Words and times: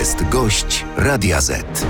jest 0.00 0.28
gość 0.28 0.84
Radia 0.96 1.40
Z. 1.40 1.86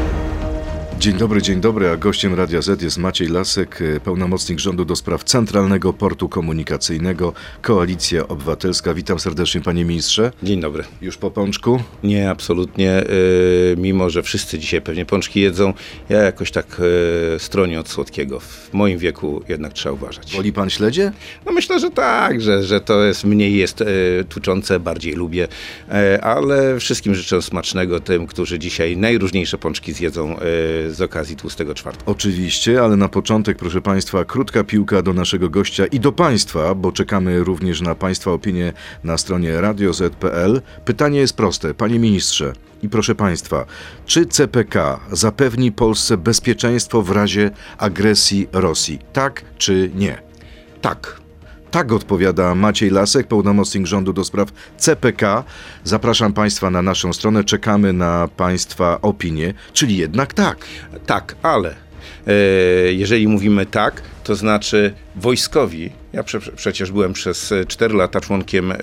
Dzień 1.00 1.17
dobry, 1.17 1.42
dzień 1.42 1.61
dobry, 1.61 1.88
a 1.88 1.96
gościem 1.96 2.35
Radia 2.35 2.62
Z 2.62 2.83
jest 2.83 2.99
Maciej 2.99 3.29
Lasek, 3.29 3.82
e, 3.82 4.00
pełnomocnik 4.00 4.59
rządu 4.59 4.85
do 4.85 4.96
spraw 4.96 5.25
Centralnego 5.25 5.93
Portu 5.93 6.29
Komunikacyjnego, 6.29 7.32
Koalicja 7.62 8.29
Obywatelska. 8.29 8.95
Witam 8.95 9.18
serdecznie 9.18 9.61
panie 9.61 9.84
ministrze. 9.84 10.32
Dzień 10.43 10.61
dobry. 10.61 10.84
Już 11.00 11.16
po 11.16 11.30
pączku? 11.30 11.82
Nie, 12.02 12.30
absolutnie. 12.30 13.05
Yy, 13.68 13.77
mimo, 13.77 14.11
że 14.11 14.23
wszyscy 14.23 14.59
dzisiaj 14.59 14.82
pewnie 14.82 15.07
pączki 15.07 15.41
jedzą, 15.41 15.75
ja 16.09 16.18
jakoś 16.23 16.50
tak 16.50 16.80
yy, 17.32 17.39
stronię 17.39 17.80
od 17.80 17.89
słodkiego. 17.89 18.41
W 18.41 18.73
moim 18.73 18.98
wieku 18.98 19.43
jednak 19.48 19.73
trzeba 19.73 19.93
uważać. 19.93 20.32
Woli 20.37 20.53
pan 20.53 20.71
śledzie? 20.71 21.12
No 21.46 21.53
myślę, 21.53 21.80
że 21.80 21.91
tak, 21.91 22.41
że, 22.41 22.62
że 22.62 22.80
to 22.80 23.05
jest 23.05 23.25
mniej 23.25 23.57
jest 23.57 23.80
yy, 23.80 24.25
tuczące, 24.29 24.80
bardziej 24.80 25.12
lubię, 25.12 25.48
ale 26.23 26.80
wszystkim 26.80 27.14
życzę 27.14 27.42
smacznego 27.42 28.01
tym, 28.01 28.27
którzy 28.27 28.59
dzisiaj 28.59 28.96
najróżniejsze 28.96 29.59
pączki 29.59 29.92
zjedzą 29.92 30.37
z 30.95 31.01
okazji 31.01 31.37
Tłustego 31.37 31.75
Czwartku. 31.75 32.11
Oczywiście, 32.11 32.83
ale 32.83 32.97
na 32.97 33.09
początek, 33.09 33.59
proszę 33.59 33.80
Państwa, 33.80 34.25
krótka 34.25 34.65
piłka 34.65 35.03
do 35.03 35.13
naszego 35.13 35.51
gościa 35.51 35.87
i 35.87 36.01
do 36.01 36.13
Państwa, 36.13 36.75
bo 36.75 36.93
czekamy 36.93 37.45
również 37.45 37.80
na 37.80 37.95
Państwa 37.95 38.30
opinię 38.30 38.73
na 39.05 39.19
stronie 39.19 39.61
radioz.pl. 39.61 40.63
Pytanie 40.85 41.19
jest 41.19 41.37
proste, 41.37 41.75
Panie 41.75 41.99
Ministrze 41.99 42.53
i 42.83 42.89
proszę 42.89 43.15
Państwa, 43.15 43.66
czy 44.07 44.27
CPK 44.27 45.01
zapewni 45.13 45.73
Polsce 45.73 46.16
bezpieczeństwo 46.16 47.02
w 47.02 47.11
razie 47.11 47.51
agresji 47.79 48.49
Rosji? 48.52 48.99
Tak 49.13 49.45
czy 49.59 49.91
nie? 49.95 50.23
Tak. 50.80 51.20
Tak 51.70 51.92
odpowiada 51.92 52.55
Maciej 52.55 52.91
Lasek, 52.91 53.27
pełnomocnik 53.27 53.87
rządu 53.87 54.12
do 54.12 54.24
spraw 54.24 54.48
CPK. 54.77 55.45
Zapraszam 55.84 56.33
Państwa 56.33 56.70
na 56.70 56.83
naszą 56.83 57.12
stronę, 57.12 57.45
czekamy 57.45 57.93
na 57.93 58.29
Państwa 58.37 58.98
opinie, 59.02 59.54
czyli 59.73 59.96
jednak 59.96 60.35
tak. 60.35 60.59
Tak, 61.07 61.37
ale 61.43 61.74
e, 62.26 62.32
jeżeli 62.93 63.29
mówimy 63.29 63.66
tak, 63.66 64.03
to 64.25 64.34
znaczy 64.34 64.94
wojskowi, 65.16 65.91
ja 66.12 66.22
prze, 66.22 66.41
przecież 66.41 66.93
byłem 66.93 67.12
przez 67.12 67.54
4 67.69 67.94
lata 67.94 68.21
członkiem 68.21 68.72
e, 68.72 68.76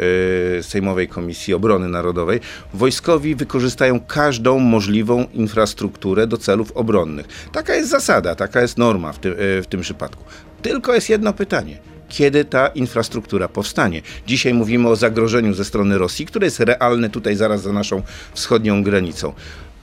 Sejmowej 0.62 1.08
Komisji 1.08 1.54
Obrony 1.54 1.88
Narodowej, 1.88 2.40
wojskowi 2.74 3.36
wykorzystają 3.36 4.00
każdą 4.00 4.60
możliwą 4.60 5.26
infrastrukturę 5.34 6.28
do 6.28 6.38
celów 6.38 6.72
obronnych. 6.72 7.26
Taka 7.52 7.76
jest 7.76 7.90
zasada, 7.90 8.36
taka 8.36 8.62
jest 8.62 8.78
norma 8.78 9.14
w, 9.14 9.20
ty, 9.20 9.30
e, 9.32 9.62
w 9.62 9.68
tym 9.70 9.82
przypadku. 9.82 10.24
Tylko 10.62 10.94
jest 10.94 11.10
jedno 11.10 11.34
pytanie 11.34 11.97
kiedy 12.10 12.46
ta 12.46 12.68
infrastruktura 12.68 13.48
powstanie. 13.48 14.02
Dzisiaj 14.28 14.54
mówimy 14.54 14.90
o 14.90 14.96
zagrożeniu 14.96 15.54
ze 15.54 15.66
strony 15.66 15.98
Rosji, 15.98 16.26
które 16.26 16.48
jest 16.48 16.60
realne 16.60 17.10
tutaj 17.10 17.36
zaraz 17.36 17.62
za 17.62 17.74
naszą 17.74 18.02
wschodnią 18.34 18.84
granicą. 18.84 19.34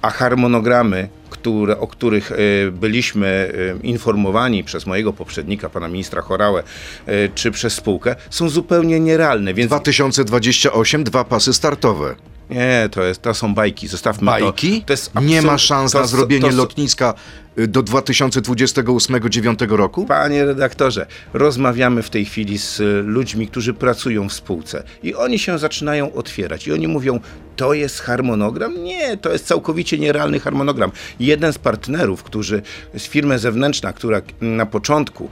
A 0.02 0.10
harmonogramy, 0.10 1.08
które, 1.30 1.78
o 1.78 1.86
których 1.86 2.32
y, 2.32 2.72
byliśmy 2.72 3.52
y, 3.82 3.86
informowani 3.86 4.64
przez 4.64 4.86
mojego 4.86 5.12
poprzednika, 5.12 5.70
pana 5.70 5.88
ministra 5.88 6.22
Chorałę, 6.22 6.62
y, 7.08 7.30
czy 7.34 7.50
przez 7.50 7.72
spółkę, 7.72 8.16
są 8.30 8.48
zupełnie 8.48 9.00
nierealne. 9.00 9.54
Więc... 9.54 9.68
2028, 9.68 11.04
dwa 11.04 11.24
pasy 11.24 11.52
startowe. 11.52 12.14
Nie, 12.50 12.88
to, 12.90 13.02
jest, 13.02 13.22
to 13.22 13.34
są 13.34 13.54
bajki, 13.54 13.88
zostawmy 13.88 14.26
bajki? 14.26 14.84
to. 14.86 14.94
to 15.14 15.20
Nie 15.20 15.42
ma 15.42 15.58
szans 15.58 15.92
to, 15.92 16.00
na 16.00 16.06
zrobienie 16.06 16.50
to, 16.50 16.56
lotniska 16.56 17.14
do 17.56 17.82
2028-2029 17.82 19.70
roku? 19.70 20.06
Panie 20.06 20.44
redaktorze, 20.44 21.06
rozmawiamy 21.32 22.02
w 22.02 22.10
tej 22.10 22.24
chwili 22.24 22.58
z 22.58 22.82
ludźmi, 23.06 23.48
którzy 23.48 23.74
pracują 23.74 24.28
w 24.28 24.32
spółce 24.32 24.82
i 25.02 25.14
oni 25.14 25.38
się 25.38 25.58
zaczynają 25.58 26.12
otwierać 26.12 26.66
i 26.66 26.72
oni 26.72 26.88
mówią, 26.88 27.20
to 27.56 27.74
jest 27.74 28.00
harmonogram? 28.00 28.84
Nie, 28.84 29.16
to 29.16 29.32
jest 29.32 29.46
całkowicie 29.46 29.98
nierealny 29.98 30.40
harmonogram. 30.40 30.92
Jeden 31.20 31.52
z 31.52 31.58
partnerów, 31.58 32.22
którzy, 32.22 32.62
z 32.98 33.02
firmy 33.02 33.38
zewnętrzna, 33.38 33.92
która 33.92 34.20
na 34.40 34.66
początku 34.66 35.28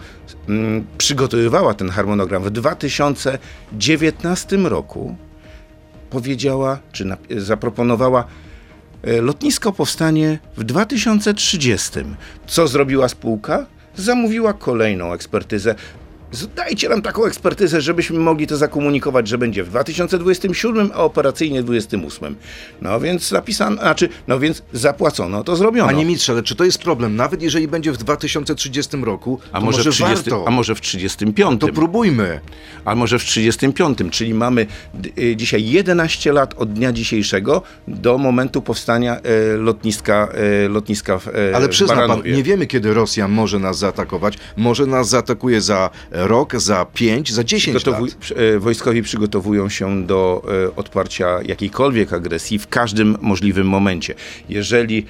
przygotowywała 0.99 1.75
ten 1.75 1.91
harmonogram 1.91 2.43
w 2.43 2.51
2019 2.51 4.57
roku, 4.57 5.17
powiedziała, 6.13 6.79
czy 6.93 7.05
na, 7.05 7.17
zaproponowała, 7.37 8.25
lotnisko 9.05 9.73
powstanie 9.73 10.39
w 10.57 10.65
2030. 10.65 11.91
Co 12.47 12.69
zrobiła 12.69 13.09
spółka? 13.09 13.67
Zamówiła 13.97 14.53
kolejną 14.53 15.13
ekspertyzę. 15.13 15.75
Dajcie 16.57 16.89
nam 16.89 17.03
taką 17.03 17.25
ekspertyzę, 17.25 17.81
żebyśmy 17.81 18.19
mogli 18.19 18.47
to 18.47 18.57
zakomunikować, 18.57 19.29
że 19.29 19.39
będzie 19.39 19.65
w 19.65 19.69
2027, 19.69 20.91
a 20.95 20.97
operacyjnie 20.97 21.63
w 21.63 21.65
2028. 21.65 22.37
No 22.83 23.01
więc 23.01 23.33
napisano, 23.33 23.77
znaczy, 23.77 24.09
no 24.29 24.39
więc 24.39 24.63
zapłacono, 24.73 25.45
to 25.45 25.57
zrobiono. 25.57 25.89
Panie 25.89 26.05
ministrze, 26.05 26.33
ale 26.33 26.43
czy 26.43 26.57
to 26.57 26.65
jest 26.65 26.79
problem? 26.79 27.17
Nawet 27.17 27.43
jeżeli 27.43 27.69
będzie 27.69 27.93
w 27.93 27.97
2030 27.97 28.97
roku, 28.97 29.39
a 29.53 29.61
może, 29.61 29.79
może 29.79 29.91
w 29.91 29.95
30, 29.95 30.31
warto. 30.31 30.49
A 30.49 30.51
może 30.51 30.75
w 30.75 30.81
35. 30.81 31.61
To 31.61 31.69
próbujmy. 31.69 32.41
A 32.85 32.95
może 32.95 33.19
w 33.19 33.25
35, 33.25 33.99
czyli 34.11 34.35
mamy 34.35 34.67
y, 35.19 35.37
dzisiaj 35.37 35.71
11 35.71 36.33
lat 36.33 36.55
od 36.59 36.73
dnia 36.73 36.93
dzisiejszego 36.93 37.63
do 37.89 38.19
momentu 38.19 38.63
powstania 38.63 39.21
y, 39.55 39.57
lotniska, 39.59 40.29
y, 40.65 40.69
lotniska 40.69 41.19
w 41.19 41.29
y, 41.29 41.57
Ale 41.57 41.69
przyzna 41.69 42.09
pan, 42.09 42.23
nie 42.25 42.43
wiemy, 42.43 42.67
kiedy 42.67 42.95
Rosja 42.95 43.29
może 43.29 43.59
nas 43.59 43.79
zaatakować. 43.79 44.39
Może 44.57 44.87
nas 44.87 45.09
zaatakuje 45.09 45.61
za 45.61 45.91
rok, 46.27 46.57
za 46.57 46.87
pięć, 46.95 47.33
za 47.33 47.45
dziesięć 47.45 47.87
lat. 47.87 48.01
e, 48.37 48.59
Wojskowi 48.59 49.03
przygotowują 49.03 49.69
się 49.69 50.07
do 50.07 50.43
e, 50.67 50.77
odparcia 50.77 51.43
jakiejkolwiek 51.43 52.13
agresji 52.13 52.59
w 52.59 52.69
każdym 52.69 53.17
możliwym 53.21 53.67
momencie. 53.67 54.15
Jeżeli 54.49 55.07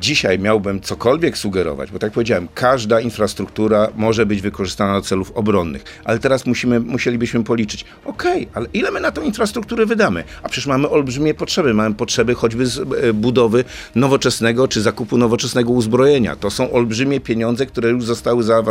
dzisiaj 0.00 0.38
miałbym 0.38 0.80
cokolwiek 0.80 1.38
sugerować, 1.38 1.90
bo 1.90 1.98
tak 1.98 2.12
powiedziałem, 2.12 2.48
każda 2.54 3.00
infrastruktura 3.00 3.88
może 3.96 4.26
być 4.26 4.40
wykorzystana 4.40 4.94
do 4.94 5.02
celów 5.02 5.32
obronnych, 5.34 5.84
ale 6.04 6.18
teraz 6.18 6.46
musimy, 6.46 6.80
musielibyśmy 6.80 7.44
policzyć, 7.44 7.84
okej, 8.04 8.42
okay, 8.42 8.46
ale 8.54 8.66
ile 8.72 8.90
my 8.90 9.00
na 9.00 9.12
tą 9.12 9.22
infrastrukturę 9.22 9.86
wydamy? 9.86 10.24
A 10.42 10.48
przecież 10.48 10.66
mamy 10.66 10.88
olbrzymie 10.88 11.34
potrzeby, 11.34 11.74
mamy 11.74 11.94
potrzeby 11.94 12.34
choćby 12.34 12.66
z 12.66 12.78
e, 12.78 13.12
budowy 13.12 13.64
nowoczesnego 13.94 14.68
czy 14.68 14.82
zakupu 14.82 15.18
nowoczesnego 15.18 15.72
uzbrojenia. 15.72 16.36
To 16.36 16.50
są 16.50 16.72
olbrzymie 16.72 17.20
pieniądze, 17.20 17.66
które 17.66 17.90
już 17.90 18.04
zostały 18.04 18.42
za, 18.42 18.62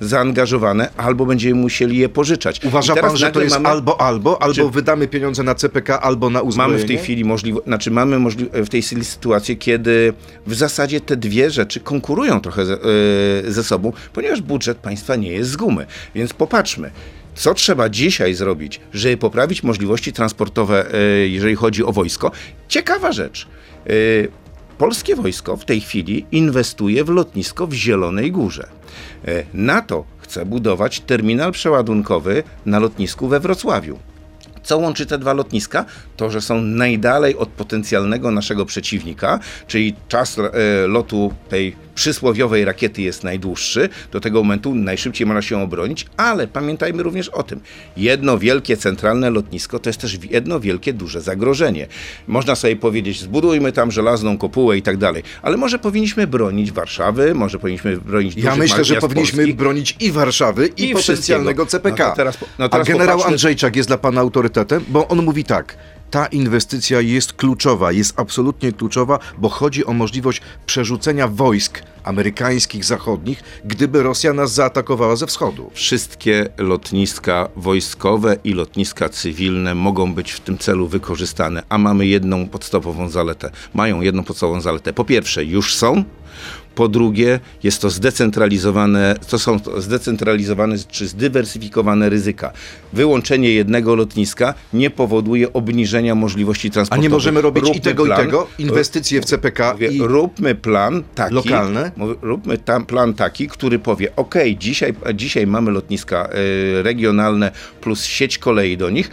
zaangażowane, 0.00 0.88
albo 0.96 1.26
będziemy 1.26 1.54
musieli 1.54 1.98
je 1.98 2.08
pożyczać. 2.08 2.60
Uważa 2.64 2.96
pan, 2.96 3.16
że 3.16 3.30
to 3.30 3.42
jest 3.42 3.56
mamy, 3.56 3.68
albo, 3.68 4.00
albo, 4.00 4.42
albo 4.42 4.54
czy, 4.54 4.70
wydamy 4.70 5.08
pieniądze 5.08 5.42
na 5.42 5.54
CPK, 5.54 6.00
albo 6.00 6.30
na 6.30 6.40
uzbrojenie? 6.40 6.72
Mamy 6.72 6.84
w 6.84 6.88
tej 6.88 6.98
chwili 6.98 7.24
możliwość, 7.24 7.66
znaczy 7.66 7.90
mamy 7.90 8.18
możli 8.18 8.46
w 8.52 8.68
tej 8.68 8.82
chwili 8.82 9.04
sytuację, 9.04 9.56
kiedy 9.56 10.12
w 10.46 10.53
zasadzie 10.54 11.00
te 11.00 11.16
dwie 11.16 11.50
rzeczy 11.50 11.80
konkurują 11.80 12.40
trochę 12.40 12.66
ze, 12.66 12.72
yy, 13.44 13.52
ze 13.52 13.64
sobą, 13.64 13.92
ponieważ 14.12 14.40
budżet 14.40 14.78
państwa 14.78 15.16
nie 15.16 15.32
jest 15.32 15.50
z 15.50 15.56
gumy. 15.56 15.86
Więc 16.14 16.32
popatrzmy. 16.32 16.90
Co 17.34 17.54
trzeba 17.54 17.88
dzisiaj 17.88 18.34
zrobić, 18.34 18.80
żeby 18.92 19.16
poprawić 19.16 19.62
możliwości 19.62 20.12
transportowe, 20.12 20.86
yy, 20.92 21.28
jeżeli 21.28 21.54
chodzi 21.54 21.84
o 21.84 21.92
wojsko? 21.92 22.30
Ciekawa 22.68 23.12
rzecz. 23.12 23.46
Yy, 23.86 24.28
Polskie 24.78 25.16
wojsko 25.16 25.56
w 25.56 25.64
tej 25.64 25.80
chwili 25.80 26.26
inwestuje 26.32 27.04
w 27.04 27.08
lotnisko 27.08 27.66
w 27.66 27.72
Zielonej 27.72 28.32
Górze. 28.32 28.68
NATO 29.54 30.04
chce 30.18 30.46
budować 30.46 31.00
terminal 31.00 31.52
przeładunkowy 31.52 32.42
na 32.66 32.78
lotnisku 32.78 33.28
we 33.28 33.40
Wrocławiu. 33.40 33.98
Co 34.64 34.78
łączy 34.78 35.06
te 35.06 35.18
dwa 35.18 35.32
lotniska? 35.32 35.84
To, 36.16 36.30
że 36.30 36.40
są 36.40 36.60
najdalej 36.60 37.36
od 37.36 37.48
potencjalnego 37.48 38.30
naszego 38.30 38.66
przeciwnika, 38.66 39.40
czyli 39.66 39.94
czas 40.08 40.38
e, 40.38 40.42
lotu 40.86 41.32
tej 41.48 41.76
przysłowiowej 41.94 42.64
rakiety 42.64 43.02
jest 43.02 43.24
najdłuższy, 43.24 43.88
do 44.12 44.20
tego 44.20 44.42
momentu 44.42 44.74
najszybciej 44.74 45.26
można 45.26 45.42
się 45.42 45.62
obronić, 45.62 46.06
ale 46.16 46.46
pamiętajmy 46.46 47.02
również 47.02 47.28
o 47.28 47.42
tym, 47.42 47.60
jedno 47.96 48.38
wielkie 48.38 48.76
centralne 48.76 49.30
lotnisko 49.30 49.78
to 49.78 49.88
jest 49.88 50.00
też 50.00 50.18
jedno 50.30 50.60
wielkie 50.60 50.92
duże 50.92 51.20
zagrożenie. 51.20 51.86
Można 52.26 52.54
sobie 52.54 52.76
powiedzieć, 52.76 53.20
zbudujmy 53.20 53.72
tam 53.72 53.90
żelazną 53.90 54.38
kopułę 54.38 54.78
i 54.78 54.82
tak 54.82 54.96
dalej, 54.96 55.22
ale 55.42 55.56
może 55.56 55.78
powinniśmy 55.78 56.26
bronić 56.26 56.72
Warszawy, 56.72 57.34
może 57.34 57.58
powinniśmy 57.58 57.96
bronić 57.96 58.36
Ja 58.36 58.56
myślę, 58.56 58.84
że 58.84 58.96
powinniśmy 58.96 59.36
Polski. 59.42 59.54
bronić 59.54 59.96
i 60.00 60.12
Warszawy, 60.12 60.66
i, 60.76 60.90
i 60.90 60.94
potencjalnego 60.94 61.66
CPK. 61.66 62.08
No 62.08 62.14
teraz, 62.16 62.38
no 62.58 62.68
teraz 62.68 62.88
A 62.88 62.92
generał 62.92 63.16
popatrzmy... 63.16 63.32
Andrzejczak 63.32 63.76
jest 63.76 63.88
dla 63.88 63.98
pana 63.98 64.20
autorytetem, 64.20 64.84
bo 64.88 65.08
on 65.08 65.22
mówi 65.22 65.44
tak, 65.44 65.76
ta 66.14 66.26
inwestycja 66.26 67.00
jest 67.00 67.32
kluczowa, 67.32 67.92
jest 67.92 68.20
absolutnie 68.20 68.72
kluczowa, 68.72 69.18
bo 69.38 69.48
chodzi 69.48 69.84
o 69.84 69.92
możliwość 69.92 70.40
przerzucenia 70.66 71.28
wojsk 71.28 71.82
amerykańskich, 72.04 72.84
zachodnich, 72.84 73.42
gdyby 73.64 74.02
Rosja 74.02 74.32
nas 74.32 74.54
zaatakowała 74.54 75.16
ze 75.16 75.26
wschodu. 75.26 75.70
Wszystkie 75.74 76.48
lotniska 76.58 77.48
wojskowe 77.56 78.36
i 78.44 78.52
lotniska 78.52 79.08
cywilne 79.08 79.74
mogą 79.74 80.14
być 80.14 80.32
w 80.32 80.40
tym 80.40 80.58
celu 80.58 80.88
wykorzystane, 80.88 81.62
a 81.68 81.78
mamy 81.78 82.06
jedną 82.06 82.48
podstawową 82.48 83.08
zaletę. 83.08 83.50
Mają 83.74 84.00
jedną 84.00 84.24
podstawową 84.24 84.60
zaletę. 84.60 84.92
Po 84.92 85.04
pierwsze, 85.04 85.44
już 85.44 85.76
są. 85.76 86.04
Po 86.74 86.88
drugie, 86.88 87.40
jest 87.62 87.80
to 87.80 87.90
zdecentralizowane, 87.90 89.16
to 89.28 89.38
są 89.38 89.58
zdecentralizowane 89.78 90.76
czy 90.90 91.08
zdywersyfikowane 91.08 92.08
ryzyka. 92.08 92.52
Wyłączenie 92.92 93.50
jednego 93.50 93.94
lotniska 93.94 94.54
nie 94.72 94.90
powoduje 94.90 95.52
obniżenia 95.52 96.14
możliwości 96.14 96.68
A 96.68 96.70
transportu. 96.70 97.02
nie 97.02 97.08
możemy 97.08 97.40
robić 97.40 97.76
i 97.76 97.80
tego, 97.80 98.06
i 98.06 98.10
tego? 98.10 98.46
Inwestycje 98.58 99.20
w 99.20 99.24
CPK 99.24 99.72
Mówię, 99.72 99.88
i... 99.88 99.98
Róbmy 100.02 100.54
plan 100.54 101.02
taki. 101.14 101.34
Lokalne? 101.34 101.92
Róbmy 102.22 102.58
tam 102.58 102.86
plan 102.86 103.14
taki, 103.14 103.48
który 103.48 103.78
powie: 103.78 104.16
OK, 104.16 104.34
dzisiaj, 104.58 104.94
dzisiaj 105.14 105.46
mamy 105.46 105.70
lotniska 105.70 106.28
y, 106.78 106.82
regionalne 106.82 107.50
plus 107.80 108.04
sieć 108.04 108.38
kolei 108.38 108.76
do 108.76 108.90
nich. 108.90 109.10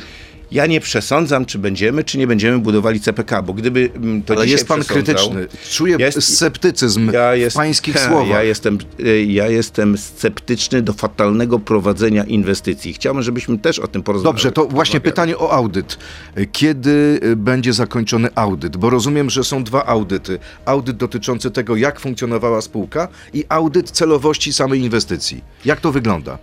Ja 0.51 0.65
nie 0.65 0.81
przesądzam, 0.81 1.45
czy 1.45 1.59
będziemy, 1.59 2.03
czy 2.03 2.17
nie 2.17 2.27
będziemy 2.27 2.59
budowali 2.59 2.99
CPK, 2.99 3.41
bo 3.41 3.53
gdyby 3.53 3.89
mm, 3.95 4.23
to 4.23 4.33
Ale 4.33 4.47
jest 4.47 4.67
pan 4.67 4.83
krytyczny. 4.83 5.47
Czuję 5.71 5.95
Jest- 5.99 6.23
sceptycyzm 6.35 7.11
ja 7.13 7.33
w 7.33 7.37
jest, 7.37 7.55
pańskich 7.55 7.95
ha, 7.97 8.07
słowach. 8.07 8.27
Ja 8.27 8.43
jestem, 8.43 8.77
y, 8.99 9.25
ja 9.25 9.47
jestem 9.47 9.97
sceptyczny 9.97 10.81
do 10.81 10.93
fatalnego 10.93 11.59
prowadzenia 11.59 12.23
inwestycji. 12.23 12.93
Chciałbym, 12.93 13.23
żebyśmy 13.23 13.57
też 13.57 13.79
o 13.79 13.87
tym 13.87 14.03
porozmawiali. 14.03 14.33
Dobrze, 14.33 14.51
to 14.51 14.65
właśnie 14.65 14.99
pytanie 14.99 15.37
o 15.37 15.51
audyt. 15.51 15.97
Kiedy 16.51 17.19
y, 17.23 17.35
będzie 17.35 17.73
zakończony 17.73 18.29
audyt? 18.35 18.77
Bo 18.77 18.89
rozumiem, 18.89 19.29
że 19.29 19.43
są 19.43 19.63
dwa 19.63 19.85
audyty. 19.85 20.39
Audyt 20.65 20.97
dotyczący 20.97 21.51
tego, 21.51 21.75
jak 21.75 21.99
funkcjonowała 21.99 22.61
spółka 22.61 23.07
i 23.33 23.43
audyt 23.49 23.91
celowości 23.91 24.53
samej 24.53 24.79
inwestycji. 24.81 25.43
Jak 25.65 25.79
to 25.79 25.91
wygląda? 25.91 26.37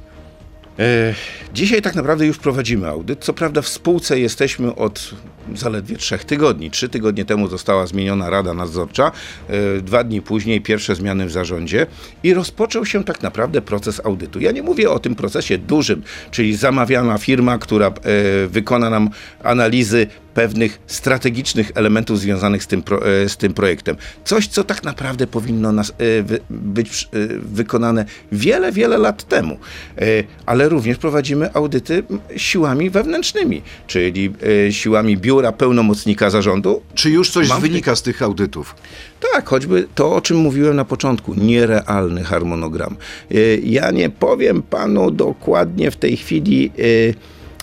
E, 0.79 1.15
Dzisiaj 1.55 1.83
tak 1.83 1.95
naprawdę 1.95 2.27
już 2.27 2.39
prowadzimy 2.39 2.89
audyt. 2.89 3.25
Co 3.25 3.33
prawda 3.33 3.63
w 3.63 3.69
spółce 3.69 4.21
jesteśmy 4.21 4.75
od 4.75 5.11
zaledwie 5.55 5.97
trzech 5.97 6.25
tygodni. 6.25 6.71
Trzy 6.71 6.89
tygodnie 6.89 7.25
temu 7.25 7.49
została 7.49 7.87
zmieniona 7.87 8.31
Rada 8.31 8.55
Nadzorcza, 8.55 9.13
e, 9.49 9.81
dwa 9.81 10.05
dni 10.05 10.23
później 10.23 10.61
pierwsze 10.61 10.95
zmiany 10.95 11.27
w 11.27 11.31
zarządzie 11.31 11.87
i 12.23 12.35
rozpoczął 12.35 12.87
się 12.87 13.05
tak 13.05 13.23
naprawdę 13.23 13.63
proces 13.63 14.01
audytu. 14.05 14.41
Ja 14.41 14.53
nie 14.53 14.63
mówię 14.63 14.91
o 14.91 14.99
tym 14.99 15.15
procesie 15.15 15.59
dużym, 15.59 16.03
czyli 16.31 16.57
zamawiana 16.57 17.19
firma, 17.19 17.59
która 17.59 17.87
e, 17.87 17.93
wykona 18.49 18.91
nam 18.91 19.11
analizy 19.43 20.07
pewnych 20.35 20.79
strategicznych 20.87 21.73
elementów 21.75 22.21
związanych 22.21 22.63
z 22.63 22.67
tym, 22.67 22.83
pro, 22.83 23.09
e, 23.09 23.29
z 23.29 23.37
tym 23.37 23.55
projektem. 23.55 23.97
Coś, 24.25 24.47
co 24.47 24.65
tak 24.65 24.85
naprawdę 24.85 25.27
powinno 25.27 25.73
nas, 25.73 25.93
wy, 26.23 26.41
być 26.51 27.09
wykonane 27.43 28.05
wiele, 28.33 28.73
wiele 28.73 28.99
lat 28.99 29.25
temu. 29.29 29.59
Ale 30.47 30.69
również 30.69 30.99
prowadzimy 30.99 31.55
audyty 31.55 32.03
siłami 32.37 32.91
wewnętrznymi, 32.91 33.63
czyli 33.87 34.33
siłami 34.71 35.17
biura 35.17 35.38
pełnomocnika 35.53 36.31
zarządu. 36.31 36.83
Czy 36.95 37.11
już 37.11 37.31
coś 37.31 37.49
Mam- 37.49 37.61
wynika 37.61 37.97
z 37.97 38.03
tych 38.03 38.23
audytów? 38.23 38.75
Tak, 39.33 39.49
choćby 39.49 39.87
to, 39.95 40.15
o 40.15 40.21
czym 40.21 40.37
mówiłem 40.37 40.77
na 40.77 40.85
początku, 40.85 41.35
nierealny 41.35 42.25
harmonogram. 42.25 42.97
E, 43.31 43.35
Ja 43.63 43.91
nie 43.91 44.11
powiem 44.11 44.63
panu 44.63 45.11
dokładnie 45.11 45.91
w 45.91 45.97
tej 45.97 46.17
chwili, 46.17 46.73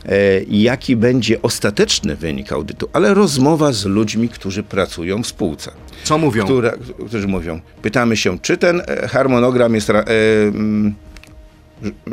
e, 0.05 0.11
e, 0.11 0.43
jaki 0.49 0.95
będzie 0.95 1.41
ostateczny 1.41 2.15
wynik 2.15 2.51
audytu, 2.51 2.89
ale 2.93 3.13
rozmowa 3.13 3.71
z 3.71 3.85
ludźmi, 3.85 4.29
którzy 4.29 4.63
pracują 4.63 5.23
w 5.23 5.27
spółce. 5.27 5.71
Co 6.03 6.17
mówią? 6.17 6.43
Która, 6.43 6.71
którzy 7.07 7.27
mówią, 7.27 7.61
pytamy 7.81 8.17
się, 8.17 8.39
czy 8.39 8.57
ten 8.57 8.81
e, 8.87 9.07
harmonogram 9.07 9.75
jest 9.75 9.89
e, 9.89 10.03
mm, 10.47 10.95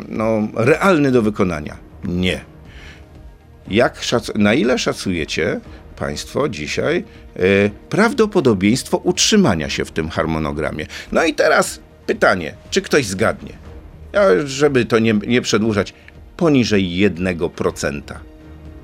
no, 0.09 0.47
realny 0.55 1.11
do 1.11 1.21
wykonania? 1.21 1.77
Nie. 2.03 2.52
Jak 3.67 3.97
szac- 4.01 4.35
na 4.35 4.53
ile 4.53 4.77
szacujecie 4.79 5.59
Państwo 5.95 6.49
dzisiaj 6.49 7.03
e, 7.35 7.39
prawdopodobieństwo 7.89 8.97
utrzymania 8.97 9.69
się 9.69 9.85
w 9.85 9.91
tym 9.91 10.09
harmonogramie? 10.09 10.85
No 11.11 11.23
i 11.23 11.33
teraz 11.33 11.79
pytanie, 12.05 12.53
czy 12.69 12.81
ktoś 12.81 13.05
zgadnie? 13.05 13.53
Ja, 14.13 14.21
żeby 14.45 14.85
to 14.85 14.99
nie, 14.99 15.13
nie 15.13 15.41
przedłużać, 15.41 15.93
poniżej 16.37 16.89
1%. 17.11 18.01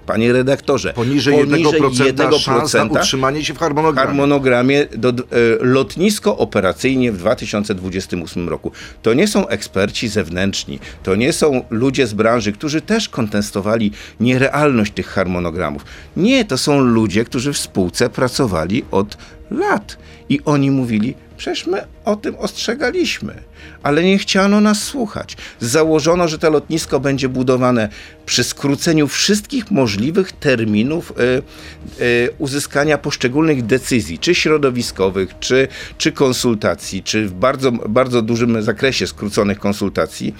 Panie 0.09 0.33
redaktorze, 0.33 0.94
Poniżej 0.94 1.35
1%, 1.35 2.13
1% 2.13 2.39
szans 2.39 2.73
na 2.73 2.83
utrzymanie 2.83 3.45
się 3.45 3.53
w 3.53 3.57
harmonogramie. 3.57 4.07
harmonogramie 4.07 4.85
do, 4.85 5.09
e, 5.09 5.13
lotnisko 5.59 6.38
operacyjnie 6.38 7.11
w 7.11 7.17
2028 7.17 8.50
roku. 8.50 8.71
To 9.01 9.13
nie 9.13 9.27
są 9.27 9.47
eksperci 9.47 10.07
zewnętrzni, 10.07 10.79
to 11.03 11.15
nie 11.15 11.33
są 11.33 11.65
ludzie 11.69 12.07
z 12.07 12.13
branży, 12.13 12.51
którzy 12.51 12.81
też 12.81 13.09
kontestowali 13.09 13.91
nierealność 14.19 14.91
tych 14.94 15.07
harmonogramów. 15.07 15.85
Nie, 16.17 16.45
to 16.45 16.57
są 16.57 16.79
ludzie, 16.79 17.25
którzy 17.25 17.53
w 17.53 17.57
spółce 17.57 18.09
pracowali 18.09 18.85
od 18.91 19.17
lat 19.51 19.97
i 20.29 20.39
oni 20.45 20.71
mówili, 20.71 21.15
przecież 21.38 21.67
my 21.67 21.81
o 22.09 22.15
tym 22.15 22.35
ostrzegaliśmy, 22.35 23.33
ale 23.83 24.03
nie 24.03 24.17
chciano 24.17 24.61
nas 24.61 24.83
słuchać. 24.83 25.38
Założono, 25.59 26.27
że 26.27 26.39
to 26.39 26.50
lotnisko 26.50 27.00
będzie 27.00 27.29
budowane 27.29 27.89
przy 28.25 28.44
skróceniu 28.44 29.07
wszystkich 29.07 29.71
możliwych 29.71 30.31
terminów 30.31 31.11
e, 31.11 31.15
e, 31.17 31.41
uzyskania 32.38 32.97
poszczególnych 32.97 33.65
decyzji, 33.65 34.19
czy 34.19 34.35
środowiskowych, 34.35 35.39
czy, 35.39 35.67
czy 35.97 36.11
konsultacji, 36.11 37.03
czy 37.03 37.27
w 37.27 37.33
bardzo, 37.33 37.71
bardzo 37.71 38.21
dużym 38.21 38.61
zakresie 38.61 39.07
skróconych 39.07 39.59
konsultacji. 39.59 40.35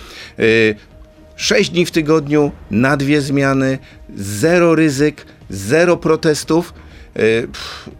Sześć 1.36 1.70
dni 1.70 1.86
w 1.86 1.92
tygodniu, 1.92 2.52
na 2.72 2.98
dwie 2.98 3.22
zmiany, 3.22 3.78
zero 4.16 4.76
ryzyk, 4.76 5.26
zero 5.50 5.98
protestów 5.98 6.74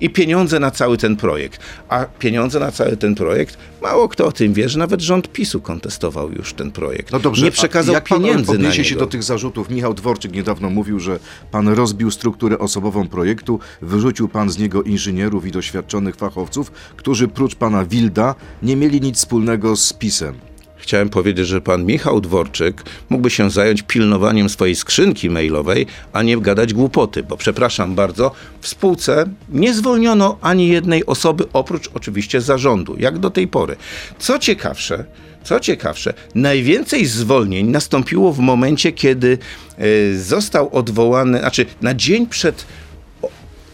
i 0.02 0.10
pieniądze 0.10 0.60
na 0.60 0.72
cały 0.72 0.98
ten 0.98 1.16
projekt. 1.16 1.62
A 1.90 2.06
pieniądze 2.06 2.60
na 2.60 2.72
cały 2.72 2.98
ten 2.98 3.16
projekt, 3.16 3.58
mało 3.82 4.10
kto 4.10 4.26
o 4.26 4.32
tym 4.32 4.54
wie, 4.54 4.70
że 4.70 4.80
nawet 4.80 5.02
rząd 5.02 5.32
PiSu 5.32 5.62
kontestował 5.62 6.32
już 6.32 6.54
ten 6.54 6.72
projekt. 6.72 7.12
No 7.12 7.20
dobrze, 7.20 7.46
Nie 7.46 7.52
przekazał 7.52 7.94
jak 7.96 8.08
pan 8.08 8.22
pieniędzy 8.22 8.52
na 8.52 8.54
odniesie 8.54 8.78
niego. 8.78 8.90
się 8.90 8.96
do 8.96 9.08
tych 9.08 9.24
zarzutów? 9.24 9.70
Michał 9.70 9.94
Dworczyk 9.94 10.32
niedawno 10.32 10.70
mówił, 10.70 11.00
że 11.00 11.20
pan 11.52 11.68
rozbił 11.68 12.12
strukturę 12.12 12.60
osobową 12.60 13.08
projektu, 13.08 13.60
wyrzucił 13.82 14.28
pan 14.28 14.50
z 14.50 14.58
niego 14.58 14.84
inżynierów 14.84 15.46
i 15.46 15.52
doświadczonych 15.52 16.16
fachowców, 16.16 16.72
którzy 16.98 17.28
prócz 17.28 17.56
pana 17.56 17.86
Wilda 17.86 18.36
nie 18.64 18.76
mieli 18.76 19.02
nic 19.02 19.18
wspólnego 19.18 19.76
z 19.76 19.94
PiSem. 19.94 20.49
Chciałem 20.90 21.10
powiedzieć, 21.10 21.48
że 21.48 21.62
pan 21.62 21.86
Michał 21.86 22.22
Dworczyk 22.22 22.84
mógłby 23.10 23.30
się 23.30 23.52
zająć 23.52 23.82
pilnowaniem 23.82 24.50
swojej 24.50 24.76
skrzynki 24.76 25.30
mailowej, 25.30 25.86
a 26.14 26.24
nie 26.24 26.38
gadać 26.38 26.74
głupoty, 26.74 27.24
bo 27.24 27.38
przepraszam 27.38 27.96
bardzo, 27.96 28.32
w 28.62 28.68
spółce 28.68 29.26
nie 29.50 29.74
zwolniono 29.74 30.38
ani 30.42 30.68
jednej 30.68 31.06
osoby, 31.06 31.46
oprócz 31.54 31.90
oczywiście 31.94 32.42
zarządu, 32.42 32.96
jak 33.00 33.18
do 33.18 33.30
tej 33.30 33.48
pory. 33.48 33.76
Co 34.20 34.40
ciekawsze, 34.40 35.06
co 35.44 35.60
ciekawsze, 35.60 36.14
najwięcej 36.36 37.06
zwolnień 37.06 37.68
nastąpiło 37.68 38.34
w 38.34 38.40
momencie, 38.40 38.92
kiedy 38.92 39.38
e, 39.78 40.18
został 40.18 40.70
odwołany, 40.76 41.40
znaczy 41.40 41.66
na 41.82 41.94
dzień 41.94 42.28
przed 42.28 42.66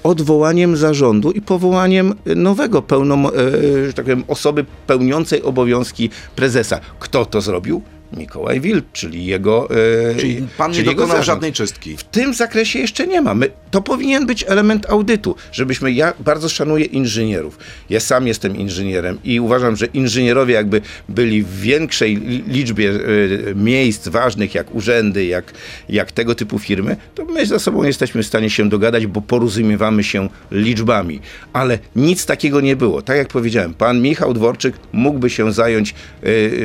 odwołaniem 0.06 0.78
zarządu 0.78 1.32
i 1.32 1.42
powołaniem 1.42 2.14
nowego 2.36 2.82
e, 2.82 3.88
że 3.88 3.94
tak 3.94 4.06
powiem, 4.06 4.24
osoby 4.28 4.66
pełniącej 4.88 5.44
obowiązki 5.44 6.10
prezesa. 6.36 6.80
Kto 7.00 7.26
to 7.26 7.42
zrobił? 7.42 7.82
Mikołaj 8.14 8.62
Wild, 8.62 8.86
czyli 8.94 9.26
jego. 9.26 9.70
e, 10.12 10.16
Czyli 10.16 10.48
pan 10.58 10.72
nie 10.72 10.76
czyli 10.78 10.88
jego 10.90 11.02
dokonał 11.02 11.24
żadnej 11.24 11.54
czystki. 11.54 11.98
W 11.98 12.04
tym 12.04 12.34
zakresie 12.34 12.80
jeszcze 12.80 13.08
nie 13.08 13.22
ma. 13.22 13.34
My, 13.36 13.50
to 13.72 13.82
powinien 13.82 14.26
być 14.26 14.46
element 14.48 14.86
audytu, 14.90 15.36
żebyśmy. 15.52 15.92
Ja 15.92 16.14
bardzo 16.20 16.50
szanuję 16.50 16.86
inżynierów. 16.86 17.58
Ja 17.90 18.00
sam 18.00 18.28
jestem 18.28 18.56
inżynierem 18.58 19.18
i 19.24 19.40
uważam, 19.40 19.76
że 19.76 19.86
inżynierowie, 19.86 20.54
jakby 20.54 20.82
byli 21.10 21.44
w 21.44 21.60
większej 21.60 22.18
li- 22.18 22.44
liczbie 22.48 22.90
e, 22.92 23.56
miejsc 23.56 24.08
ważnych, 24.08 24.56
jak 24.56 24.76
urzędy, 24.76 25.26
jak, 25.26 25.54
jak 25.90 26.12
tego 26.12 26.36
typu 26.36 26.60
firmy, 26.60 26.98
to 27.16 27.26
my 27.26 27.46
ze 27.46 27.60
sobą 27.60 27.84
jesteśmy 27.84 28.24
w 28.24 28.26
stanie 28.28 28.50
się 28.50 28.70
dogadać, 28.70 29.08
bo 29.08 29.22
porozumiewamy 29.22 30.04
się 30.04 30.30
liczbami. 30.52 31.20
Ale 31.54 31.80
nic 31.96 32.26
takiego 32.26 32.62
nie 32.62 32.76
było. 32.76 33.02
Tak 33.02 33.18
jak 33.18 33.28
powiedziałem, 33.28 33.74
pan 33.74 34.02
Michał 34.02 34.34
Dworczyk 34.34 34.76
mógłby 34.94 35.30
się 35.30 35.54
zająć, 35.54 35.96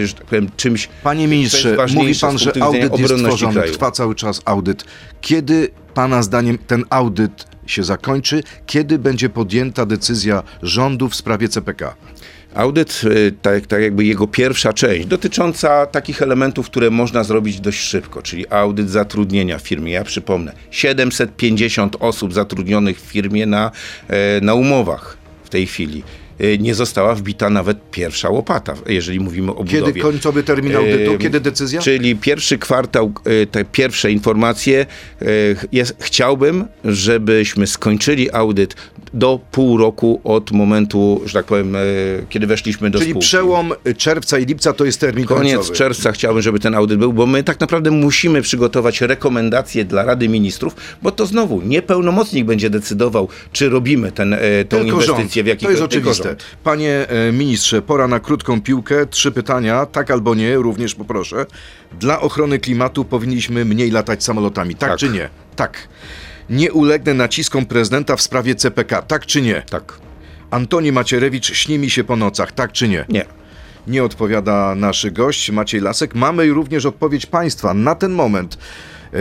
e, 0.01 0.07
że 0.07 0.15
tak 0.15 0.25
powiem, 0.25 0.49
czymś. 0.57 0.89
Panie 1.03 1.29
ministrze, 1.31 1.77
mówi 1.95 2.15
pan, 2.21 2.39
że 2.39 2.53
audyt 2.61 2.99
jest 2.99 3.15
tworzony, 3.15 3.55
kraju. 3.55 3.73
trwa 3.73 3.91
cały 3.91 4.15
czas 4.15 4.41
audyt. 4.45 4.85
Kiedy 5.21 5.69
pana 5.95 6.23
zdaniem 6.23 6.59
ten 6.59 6.85
audyt 6.91 7.45
się 7.67 7.83
zakończy? 7.85 8.43
Kiedy 8.67 8.99
będzie 8.99 9.29
podjęta 9.29 9.87
decyzja 9.87 10.43
rządu 10.63 11.09
w 11.09 11.15
sprawie 11.15 11.49
CPK? 11.49 11.97
Audyt, 12.55 13.01
y, 13.05 13.33
tak, 13.43 13.67
tak 13.67 13.83
jakby 13.83 14.05
jego 14.05 14.27
pierwsza 14.27 14.73
część, 14.73 15.07
dotycząca 15.07 15.87
takich 15.87 16.23
elementów, 16.23 16.67
które 16.67 16.91
można 16.91 17.25
zrobić 17.25 17.61
dość 17.61 17.81
szybko, 17.81 18.23
czyli 18.23 18.49
audyt 18.49 18.91
zatrudnienia 18.91 19.59
w 19.59 19.63
firmie. 19.63 19.93
Ja 19.93 20.05
przypomnę, 20.05 20.53
750 20.71 21.97
osób 22.01 22.33
zatrudnionych 22.33 23.01
w 23.01 23.05
firmie 23.05 23.47
na, 23.47 23.71
e, 24.09 24.41
na 24.41 24.55
umowach 24.55 25.17
w 25.45 25.49
tej 25.49 25.67
chwili. 25.67 26.03
Y, 26.41 26.59
nie 26.61 26.75
została 26.75 27.15
wbita 27.15 27.51
nawet 27.51 27.79
pierwsza 27.91 28.29
łopata, 28.31 28.75
jeżeli 28.87 29.21
mówimy 29.21 29.53
o 29.55 29.65
Kiedy 29.65 29.81
budowie. 29.81 30.03
końcowy 30.03 30.43
termin 30.43 30.77
audytu? 30.77 31.13
Ym, 31.13 31.19
Kiedy 31.19 31.41
decyzja? 31.41 31.81
Czyli 31.81 32.17
pierwszy 32.17 32.59
kwartał, 32.59 33.13
y, 33.43 33.47
te 33.47 33.65
pierwsze 33.65 34.13
informacje. 34.13 34.87
y, 35.23 35.57
Jest, 35.73 35.97
chciałbym, 36.01 36.65
żebyśmy 36.85 37.67
skończyli 37.67 38.31
audyt 38.33 38.75
do 39.15 39.41
pół 39.53 39.77
roku 39.77 40.21
od 40.25 40.51
momentu, 40.53 41.21
że 41.27 41.33
tak 41.33 41.47
powiem, 41.47 41.77
y, 41.77 42.25
kiedy 42.29 42.47
weszliśmy 42.47 42.91
do 42.91 42.99
Czyli 42.99 43.11
spółki. 43.11 43.27
przełom 43.27 43.73
czerwca 43.97 44.39
i 44.39 44.47
lipca 44.47 44.73
to 44.73 44.85
jest 44.85 45.01
termin 45.01 45.25
Koniec 45.25 45.55
końcowy. 45.57 45.77
czerwca 45.79 46.13
chciałbym, 46.13 46.43
żeby 46.43 46.59
ten 46.59 46.75
audyt 46.75 46.99
był, 46.99 47.13
bo 47.13 47.27
my 47.27 47.43
tak 47.45 47.61
naprawdę 47.61 47.91
musimy 47.91 48.43
przygotować 48.43 49.01
rekomendacje 49.01 49.85
dla 49.85 50.05
Rady 50.05 50.29
Ministrów, 50.29 50.77
bo 51.03 51.11
to 51.11 51.27
znowu 51.27 51.63
nie 51.63 51.83
pełnomocnik 51.83 52.45
będzie 52.45 52.71
decydował, 52.71 53.29
czy 53.53 53.69
robimy 53.69 54.13
ten, 54.13 54.37
tą 54.69 54.77
Tylko 54.79 54.93
inwestycję 54.93 55.17
rząd. 55.17 55.33
w 55.45 55.47
jakiś 55.47 55.65
To 55.65 55.71
jest 55.71 55.83
oczywiste. 55.83 56.30
Panie 56.65 57.09
e, 57.09 57.33
ministrze, 57.33 57.83
pora 57.83 58.09
na 58.09 58.21
krótką 58.21 58.61
piłkę. 58.61 59.07
Trzy 59.07 59.33
pytania, 59.33 59.87
tak 59.87 60.11
albo 60.11 60.35
nie, 60.35 60.57
również 60.57 60.95
poproszę. 60.95 61.47
Dla 62.01 62.21
ochrony 62.21 62.59
klimatu 62.59 63.05
powinniśmy 63.05 63.65
mniej 63.65 63.91
latać 63.91 64.25
samolotami, 64.25 64.75
tak, 64.75 64.91
Tak. 64.91 64.99
czy 64.99 65.09
nie? 65.09 65.29
Tak. 65.57 65.89
Nie 66.51 66.73
ulegnę 66.73 67.15
naciskom 67.15 67.67
prezydenta 67.67 68.17
w 68.17 68.23
sprawie 68.23 68.55
CPK, 68.55 69.03
tak 69.03 69.27
czy 69.27 69.43
nie? 69.43 69.63
Tak. 69.71 69.99
Antoni 70.51 70.93
Macierewicz 70.93 71.55
śni 71.55 71.79
mi 71.79 71.91
się 71.91 72.05
po 72.05 72.17
nocach, 72.17 72.53
tak 72.53 72.73
czy 72.73 72.89
nie? 72.89 73.05
Nie. 73.09 73.25
Nie 73.87 74.05
odpowiada 74.05 74.75
nasz 74.75 75.11
gość 75.11 75.51
Maciej 75.51 75.81
Lasek. 75.81 76.15
Mamy 76.15 76.49
również 76.49 76.87
odpowiedź 76.87 77.27
państwa 77.27 77.75
na 77.75 77.95
ten 77.95 78.13
moment 78.13 78.59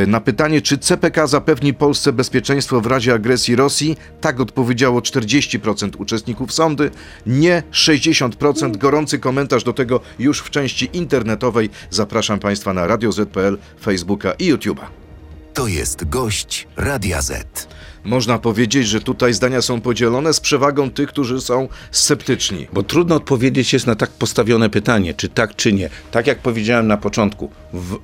na 0.08 0.22
pytanie, 0.22 0.62
czy 0.62 0.78
CPK 0.78 1.28
zapewni 1.28 1.74
Polsce 1.74 2.14
bezpieczeństwo 2.14 2.82
w 2.82 2.86
razie 2.86 3.14
agresji 3.14 3.56
Rosji. 3.56 3.98
Tak 4.22 4.40
odpowiedziało 4.40 5.00
40% 5.00 5.90
uczestników 5.98 6.54
sądy, 6.54 6.92
nie 7.26 7.64
60%. 7.72 8.78
Gorący 8.78 9.20
komentarz 9.20 9.64
do 9.64 9.74
tego 9.74 10.00
już 10.20 10.40
w 10.40 10.50
części 10.50 10.90
internetowej. 10.94 11.70
Zapraszam 11.90 12.40
Państwa 12.40 12.74
na 12.74 12.88
Radio 12.88 13.12
ZPL, 13.12 13.58
Facebooka 13.82 14.32
i 14.32 14.54
YouTube'a. 14.54 14.86
To 15.54 15.68
jest 15.68 16.10
gość 16.10 16.68
Radia 16.78 17.22
Z. 17.22 17.68
Można 18.04 18.40
powiedzieć, 18.40 18.88
że 18.88 19.02
tutaj 19.02 19.34
zdania 19.34 19.62
są 19.62 19.82
podzielone 19.82 20.34
z 20.34 20.40
przewagą 20.40 20.92
tych, 20.92 21.10
którzy 21.10 21.42
są 21.42 21.68
sceptyczni. 21.92 22.68
Bo 22.74 22.84
trudno 22.84 23.16
odpowiedzieć 23.16 23.74
jest 23.74 23.88
na 23.88 23.96
tak 23.96 24.10
postawione 24.10 24.70
pytanie, 24.70 25.14
czy 25.14 25.30
tak, 25.30 25.56
czy 25.56 25.74
nie. 25.74 25.90
Tak 26.12 26.28
jak 26.28 26.40
powiedziałem 26.40 26.88
na 26.88 26.98
początku, 26.98 27.52
w, 27.74 27.94
y, 27.94 28.00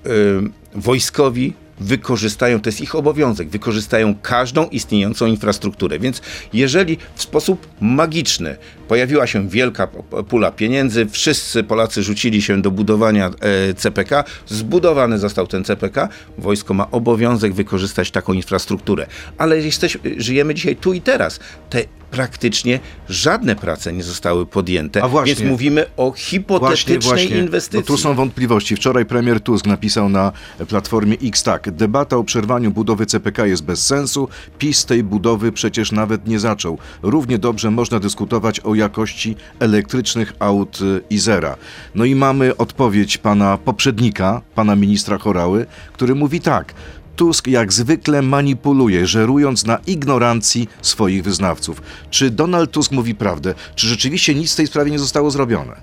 wojskowi 0.75 1.53
wykorzystają, 1.79 2.62
to 2.62 2.70
jest 2.70 2.82
ich 2.82 2.96
obowiązek, 2.96 3.50
wykorzystają 3.50 4.15
każdą 4.22 4.67
istniejącą 4.67 5.25
infrastrukturę. 5.25 6.00
Więc 6.00 6.22
jeżeli 6.53 6.98
w 7.15 7.22
sposób 7.22 7.67
magiczny 7.82 8.58
pojawiła 8.88 9.27
się 9.27 9.50
wielka 9.50 9.88
pula 10.29 10.51
pieniędzy, 10.51 11.05
wszyscy 11.05 11.63
Polacy 11.63 12.03
rzucili 12.03 12.41
się 12.41 12.62
do 12.62 12.72
budowania 12.72 13.32
e, 13.39 13.74
CPK, 13.74 14.24
zbudowany 14.48 15.20
został 15.20 15.48
ten 15.48 15.63
CPK, 15.63 16.10
wojsko 16.38 16.74
ma 16.74 16.91
obowiązek 16.91 17.53
wykorzystać 17.53 18.12
taką 18.12 18.34
infrastrukturę. 18.34 19.08
Ale 19.38 19.58
jesteś, 19.58 19.98
żyjemy 20.17 20.53
dzisiaj 20.55 20.75
tu 20.75 20.94
i 20.94 21.01
teraz. 21.01 21.39
Te 21.70 21.84
praktycznie 22.15 22.79
żadne 23.10 23.55
prace 23.55 23.93
nie 23.93 24.03
zostały 24.03 24.45
podjęte, 24.45 25.03
A 25.03 25.07
właśnie. 25.07 25.36
więc 25.36 25.51
mówimy 25.51 25.86
o 25.98 26.12
hipotetycznej 26.12 27.34
inwestycji. 27.34 27.79
No 27.79 27.86
tu 27.86 27.98
są 27.98 28.13
wątpliwości. 28.13 28.75
Wczoraj 28.75 29.05
premier 29.05 29.41
Tusk 29.41 29.65
napisał 29.65 30.10
na 30.10 30.31
platformie 30.67 31.17
X 31.24 31.43
tak. 31.43 31.72
Debata 31.72 32.17
o 32.17 32.24
przerwaniu 32.24 32.72
budowy 32.72 33.05
CPK 33.05 33.45
jest 33.45 33.63
bez 33.63 33.86
sensu. 33.86 34.27
PiS 34.57 34.86
tej 34.86 35.03
budowy 35.03 35.51
przecież 35.51 35.91
nawet 35.91 36.27
nie 36.27 36.39
zaczął. 36.39 36.77
Równie 37.01 37.38
dobrze 37.38 37.72
można 37.72 38.00
dyskutować 38.00 38.60
o 38.60 38.75
jakości 38.75 39.36
elektrycznych 39.60 40.34
aut 40.39 40.81
y, 40.81 41.01
Izera. 41.10 41.57
No 41.95 42.05
i 42.05 42.15
mamy 42.15 42.57
odpowiedź 42.57 43.17
pana 43.17 43.57
poprzednika, 43.57 44.41
pana 44.55 44.75
ministra 44.75 45.17
Chorały, 45.17 45.65
który 45.93 46.15
mówi 46.15 46.41
tak. 46.41 46.74
Tusk 47.15 47.48
jak 47.48 47.74
zwykle 47.74 48.22
manipuluje, 48.22 49.07
żerując 49.07 49.65
na 49.65 49.77
ignorancji 49.88 50.69
swoich 50.81 51.24
wyznawców. 51.24 51.81
Czy 52.10 52.29
Donald 52.29 52.72
Tusk 52.72 52.91
mówi 52.91 53.15
prawdę? 53.15 53.53
Czy 53.75 53.88
rzeczywiście 53.88 54.36
nic 54.36 54.53
w 54.53 54.55
tej 54.55 54.67
sprawie 54.67 54.91
nie 54.91 55.00
zostało 55.00 55.31
zrobione? 55.31 55.75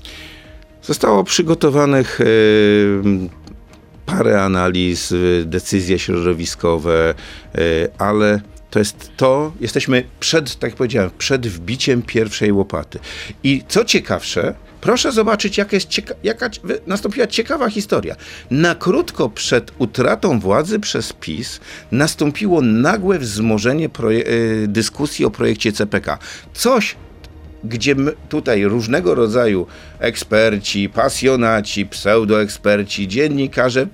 Zostało 0.83 1.25
przygotowanych 1.25 2.21
e, 2.21 2.25
parę 4.07 4.43
analiz, 4.43 5.12
e, 5.12 5.45
decyzje 5.45 5.99
środowiskowe, 5.99 7.15
e, 7.55 7.59
ale 7.99 8.41
to 8.71 8.79
jest 8.79 9.11
to, 9.17 9.53
jesteśmy 9.61 10.05
przed, 10.21 10.59
tak 10.59 10.71
jak 10.71 10.77
powiedziałem, 10.77 11.11
przed 11.19 11.47
wbiciem 11.47 12.03
pierwszej 12.03 12.53
łopaty. 12.53 12.99
I 13.43 13.62
co 13.69 13.85
ciekawsze, 13.85 14.55
proszę 14.83 15.12
zobaczyć, 15.12 15.59
jaka, 15.59 15.77
jest 15.77 15.89
cieka- 15.89 16.15
jaka 16.23 16.51
nastąpiła 16.87 17.27
ciekawa 17.27 17.71
historia. 17.71 18.17
Na 18.51 18.75
krótko 18.75 19.29
przed 19.29 19.73
utratą 19.79 20.41
władzy 20.41 20.81
przez 20.81 21.12
PiS 21.12 21.61
nastąpiło 21.93 22.61
nagłe 22.62 23.19
wzmożenie 23.19 23.89
proje- 23.89 24.25
e, 24.65 24.67
dyskusji 24.69 25.25
o 25.25 25.31
projekcie 25.31 25.73
CPK. 25.73 26.19
Coś, 26.55 26.97
gdzie 27.65 27.97
tutaj 28.29 28.65
różnego 28.65 29.15
rodzaju 29.15 29.67
eksperci, 29.99 30.89
pasjonaci, 30.89 31.87
pseudoeksperci, 31.87 33.09
dziennikarze, 33.09 33.87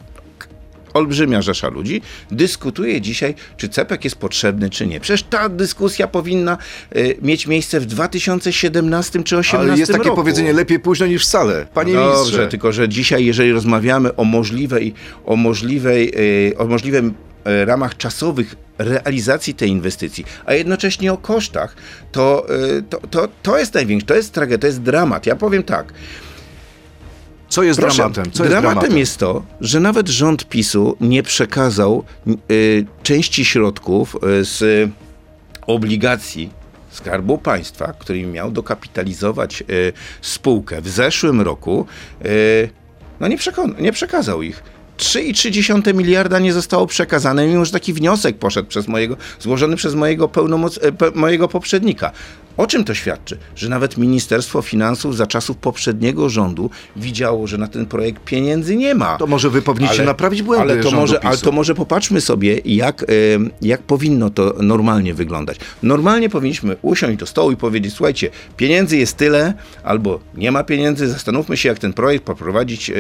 olbrzymia 0.95 1.43
rzesza 1.43 1.69
ludzi, 1.69 2.03
dyskutuje 2.31 3.01
dzisiaj, 3.01 3.35
czy 3.57 3.69
CPK 3.69 4.05
jest 4.05 4.17
potrzebny, 4.17 4.71
czy 4.71 4.87
nie. 4.87 5.01
Przecież 5.01 5.23
ta 5.23 5.49
dyskusja 5.49 6.09
powinna 6.09 6.59
y, 6.97 7.17
mieć 7.23 7.47
miejsce 7.47 7.81
w 7.81 7.87
2017 7.87 9.13
czy 9.13 9.35
2018 9.35 9.59
Ale 9.59 9.79
jest 9.79 9.93
takie 9.93 10.05
roku. 10.05 10.17
powiedzenie 10.17 10.53
lepiej 10.53 10.81
późno 10.81 11.07
niż 11.07 11.23
wcale. 11.25 11.67
Panie 11.75 11.93
Dobrze, 11.93 12.15
ministrze. 12.15 12.49
tylko 12.49 12.73
że 12.73 12.89
dzisiaj, 12.89 13.25
jeżeli 13.25 13.53
rozmawiamy 13.53 14.17
o 14.17 14.25
możliwej, 14.25 14.95
o 15.27 15.37
możliwej, 15.37 16.13
y, 16.51 16.59
o 16.59 16.67
możliwym 16.67 17.15
y, 17.63 17.65
ramach 17.65 17.97
czasowych 17.97 18.57
realizacji 18.79 19.55
tej 19.55 19.71
inwestycji, 19.71 20.25
a 20.47 20.55
jednocześnie 20.55 21.13
o 21.13 21.17
kosztach, 21.17 21.77
to, 22.13 22.47
y, 22.79 22.83
to, 22.83 23.01
to, 23.11 23.29
to 23.43 23.59
jest 23.59 23.75
największe, 23.75 24.07
to 24.07 24.15
jest 24.15 24.33
tragedia, 24.33 24.59
to 24.59 24.67
jest 24.67 24.83
dramat. 24.83 25.27
Ja 25.27 25.37
powiem 25.37 25.63
tak, 25.63 25.93
Co 27.49 27.63
jest 27.63 27.81
Proszę, 27.81 27.97
dramatem? 27.97 28.25
Co 28.33 28.43
jest 28.43 28.53
dramatem 28.53 28.75
dramatem? 28.75 28.99
jest 28.99 29.19
to, 29.19 29.43
że 29.61 29.81
nawet 29.81 30.09
rząd 30.09 30.49
PiSu 30.49 30.97
nie 31.01 31.23
przekazał 31.23 32.05
y, 32.51 32.87
części 33.03 33.45
środków 33.45 34.17
y, 34.41 34.45
z 34.45 34.91
obligacji 35.67 36.51
Skarbu 36.91 37.39
Państwa, 37.39 37.93
którymi 37.93 38.33
miał 38.33 38.51
dokapitalizować 38.51 39.63
y, 39.63 39.93
spółkę 40.21 40.81
w 40.81 40.89
zeszłym 40.89 41.41
roku, 41.41 41.87
y, 42.27 42.71
no 43.21 43.29
nie, 43.29 43.37
nie 43.79 43.93
przekazał 43.93 44.43
ich. 44.43 44.63
3,3 44.99 45.95
miliarda 45.95 46.39
nie 46.39 46.53
zostało 46.53 46.87
przekazane, 46.87 47.47
mimo 47.47 47.65
że 47.65 47.73
taki 47.73 47.93
wniosek 47.93 48.39
poszedł 48.39 48.69
przez 48.69 48.89
mojego, 48.89 49.17
złożony 49.41 49.77
przez 49.77 49.95
mojego, 49.95 50.29
pełnomoc, 50.29 50.79
e, 50.83 50.93
pe, 50.93 51.11
mojego 51.15 51.49
poprzednika. 51.49 52.13
O 52.57 52.67
czym 52.67 52.85
to 52.85 52.95
świadczy? 52.95 53.39
Że 53.57 53.69
nawet 53.69 53.97
Ministerstwo 53.97 54.63
Finansów 54.63 55.17
za 55.17 55.27
czasów 55.27 55.57
poprzedniego 55.57 56.29
rządu 56.29 56.71
widziało, 56.97 57.47
że 57.47 57.59
na 57.59 57.69
ten 57.69 57.87
projekt 57.87 58.25
pieniędzy 58.25 58.77
nie 58.77 58.95
ma. 58.95 59.17
To 59.17 59.27
może 59.27 59.51
wy 59.51 59.63
powinniście 59.63 60.03
naprawić 60.05 60.43
błędy 60.43 60.73
ale 60.73 60.83
to, 60.83 60.91
może, 60.91 61.25
ale 61.25 61.37
to 61.37 61.53
może 61.53 61.75
popatrzmy 61.75 62.21
sobie, 62.21 62.61
jak, 62.65 63.05
jak 63.63 63.83
powinno 63.83 64.31
to 64.31 64.55
normalnie 64.63 65.15
wyglądać. 65.15 65.59
Normalnie 65.83 66.29
powinniśmy 66.29 66.77
usiąść 66.83 67.19
do 67.19 67.27
stołu 67.27 67.51
i 67.51 67.57
powiedzieć, 67.57 67.95
słuchajcie, 67.95 68.31
pieniędzy 68.57 68.97
jest 68.97 69.17
tyle, 69.17 69.55
albo 69.83 70.21
nie 70.35 70.53
ma 70.53 70.65
pieniędzy, 70.65 71.09
zastanówmy 71.09 71.57
się, 71.57 71.69
jak 71.69 71.79
ten 71.79 71.93
projekt 71.93 72.25
poprowadzić 72.25 72.91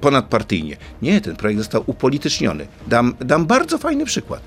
ponadpartyjnie. 0.00 0.76
Nie, 1.02 1.20
ten 1.20 1.36
projekt 1.36 1.58
został 1.58 1.82
upolityczniony. 1.86 2.66
Dam, 2.86 3.14
dam 3.20 3.46
bardzo 3.46 3.78
fajny 3.78 4.04
przykład. 4.04 4.40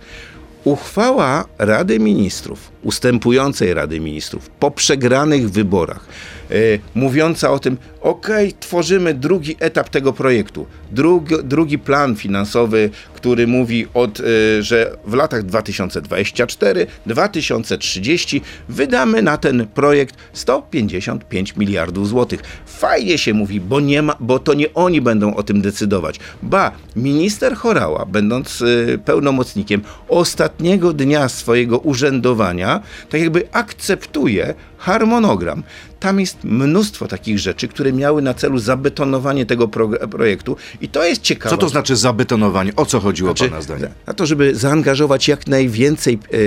Uchwała 0.64 1.46
Rady 1.58 2.00
Ministrów, 2.00 2.71
ustępującej 2.84 3.74
Rady 3.74 4.00
Ministrów, 4.00 4.50
po 4.50 4.72
przegranych 4.72 5.52
wyborach, 5.52 6.06
e, 6.52 6.56
mówiąca 6.96 7.52
o 7.52 7.60
tym, 7.60 7.78
okej, 8.02 8.54
tworzymy 8.60 9.14
drugi 9.14 9.56
etap 9.60 9.90
tego 9.90 10.14
projektu, 10.14 10.66
drugi, 10.92 11.36
drugi 11.44 11.80
plan 11.80 12.16
finansowy, 12.16 12.90
który 13.14 13.48
mówi, 13.48 13.88
od, 13.94 14.20
e, 14.20 14.24
że 14.64 14.98
w 15.06 15.14
latach 15.14 15.44
2024-2030 15.44 18.42
wydamy 18.70 19.22
na 19.22 19.38
ten 19.38 19.68
projekt 19.68 20.16
155 20.34 21.56
miliardów 21.56 22.08
złotych. 22.08 22.44
Fajnie 22.66 23.18
się 23.18 23.34
mówi, 23.34 23.60
bo, 23.60 23.80
nie 23.80 24.02
ma, 24.02 24.16
bo 24.20 24.40
to 24.40 24.54
nie 24.54 24.74
oni 24.74 25.02
będą 25.02 25.36
o 25.36 25.44
tym 25.44 25.62
decydować. 25.62 26.20
Ba, 26.44 26.72
minister 26.96 27.56
Chorała, 27.56 28.06
będąc 28.06 28.62
e, 28.62 28.66
pełnomocnikiem, 28.98 29.82
ostatniego 30.08 30.94
dnia 30.94 31.30
swojego 31.30 31.80
urzędowania, 31.80 32.71
tak 33.10 33.22
jakby 33.22 33.48
akceptuje 33.54 34.56
harmonogram. 34.82 35.64
tam 36.00 36.20
jest 36.20 36.44
mnóstwo 36.44 37.08
takich 37.08 37.40
rzeczy, 37.40 37.68
które 37.68 37.94
miały 37.94 38.22
na 38.22 38.34
celu 38.34 38.60
zabetonowanie 38.60 39.46
tego 39.46 39.68
pro 39.68 39.90
projektu 39.90 40.58
i 40.82 40.90
to 40.90 41.04
jest 41.06 41.22
ciekawe. 41.22 41.56
Co 41.56 41.58
to 41.58 41.70
znaczy 41.70 41.96
zabetonowanie? 41.96 42.76
O 42.76 42.86
co 42.86 43.00
chodziło 43.00 43.30
Znaczy, 43.30 43.50
Pana 43.50 43.62
zdaniem? 43.62 43.90
Na 44.08 44.14
to, 44.14 44.26
żeby 44.26 44.56
zaangażować 44.56 45.28
jak 45.28 45.48
najwięcej 45.48 46.14
e, 46.14 46.38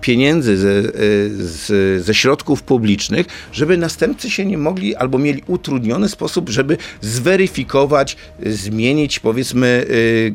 pieniędzy 0.00 0.56
ze, 0.56 0.68
e, 0.68 2.00
ze 2.00 2.14
środków 2.14 2.62
publicznych, 2.62 3.26
żeby 3.52 3.76
następcy 3.76 4.30
się 4.30 4.46
nie 4.46 4.58
mogli 4.58 4.96
albo 4.96 5.18
mieli 5.18 5.42
utrudniony 5.46 6.08
sposób, 6.08 6.48
żeby 6.48 6.76
zweryfikować, 7.00 8.16
e, 8.42 8.52
zmienić 8.52 9.18
powiedzmy 9.18 9.86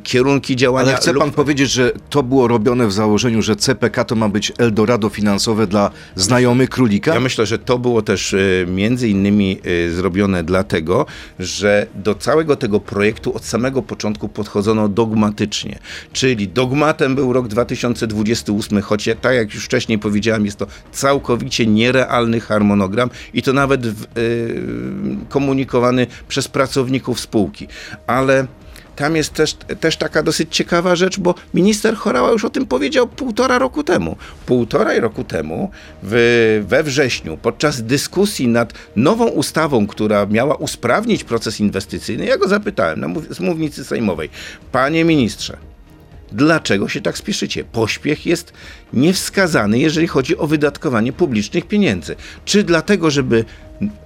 kierunki 0.04 0.56
działania. 0.56 0.90
Ale 0.90 0.98
chce 0.98 1.14
pan 1.14 1.28
lub- 1.28 1.36
powiedzieć, 1.36 1.72
że 1.72 1.92
to 2.10 2.24
było 2.24 2.48
robione 2.48 2.88
w 2.88 2.94
założeniu, 2.94 3.42
że 3.42 3.56
CPK 3.56 4.06
to 4.06 4.16
ma 4.16 4.30
być 4.30 4.52
Eldorado 4.58 5.10
finansowe 5.10 5.68
dla 5.68 5.92
znajomych 6.16 6.70
królika? 6.70 7.14
Ja 7.14 7.20
myślę, 7.20 7.46
że 7.50 7.60
to 7.60 7.80
było 7.80 8.02
też 8.02 8.34
e, 8.34 8.38
między 8.68 9.10
innymi 9.10 9.60
e, 9.64 9.90
zrobione 9.90 10.44
dlatego, 10.44 11.06
że 11.40 11.88
do 11.96 12.16
całego 12.16 12.56
tego 12.56 12.80
projektu 12.80 13.36
od 13.36 13.46
samego 13.46 13.82
początku 13.82 14.30
podchodzono 14.30 14.90
dogmatycznie. 14.90 15.80
Czyli 16.14 16.48
dogmatem 16.48 17.16
był 17.16 17.34
rok 17.34 17.48
2028, 17.48 18.82
choć 18.82 19.10
tak 19.22 19.36
jak 19.36 19.54
już 19.54 19.66
wcześniej 19.66 20.00
powiedziałem, 20.00 20.46
jest 20.46 20.58
to 20.58 20.68
całkowicie 20.92 21.66
nierealny 21.66 22.40
harmonogram 22.40 23.10
i 23.34 23.42
to 23.42 23.54
nawet 23.54 23.88
w, 23.88 24.04
e, 24.04 24.08
komunikowany 25.30 26.08
przez 26.28 26.48
pracowników 26.48 27.20
spółki. 27.20 27.68
Ale 28.08 28.48
tam 29.00 29.16
jest 29.16 29.34
też, 29.34 29.54
też 29.80 29.98
taka 29.98 30.24
dosyć 30.24 30.56
ciekawa 30.56 30.96
rzecz, 30.96 31.20
bo 31.20 31.36
minister 31.54 31.96
Chorała 31.96 32.32
już 32.32 32.46
o 32.46 32.50
tym 32.50 32.66
powiedział 32.66 33.08
półtora 33.08 33.60
roku 33.60 33.84
temu. 33.84 34.16
Półtora 34.46 35.00
roku 35.00 35.24
temu, 35.24 35.72
w, 36.04 36.66
we 36.68 36.84
wrześniu, 36.84 37.38
podczas 37.38 37.84
dyskusji 37.84 38.48
nad 38.48 38.74
nową 38.96 39.28
ustawą, 39.28 39.88
która 39.88 40.26
miała 40.26 40.56
usprawnić 40.56 41.24
proces 41.24 41.60
inwestycyjny, 41.60 42.26
ja 42.26 42.38
go 42.38 42.48
zapytałem 42.48 43.00
na 43.00 43.08
mów, 43.08 43.36
z 43.36 43.40
mównicy 43.40 43.86
sejmowej, 43.86 44.30
panie 44.72 45.06
ministrze, 45.06 45.58
Dlaczego 46.32 46.90
się 46.90 47.02
tak 47.02 47.18
spieszycie? 47.18 47.64
Pośpiech 47.64 48.26
jest 48.26 48.54
niewskazany, 48.94 49.80
jeżeli 49.80 50.08
chodzi 50.08 50.38
o 50.38 50.48
wydatkowanie 50.48 51.14
publicznych 51.14 51.68
pieniędzy. 51.68 52.16
Czy 52.46 52.64
dlatego, 52.64 53.12
żeby 53.12 53.46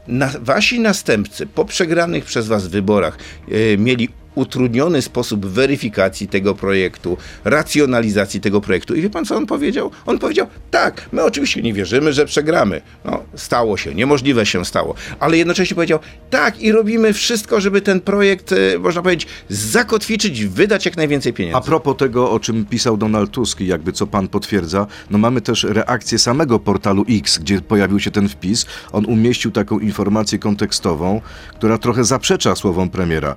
na, 0.07 0.29
wasi 0.41 0.79
następcy 0.79 1.45
po 1.47 1.65
przegranych 1.65 2.25
przez 2.25 2.47
was 2.47 2.67
wyborach 2.67 3.17
e, 3.51 3.77
mieli 3.77 4.09
utrudniony 4.35 5.01
sposób 5.01 5.45
weryfikacji 5.45 6.27
tego 6.27 6.55
projektu, 6.55 7.17
racjonalizacji 7.43 8.41
tego 8.41 8.61
projektu. 8.61 8.95
I 8.95 9.01
wie 9.01 9.09
pan, 9.09 9.25
co 9.25 9.35
on 9.35 9.45
powiedział? 9.45 9.91
On 10.05 10.19
powiedział, 10.19 10.47
tak, 10.71 11.09
my 11.11 11.23
oczywiście 11.23 11.61
nie 11.61 11.73
wierzymy, 11.73 12.13
że 12.13 12.25
przegramy. 12.25 12.81
No, 13.05 13.23
stało 13.35 13.77
się, 13.77 13.95
niemożliwe 13.95 14.45
się 14.45 14.65
stało. 14.65 14.95
Ale 15.19 15.37
jednocześnie 15.37 15.75
powiedział, 15.75 15.99
tak, 16.29 16.61
i 16.61 16.71
robimy 16.71 17.13
wszystko, 17.13 17.61
żeby 17.61 17.81
ten 17.81 18.01
projekt, 18.01 18.51
e, 18.51 18.79
można 18.79 19.01
powiedzieć, 19.01 19.27
zakotwiczyć, 19.49 20.45
wydać 20.45 20.85
jak 20.85 20.97
najwięcej 20.97 21.33
pieniędzy. 21.33 21.57
A 21.57 21.61
propos 21.61 21.97
tego, 21.97 22.31
o 22.31 22.39
czym 22.39 22.65
pisał 22.65 22.97
Donald 22.97 23.31
Tusk 23.31 23.61
i 23.61 23.67
jakby 23.67 23.91
co 23.91 24.07
pan 24.07 24.27
potwierdza, 24.27 24.87
no 25.09 25.17
mamy 25.17 25.41
też 25.41 25.63
reakcję 25.63 26.19
samego 26.19 26.59
portalu 26.59 27.05
X, 27.09 27.37
gdzie 27.37 27.61
pojawił 27.61 27.99
się 27.99 28.11
ten 28.11 28.29
wpis. 28.29 28.65
On 28.91 29.05
umieścił 29.05 29.51
taką 29.51 29.79
informację 29.79 30.39
kontekstową, 30.39 31.21
która 31.57 31.77
trochę 31.77 32.03
zaprzecza 32.03 32.55
słowom 32.55 32.89
premiera. 32.89 33.35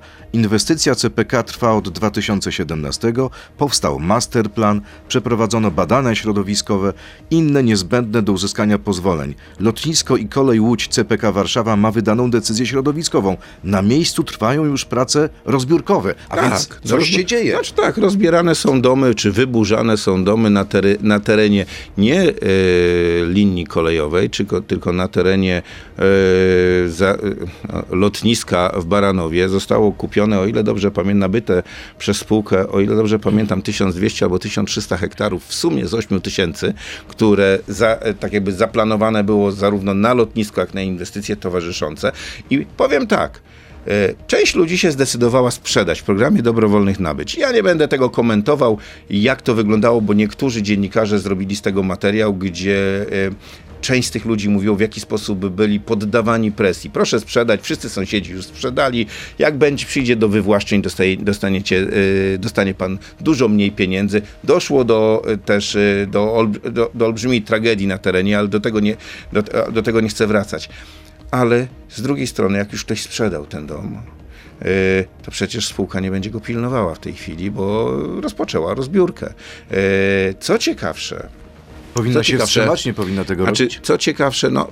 CPK 0.95 1.43
trwa 1.43 1.73
od 1.73 1.89
2017, 1.89 3.13
powstał 3.57 3.99
masterplan, 3.99 4.81
przeprowadzono 5.07 5.71
badania 5.71 6.15
środowiskowe, 6.15 6.93
inne 7.31 7.63
niezbędne 7.63 8.21
do 8.21 8.31
uzyskania 8.33 8.77
pozwoleń. 8.79 9.35
Lotnisko 9.59 10.17
i 10.17 10.27
kolej 10.27 10.59
Łódź 10.59 10.87
CPK 10.87 11.31
Warszawa 11.31 11.75
ma 11.75 11.91
wydaną 11.91 12.31
decyzję 12.31 12.65
środowiskową. 12.65 13.37
Na 13.63 13.81
miejscu 13.81 14.23
trwają 14.23 14.65
już 14.65 14.85
prace 14.85 15.29
rozbiórkowe, 15.45 16.15
a 16.29 16.41
więc 16.41 16.69
coś 16.83 17.03
rozbi- 17.03 17.15
się 17.15 17.25
dzieje. 17.25 17.51
Znaczy 17.53 17.73
tak, 17.73 17.97
rozbierane 17.97 18.55
są 18.55 18.81
domy, 18.81 19.15
czy 19.15 19.31
wyburzane 19.31 19.97
są 19.97 20.23
domy 20.23 20.49
na, 20.49 20.65
tery- 20.65 20.97
na 21.01 21.19
terenie 21.19 21.65
nie 21.97 22.21
e, 22.21 22.33
linii 23.25 23.65
kolejowej, 23.67 24.29
czy 24.29 24.45
ko- 24.45 24.61
tylko 24.61 24.93
na 24.93 25.07
terenie 25.07 25.61
e, 25.99 26.89
za, 26.89 27.07
e, 27.09 27.17
lotniska 27.89 28.71
w 28.77 28.85
Baranowie. 28.85 29.49
Zostało 29.49 29.91
kupione, 29.91 30.39
o 30.39 30.45
ile 30.45 30.63
dobrze 30.63 30.76
pamiętam, 30.91 31.19
nabyte 31.19 31.63
przez 31.97 32.17
spółkę, 32.17 32.67
o 32.67 32.79
ile 32.79 32.95
dobrze 32.95 33.19
pamiętam, 33.19 33.61
1200 33.61 34.25
albo 34.25 34.39
1300 34.39 34.97
hektarów 34.97 35.45
w 35.45 35.53
sumie 35.53 35.87
z 35.87 35.93
8000, 35.93 36.73
które 37.07 37.59
za, 37.67 37.87
e, 37.87 38.13
tak 38.13 38.33
jakby 38.33 38.51
zaplanowane 38.51 39.23
było 39.23 39.51
zarówno 39.51 39.93
na 39.93 40.13
lotnisko, 40.13 40.61
jak 40.61 40.73
na 40.73 40.81
inwestycje 40.81 41.35
towarzyszące. 41.35 42.11
I 42.49 42.65
powiem 42.77 43.07
tak, 43.07 43.41
E, 43.87 44.13
Część 44.27 44.55
ludzi 44.55 44.77
się 44.77 44.91
zdecydowała 44.91 45.51
sprzedać 45.51 46.01
w 46.01 46.03
programie 46.03 46.41
dobrowolnych 46.41 46.99
nabyć. 46.99 47.35
Ja 47.35 47.51
nie 47.51 47.63
będę 47.63 47.87
tego 47.87 48.09
komentował, 48.09 48.77
jak 49.09 49.41
to 49.41 49.55
wyglądało, 49.55 50.01
bo 50.01 50.13
niektórzy 50.13 50.61
dziennikarze 50.61 51.19
zrobili 51.19 51.55
z 51.55 51.61
tego 51.61 51.83
materiał, 51.83 52.33
gdzie 52.33 53.05
e, 53.11 53.31
część 53.81 54.07
z 54.07 54.11
tych 54.11 54.25
ludzi 54.25 54.49
mówiło, 54.49 54.75
w 54.75 54.81
jaki 54.81 54.99
sposób 54.99 55.49
byli 55.49 55.79
poddawani 55.79 56.51
presji. 56.51 56.89
Proszę 56.89 57.19
sprzedać, 57.19 57.61
wszyscy 57.61 57.89
sąsiedzi 57.89 58.31
już 58.31 58.45
sprzedali. 58.45 59.05
Jak 59.39 59.57
będzie, 59.57 59.85
przyjdzie 59.85 60.15
do 60.15 60.29
wywłaszczeń, 60.29 60.81
dostaje, 60.81 61.17
dostaniecie, 61.17 61.87
e, 62.33 62.37
dostanie 62.37 62.73
pan 62.73 62.97
dużo 63.21 63.47
mniej 63.47 63.71
pieniędzy. 63.71 64.21
Doszło 64.43 64.83
do 64.83 65.21
e, 65.27 65.37
też 65.37 65.75
e, 65.75 66.07
do, 66.11 66.25
olb- 66.25 66.69
do, 66.71 66.91
do 66.93 67.05
olbrzymiej 67.05 67.41
tragedii 67.41 67.87
na 67.87 67.97
terenie, 67.97 68.39
ale 68.39 68.47
do 68.47 68.59
tego 68.59 68.79
nie, 68.79 68.95
do, 69.33 69.43
do 69.71 69.83
tego 69.83 70.01
nie 70.01 70.09
chcę 70.09 70.27
wracać 70.27 70.69
ale 71.31 71.67
z 71.89 72.01
drugiej 72.01 72.27
strony, 72.27 72.57
jak 72.57 72.71
już 72.71 72.85
ktoś 72.85 73.01
sprzedał 73.01 73.45
ten 73.45 73.67
dom, 73.67 74.01
to 75.23 75.31
przecież 75.31 75.67
spółka 75.67 75.99
nie 75.99 76.11
będzie 76.11 76.29
go 76.29 76.39
pilnowała 76.39 76.95
w 76.95 76.99
tej 76.99 77.13
chwili, 77.13 77.51
bo 77.51 77.91
rozpoczęła 78.21 78.73
rozbiórkę. 78.73 79.33
Co 80.39 80.57
ciekawsze, 80.57 81.29
Powinna 81.97 82.19
Co 82.19 82.23
się 82.23 82.31
ciekawsze- 82.33 82.45
wstrzymać, 82.45 82.85
nie 82.85 82.93
powinna 82.93 83.23
tego 83.25 83.43
znaczy, 83.43 83.63
robić? 83.63 83.79
co 83.83 83.97
ciekawsze, 83.97 84.49
no, 84.49 84.67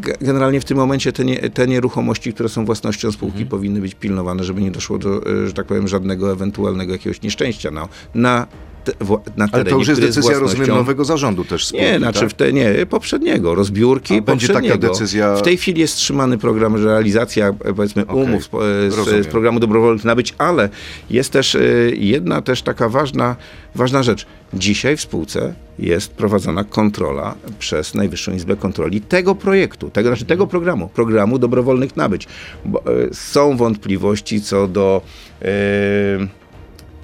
ge- 0.00 0.14
generalnie 0.20 0.60
w 0.60 0.64
tym 0.64 0.76
momencie 0.76 1.12
te, 1.12 1.24
nie, 1.24 1.36
te 1.50 1.66
nieruchomości, 1.66 2.32
które 2.32 2.48
są 2.48 2.64
własnością 2.64 3.12
spółki, 3.12 3.32
Mhm. 3.34 3.48
powinny 3.48 3.80
być 3.80 3.94
pilnowane, 3.94 4.44
żeby 4.44 4.60
nie 4.62 4.70
doszło 4.70 4.98
do, 4.98 5.26
e, 5.26 5.46
że 5.46 5.52
tak 5.52 5.66
powiem, 5.66 5.88
żadnego 5.88 6.32
ewentualnego 6.32 6.92
jakiegoś 6.92 7.22
nieszczęścia 7.22 7.70
na, 7.70 7.88
na, 8.14 8.46
te, 8.84 8.92
na 9.36 9.48
terenie, 9.48 9.50
Ale 9.52 9.64
to 9.64 9.76
już 9.78 9.88
jest 9.88 10.00
decyzja, 10.00 10.30
rozumiem, 10.30 10.46
własnością- 10.56 10.74
nowego 10.74 11.04
zarządu 11.04 11.44
też 11.44 11.66
spółki, 11.66 11.86
Nie, 11.86 11.98
znaczy 11.98 12.20
tak? 12.20 12.28
w 12.28 12.34
te, 12.34 12.52
nie, 12.52 12.86
poprzedniego, 12.86 13.54
rozbiórki 13.54 14.14
A 14.18 14.20
będzie 14.22 14.46
taka 14.46 14.60
poprzedniego. 14.60 14.92
decyzja- 14.94 15.36
W 15.36 15.42
tej 15.42 15.56
chwili 15.56 15.80
jest 15.80 15.96
trzymany 15.96 16.38
program, 16.38 16.84
realizacja 16.84 17.48
e, 17.64 17.74
powiedzmy 17.74 18.02
Okej, 18.06 18.16
umów 18.24 18.44
z, 18.44 18.48
e, 18.54 18.96
rozumiem. 18.96 19.22
z, 19.22 19.26
z 19.26 19.30
programu 19.30 19.60
dobrowolnych 19.60 20.04
nabyć, 20.04 20.34
ale 20.38 20.68
jest 21.10 21.32
też 21.32 21.54
e, 21.54 21.60
jedna 21.94 22.42
też 22.42 22.62
taka 22.62 22.88
ważna, 22.88 23.36
ważna 23.74 24.02
rzecz. 24.02 24.26
Dzisiaj 24.54 24.96
w 24.96 25.00
spółce 25.00 25.54
jest 25.78 26.12
prowadzona 26.12 26.64
kontrola 26.64 27.34
przez 27.58 27.94
Najwyższą 27.94 28.32
Izbę 28.34 28.56
Kontroli 28.56 29.00
tego 29.00 29.34
projektu, 29.34 29.90
tego, 29.90 30.08
znaczy 30.08 30.22
Mhm. 30.22 30.28
tego 30.28 30.46
programu, 30.46 30.88
programu 30.88 31.38
dobrowolnych 31.38 31.96
nabyć. 31.96 32.26
Bo, 32.64 32.82
są 33.12 33.56
wątpliwości 33.56 34.40
co 34.42 34.68
do 34.68 35.02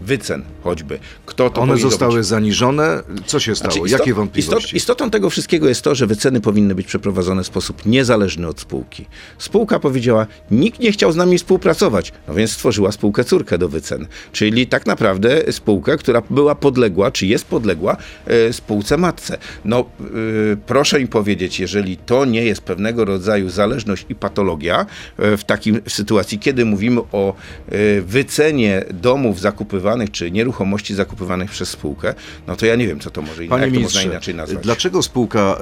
wycen 0.00 0.42
choćby. 0.64 0.98
Kto 1.26 1.50
to 1.50 1.60
One 1.60 1.76
zostały 1.76 2.12
robić. 2.12 2.26
zaniżone. 2.26 3.02
Co 3.26 3.40
się 3.40 3.56
stało? 3.56 3.72
Znaczy, 3.72 3.90
Jakie 3.90 4.14
wątpliwości? 4.14 4.76
Istot, 4.76 4.76
istotą 4.76 5.10
tego 5.10 5.30
wszystkiego 5.30 5.68
jest 5.68 5.82
to, 5.82 5.94
że 5.94 6.06
wyceny 6.06 6.40
powinny 6.40 6.74
być 6.74 6.86
przeprowadzone 6.86 7.42
w 7.42 7.46
sposób 7.46 7.86
niezależny 7.86 8.48
od 8.48 8.60
spółki. 8.60 9.06
Spółka 9.38 9.78
powiedziała, 9.78 10.26
nikt 10.50 10.80
nie 10.80 10.92
chciał 10.92 11.12
z 11.12 11.16
nami 11.16 11.38
współpracować, 11.38 12.12
no 12.28 12.34
więc 12.34 12.52
stworzyła 12.52 12.92
spółkę 12.92 13.24
córkę 13.24 13.58
do 13.58 13.68
wycen. 13.68 14.06
Czyli 14.32 14.66
tak 14.66 14.86
naprawdę 14.86 15.52
spółkę, 15.52 15.96
która 15.96 16.22
była 16.30 16.54
podległa, 16.54 17.10
czy 17.10 17.26
jest 17.26 17.44
podległa 17.44 17.96
e, 18.26 18.52
spółce 18.52 18.96
matce. 18.96 19.38
No 19.64 19.78
e, 19.80 20.04
proszę 20.66 21.00
mi 21.00 21.06
powiedzieć, 21.06 21.60
jeżeli 21.60 21.96
to 21.96 22.24
nie 22.24 22.44
jest 22.44 22.60
pewnego 22.60 23.04
rodzaju 23.04 23.50
zależność 23.50 24.06
i 24.08 24.14
patologia 24.14 24.86
e, 25.18 25.36
w 25.36 25.44
takim 25.44 25.80
w 25.84 25.92
sytuacji, 25.92 26.38
kiedy 26.38 26.64
mówimy 26.64 27.00
o 27.12 27.34
wycenie 28.02 28.84
domów 28.90 29.40
zakupywanych, 29.40 29.85
czy 30.12 30.30
nieruchomości 30.30 30.94
zakupywanych 30.94 31.50
przez 31.50 31.68
spółkę, 31.68 32.14
no 32.46 32.56
to 32.56 32.66
ja 32.66 32.76
nie 32.76 32.86
wiem, 32.86 33.00
co 33.00 33.10
to 33.10 33.22
może 33.22 33.34
Panie 33.34 33.42
jak 33.42 33.50
to 33.50 33.58
można 33.58 33.70
ministrze, 33.78 34.04
inaczej 34.04 34.34
nazwać. 34.34 34.62
dlaczego 34.62 35.02
spółka 35.02 35.58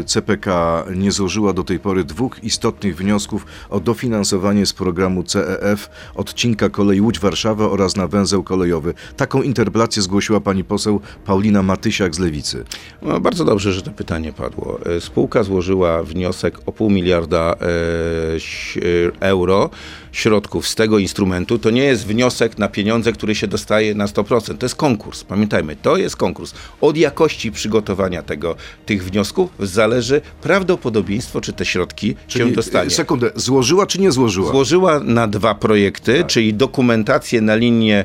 e, 0.00 0.04
CPK 0.04 0.84
nie 0.94 1.12
złożyła 1.12 1.52
do 1.52 1.64
tej 1.64 1.78
pory 1.78 2.04
dwóch 2.04 2.44
istotnych 2.44 2.96
wniosków 2.96 3.46
o 3.70 3.80
dofinansowanie 3.80 4.66
z 4.66 4.72
programu 4.72 5.22
CEF 5.22 5.90
odcinka 6.14 6.68
kolei 6.68 7.00
Łódź-Warszawa 7.00 7.72
oraz 7.72 7.96
na 7.96 8.06
węzeł 8.08 8.42
kolejowy? 8.42 8.94
Taką 9.16 9.42
interpelację 9.42 10.02
zgłosiła 10.02 10.40
pani 10.40 10.64
poseł 10.64 11.00
Paulina 11.24 11.62
Matysiak 11.62 12.14
z 12.14 12.18
Lewicy. 12.18 12.64
No, 13.02 13.20
bardzo 13.20 13.44
dobrze, 13.44 13.72
że 13.72 13.82
to 13.82 13.90
pytanie 13.90 14.32
padło. 14.32 14.80
E, 14.96 15.00
Spółka 15.00 15.42
złożyła 15.42 16.02
wniosek 16.02 16.58
o 16.66 16.72
pół 16.72 16.90
miliarda 16.90 17.54
e, 17.60 17.66
e, 17.66 19.20
euro 19.20 19.70
środków 20.12 20.68
z 20.68 20.74
tego 20.74 20.98
instrumentu. 20.98 21.58
To 21.58 21.70
nie 21.70 21.84
jest 21.84 22.06
wniosek 22.06 22.58
na 22.58 22.68
pieniądze, 22.68 23.12
które 23.12 23.29
który 23.30 23.40
się 23.40 23.46
dostaje 23.46 23.94
na 23.94 24.06
100%. 24.06 24.58
To 24.58 24.66
jest 24.66 24.74
konkurs, 24.74 25.24
pamiętajmy, 25.24 25.76
to 25.76 25.96
jest 25.96 26.16
konkurs. 26.16 26.54
Od 26.80 26.96
jakości 26.96 27.52
przygotowania 27.52 28.22
tego, 28.22 28.56
tych 28.86 29.04
wniosków 29.04 29.50
zależy 29.60 30.20
prawdopodobieństwo, 30.42 31.40
czy 31.40 31.52
te 31.52 31.64
środki 31.64 32.16
Czyli, 32.26 32.44
się 32.44 32.54
dostanie. 32.54 32.90
Sekundę, 32.90 33.30
złożyła 33.34 33.86
czy 33.86 34.00
nie 34.00 34.12
złożyła? 34.12 34.50
Złożyła 34.50 35.00
na 35.00 35.26
dwa 35.26 35.54
projekty, 35.54 36.18
Tak. 36.18 36.26
czyli 36.26 36.54
dokumentację 36.54 37.40
na 37.40 37.54
linię 37.54 38.04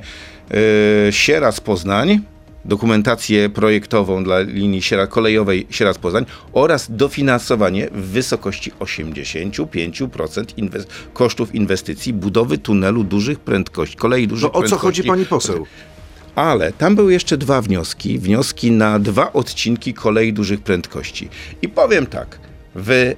y, 0.51 1.11
Sieradz-Poznań, 1.11 2.19
dokumentację 2.65 3.49
projektową 3.49 4.23
dla 4.23 4.39
linii 4.39 4.81
Siera, 4.81 5.07
kolejowej 5.07 5.67
Sieradz-Poznań 5.69 6.25
oraz 6.53 6.87
dofinansowanie 6.89 7.87
w 7.91 8.01
wysokości 8.05 8.71
85% 8.79 10.45
inwes- 10.57 10.85
kosztów 11.13 11.55
inwestycji 11.55 12.13
budowy 12.13 12.57
tunelu 12.57 13.03
dużych 13.03 13.39
prędkości, 13.39 13.95
kolei 13.97 14.27
dużych 14.27 14.43
To 14.43 14.49
o 14.51 14.53
co 14.53 14.59
prędkości. 14.59 14.81
chodzi 14.85 15.03
pani 15.03 15.25
poseł? 15.25 15.65
Ale 16.35 16.73
tam 16.73 16.95
były 16.95 17.13
jeszcze 17.13 17.37
dwa 17.37 17.61
wnioski. 17.61 18.19
Wnioski 18.19 18.71
na 18.71 18.99
dwa 18.99 19.33
odcinki 19.33 19.93
kolei 19.93 20.33
dużych 20.33 20.61
prędkości. 20.61 21.29
I 21.61 21.69
powiem 21.69 22.05
tak, 22.05 22.39
w, 22.75 22.89
e, 22.91 23.15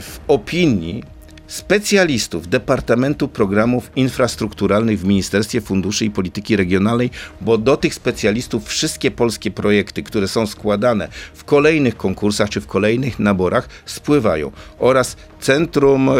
w 0.00 0.18
opinii 0.28 1.02
specjalistów 1.46 2.48
Departamentu 2.48 3.28
Programów 3.28 3.90
Infrastrukturalnych 3.96 5.00
w 5.00 5.04
Ministerstwie 5.04 5.60
Funduszy 5.60 6.04
i 6.04 6.10
Polityki 6.10 6.56
Regionalnej, 6.56 7.10
bo 7.40 7.58
do 7.58 7.76
tych 7.76 7.94
specjalistów 7.94 8.68
wszystkie 8.68 9.10
polskie 9.10 9.50
projekty, 9.50 10.02
które 10.02 10.28
są 10.28 10.46
składane 10.46 11.08
w 11.34 11.44
kolejnych 11.44 11.96
konkursach 11.96 12.50
czy 12.50 12.60
w 12.60 12.66
kolejnych 12.66 13.18
naborach 13.18 13.68
spływają. 13.86 14.52
Oraz 14.78 15.16
Centrum 15.40 16.10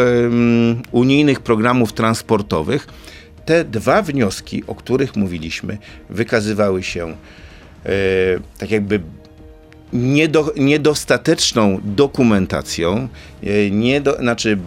Unijnych 0.91 1.39
Programów 1.39 1.93
Transportowych, 1.93 2.87
te 3.45 3.63
dwa 3.63 4.01
wnioski, 4.01 4.63
o 4.67 4.75
których 4.75 5.15
mówiliśmy, 5.15 5.77
wykazywały 6.09 6.83
się 6.83 7.07
e, 7.85 7.89
tak 8.57 8.71
jakby 8.71 9.01
niedo, 9.93 10.53
niedostateczną 10.57 11.79
dokumentacją, 11.83 13.07
e, 13.43 13.71
niedo, 13.71 14.17
znaczy 14.19 14.57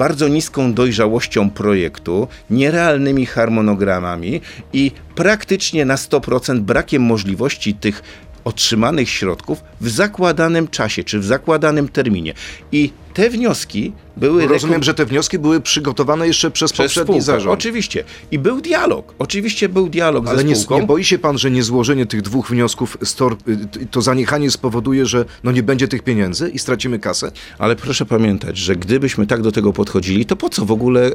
bardzo 0.00 0.28
niską 0.28 0.74
dojrzałością 0.74 1.50
projektu, 1.50 2.28
nierealnymi 2.50 3.26
harmonogramami 3.26 4.40
i 4.72 4.92
praktycznie 5.14 5.84
na 5.84 5.96
100% 5.96 6.60
brakiem 6.60 7.02
możliwości 7.02 7.74
tych 7.74 8.02
otrzymanych 8.44 9.10
środków 9.10 9.62
w 9.80 9.88
zakładanym 9.88 10.68
czasie 10.68 11.04
czy 11.04 11.18
w 11.18 11.24
zakładanym 11.24 11.88
terminie. 11.88 12.34
I 12.72 12.92
te 13.20 13.30
wnioski 13.30 13.92
były 14.16 14.46
Rozumiem, 14.46 14.82
że 14.82 14.94
te 14.94 15.06
wnioski 15.06 15.38
były 15.38 15.60
przygotowane 15.60 16.26
jeszcze 16.26 16.50
przez, 16.50 16.72
przez 16.72 16.86
poprzedni 16.86 17.04
spółkę. 17.14 17.22
zarząd. 17.24 17.54
Oczywiście. 17.54 18.04
I 18.30 18.38
był 18.38 18.60
dialog. 18.60 19.14
Oczywiście 19.18 19.68
był 19.68 19.88
dialog 19.88 20.28
Ale 20.28 20.38
ze 20.38 20.44
nie, 20.44 20.56
spółką. 20.56 20.80
nie 20.80 20.86
boi 20.86 21.04
się 21.04 21.18
pan, 21.18 21.38
że 21.38 21.50
niezłożenie 21.50 22.06
tych 22.06 22.22
dwóch 22.22 22.50
wniosków, 22.50 22.98
y, 23.82 23.86
to 23.90 24.02
zaniechanie 24.02 24.50
spowoduje, 24.50 25.06
że 25.06 25.24
no 25.44 25.52
nie 25.52 25.62
będzie 25.62 25.88
tych 25.88 26.02
pieniędzy 26.02 26.50
i 26.50 26.58
stracimy 26.58 26.98
kasę? 26.98 27.30
Ale 27.58 27.76
proszę 27.76 28.06
pamiętać, 28.06 28.56
że 28.58 28.76
gdybyśmy 28.76 29.26
tak 29.26 29.42
do 29.42 29.52
tego 29.52 29.72
podchodzili, 29.72 30.26
to 30.26 30.36
po 30.36 30.48
co 30.48 30.64
w 30.64 30.72
ogóle 30.72 31.06
e, 31.06 31.12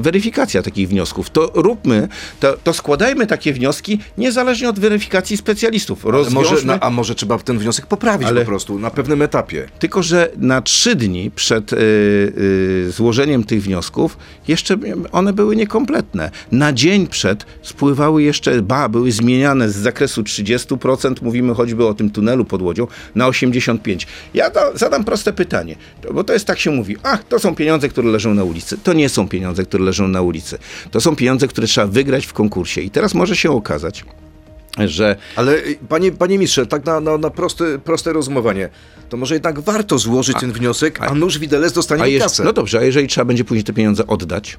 weryfikacja 0.00 0.62
takich 0.62 0.88
wniosków? 0.88 1.30
To 1.30 1.50
róbmy, 1.54 2.08
to, 2.40 2.56
to 2.64 2.72
składajmy 2.72 3.26
takie 3.26 3.52
wnioski 3.52 3.98
niezależnie 4.18 4.68
od 4.68 4.78
weryfikacji 4.78 5.36
specjalistów. 5.36 6.04
Może, 6.04 6.18
Rozwiążmy, 6.18 6.64
na, 6.66 6.80
a 6.80 6.90
może 6.90 7.14
trzeba 7.14 7.38
ten 7.38 7.58
wniosek 7.58 7.86
poprawić 7.86 8.28
Ale- 8.28 8.40
po 8.40 8.46
prostu 8.46 8.78
na 8.78 8.90
pewnym 8.90 9.22
etapie? 9.22 9.68
Tylko, 9.78 10.02
że 10.02 10.30
na 10.36 10.62
trzy 10.62 10.94
dni 10.94 11.30
przed 11.34 11.72
y, 11.72 11.76
y, 11.76 12.90
złożeniem 12.90 13.44
tych 13.44 13.62
wniosków 13.62 14.18
jeszcze 14.48 14.76
one 15.12 15.32
były 15.32 15.56
niekompletne. 15.56 16.30
Na 16.52 16.72
dzień 16.72 17.06
przed 17.06 17.46
spływały 17.62 18.22
jeszcze, 18.22 18.62
ba, 18.62 18.88
były 18.88 19.12
zmieniane 19.12 19.70
z 19.70 19.76
zakresu 19.76 20.22
30%, 20.22 21.22
mówimy 21.22 21.54
choćby 21.54 21.86
o 21.86 21.94
tym 21.94 22.10
tunelu 22.10 22.44
pod 22.44 22.62
Łodzią, 22.62 22.86
na 23.14 23.28
85%. 23.28 24.06
Ja 24.34 24.50
to, 24.50 24.60
zadam 24.74 25.04
proste 25.04 25.32
pytanie, 25.32 25.76
bo 26.14 26.24
to 26.24 26.32
jest 26.32 26.46
tak 26.46 26.58
się 26.58 26.70
mówi, 26.70 26.96
ach, 27.02 27.24
to 27.24 27.38
są 27.38 27.54
pieniądze, 27.54 27.88
które 27.88 28.08
leżą 28.08 28.34
na 28.34 28.44
ulicy. 28.44 28.78
To 28.78 28.92
nie 28.92 29.08
są 29.08 29.28
pieniądze, 29.28 29.64
które 29.64 29.84
leżą 29.84 30.08
na 30.08 30.22
ulicy. 30.22 30.58
To 30.90 31.00
są 31.00 31.16
pieniądze, 31.16 31.48
które 31.48 31.66
trzeba 31.66 31.86
wygrać 31.86 32.26
w 32.26 32.32
konkursie. 32.32 32.80
I 32.80 32.90
teraz 32.90 33.14
może 33.14 33.36
się 33.36 33.50
okazać, 33.50 34.04
że 34.86 35.16
Ale 35.36 35.52
y, 35.56 35.78
panie, 35.88 36.12
panie 36.12 36.38
mistrze, 36.38 36.66
tak 36.66 36.84
na, 36.86 37.00
na, 37.00 37.18
na 37.18 37.30
proste, 37.30 37.78
proste 37.78 38.12
rozumowanie, 38.12 38.68
to 39.08 39.16
może 39.16 39.34
jednak 39.34 39.60
warto 39.60 39.98
złożyć 39.98 40.36
ten 40.40 40.52
wniosek, 40.52 41.02
a, 41.02 41.14
nuż 41.14 41.38
widelec 41.38 41.72
dostanie 41.72 42.02
A 42.02 42.06
jeż- 42.06 42.18
kasę. 42.22 42.44
No 42.44 42.52
dobrze, 42.52 42.78
a 42.78 42.82
jeżeli 42.82 43.08
trzeba 43.08 43.24
będzie 43.24 43.44
później 43.44 43.64
te 43.64 43.72
pieniądze 43.72 44.06
oddać, 44.06 44.58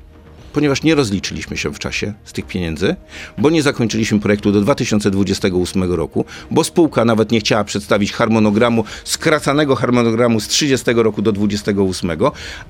ponieważ 0.55 0.83
nie 0.83 0.95
rozliczyliśmy 0.95 1.57
się 1.57 1.73
w 1.73 1.79
czasie 1.79 2.13
z 2.25 2.33
tych 2.33 2.45
pieniędzy, 2.45 2.95
bo 3.37 3.49
nie 3.49 3.63
zakończyliśmy 3.63 4.19
projektu 4.19 4.51
do 4.51 4.61
2028 4.61 5.93
roku, 5.93 6.25
bo 6.51 6.63
spółka 6.63 7.05
nawet 7.05 7.31
nie 7.31 7.39
chciała 7.39 7.63
przedstawić 7.63 8.13
harmonogramu, 8.13 8.83
skracanego 9.03 9.75
harmonogramu 9.75 10.39
z 10.39 10.47
30 10.47 10.93
roku 10.93 11.21
do 11.21 11.31
28, 11.31 12.11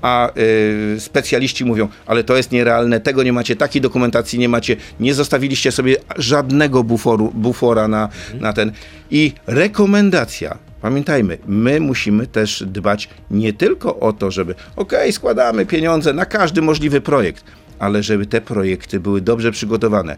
a 0.02 0.30
y, 0.38 1.00
specjaliści 1.00 1.66
mówią, 1.66 1.88
ale 2.06 2.24
to 2.24 2.38
jest 2.38 2.52
nierealne, 2.52 3.00
tego 3.00 3.24
nie 3.24 3.34
macie, 3.34 3.56
takiej 3.56 3.82
dokumentacji 3.82 4.40
nie 4.40 4.50
macie, 4.50 4.76
nie 5.00 5.14
zostawiliście 5.14 5.72
sobie 5.72 5.96
żadnego 6.18 6.84
buforu, 6.84 7.32
bufora 7.34 7.88
na, 7.88 8.10
na 8.40 8.54
ten. 8.54 8.72
I 9.12 9.34
rekomendacja 9.48 10.58
Pamiętajmy, 10.86 11.38
my 11.48 11.80
musimy 11.80 12.28
też 12.28 12.64
dbać 12.68 13.10
nie 13.32 13.54
tylko 13.54 14.00
o 14.00 14.14
to, 14.14 14.32
żeby 14.32 14.56
okej, 14.76 15.12
składamy 15.12 15.66
pieniądze 15.66 16.14
na 16.14 16.26
każdy 16.26 16.62
możliwy 16.62 17.02
projekt, 17.02 17.46
ale 17.80 18.04
żeby 18.04 18.26
te 18.26 18.42
projekty 18.42 19.00
były 19.00 19.22
dobrze 19.22 19.52
przygotowane. 19.52 20.18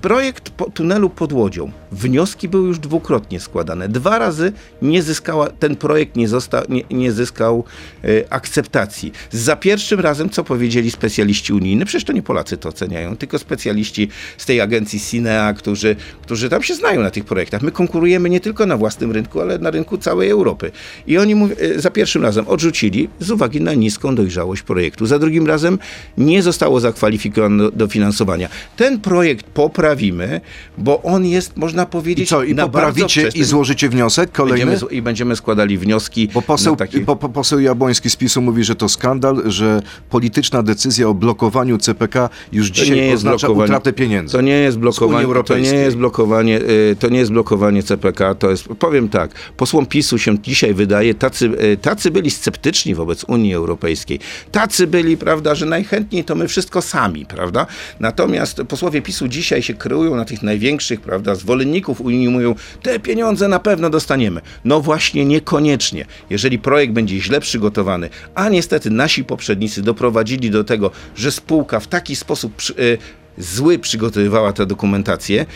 Projekt 0.00 0.50
po, 0.50 0.70
tunelu 0.70 1.10
pod 1.10 1.32
Łodzią, 1.32 1.70
wnioski 1.92 2.48
były 2.48 2.68
już 2.68 2.78
dwukrotnie 2.78 3.40
składane. 3.40 3.88
Dwa 3.88 4.18
razy 4.18 4.52
nie 4.82 5.02
zyskała, 5.02 5.50
ten 5.50 5.76
projekt 5.76 6.16
nie, 6.16 6.28
zosta, 6.28 6.62
nie, 6.68 6.82
nie 6.90 7.12
zyskał 7.12 7.64
e, 8.04 8.32
akceptacji. 8.32 9.12
Za 9.30 9.56
pierwszym 9.56 10.00
razem, 10.00 10.30
co 10.30 10.44
powiedzieli 10.44 10.90
specjaliści 10.90 11.52
unijni, 11.52 11.84
przecież 11.84 12.04
to 12.04 12.12
nie 12.12 12.22
Polacy 12.22 12.56
to 12.56 12.68
oceniają, 12.68 13.16
tylko 13.16 13.38
specjaliści 13.38 14.08
z 14.38 14.46
tej 14.46 14.60
agencji 14.60 14.98
Sinea, 14.98 15.52
którzy, 15.52 15.96
którzy 16.22 16.48
tam 16.48 16.62
się 16.62 16.74
znają 16.74 17.02
na 17.02 17.10
tych 17.10 17.24
projektach. 17.24 17.62
My 17.62 17.70
konkurujemy 17.70 18.30
nie 18.30 18.40
tylko 18.40 18.66
na 18.66 18.76
własnym 18.76 19.12
rynku, 19.12 19.40
ale 19.40 19.58
na 19.58 19.70
rynku 19.70 19.98
całej 19.98 20.30
Europy. 20.30 20.70
I 21.06 21.18
oni 21.18 21.34
e, 21.34 21.80
za 21.80 21.90
pierwszym 21.90 22.22
razem 22.22 22.48
odrzucili 22.48 23.08
z 23.20 23.30
uwagi 23.30 23.60
na 23.60 23.74
niską 23.74 24.14
dojrzałość 24.14 24.62
projektu. 24.62 25.06
Za 25.06 25.18
drugim 25.18 25.46
razem 25.46 25.78
nie 26.18 26.42
zostało 26.42 26.80
zakwalifikowane 26.94 27.62
do, 27.62 27.70
do 27.70 27.88
finansowania. 27.88 28.48
Ten 28.76 29.00
projekt 29.00 29.46
poprawimy, 29.46 30.40
bo 30.78 31.02
on 31.02 31.26
jest, 31.26 31.56
można 31.56 31.86
powiedzieć, 31.86 32.24
I 32.24 32.28
co, 32.28 32.44
i 32.44 32.54
poprawicie 32.54 33.28
i 33.34 33.44
złożycie 33.44 33.88
wniosek 33.88 34.32
kolejny? 34.32 34.70
Będziemy, 34.70 34.92
I 34.92 35.02
będziemy 35.02 35.36
składali 35.36 35.78
wnioski. 35.78 36.28
Bo 36.34 36.42
poseł, 36.42 36.76
po, 37.06 37.16
po, 37.16 37.28
poseł 37.28 37.60
Jabłoński 37.60 38.10
z 38.10 38.16
PiSu 38.16 38.42
mówi, 38.42 38.64
że 38.64 38.74
to 38.74 38.88
skandal, 38.88 39.42
że 39.46 39.82
polityczna 40.10 40.62
decyzja 40.62 41.08
o 41.08 41.14
blokowaniu 41.14 41.78
CPK 41.78 42.30
już 42.52 42.68
To 42.68 42.74
dzisiaj 42.74 43.12
oznacza 43.12 43.48
utratę 43.48 43.92
pieniędzy. 43.92 44.32
To 44.32 44.40
nie 44.40 44.52
jest 44.52 44.78
blokowanie, 44.78 45.42
to 45.44 45.58
nie 45.58 45.74
jest 45.74 45.96
blokowanie, 45.96 46.60
y, 46.60 46.96
to 46.98 47.08
nie 47.08 47.18
jest 47.18 47.32
blokowanie 47.32 47.82
CPK, 47.82 48.34
to 48.34 48.50
jest, 48.50 48.64
powiem 48.64 49.08
tak, 49.08 49.30
posłom 49.56 49.86
PiSu 49.86 50.18
się 50.18 50.38
dzisiaj 50.38 50.74
wydaje, 50.74 51.14
tacy, 51.14 51.50
y, 51.72 51.76
tacy 51.76 52.10
byli 52.10 52.30
sceptyczni 52.30 52.94
wobec 52.94 53.24
Unii 53.24 53.54
Europejskiej, 53.54 54.20
tacy 54.52 54.86
byli, 54.86 55.16
prawda, 55.16 55.54
że 55.54 55.66
najchętniej 55.66 56.24
to 56.24 56.34
my 56.34 56.48
wszystko 56.48 56.82
sami, 56.84 57.26
prawda, 57.26 57.66
natomiast 58.00 58.62
posłowie 58.68 59.02
PiSu 59.02 59.28
dzisiaj 59.28 59.62
się 59.62 59.74
kreują 59.74 60.16
na 60.16 60.24
tych 60.24 60.42
największych, 60.42 61.00
prawda, 61.00 61.34
zwolenników 61.34 62.00
Unii, 62.00 62.28
mówią, 62.28 62.54
te 62.82 63.00
pieniądze 63.00 63.48
na 63.48 63.58
pewno 63.58 63.90
dostaniemy. 63.90 64.40
No 64.64 64.80
właśnie 64.80 65.24
niekoniecznie. 65.24 66.04
Jeżeli 66.30 66.58
projekt 66.58 66.92
będzie 66.92 67.20
źle 67.20 67.40
przygotowany, 67.40 68.10
a 68.34 68.48
niestety 68.48 68.90
nasi 68.90 69.24
poprzednicy 69.24 69.82
doprowadzili 69.82 70.50
do 70.50 70.64
tego, 70.64 70.90
że 71.16 71.32
spółka 71.32 71.80
w 71.80 71.86
taki 71.86 72.16
sposób 72.16 72.56
przy, 72.56 72.72
y, 72.78 72.98
zły 73.38 73.78
przygotowywała 73.78 74.52
tę 74.52 74.66
dokumentację, 74.66 75.46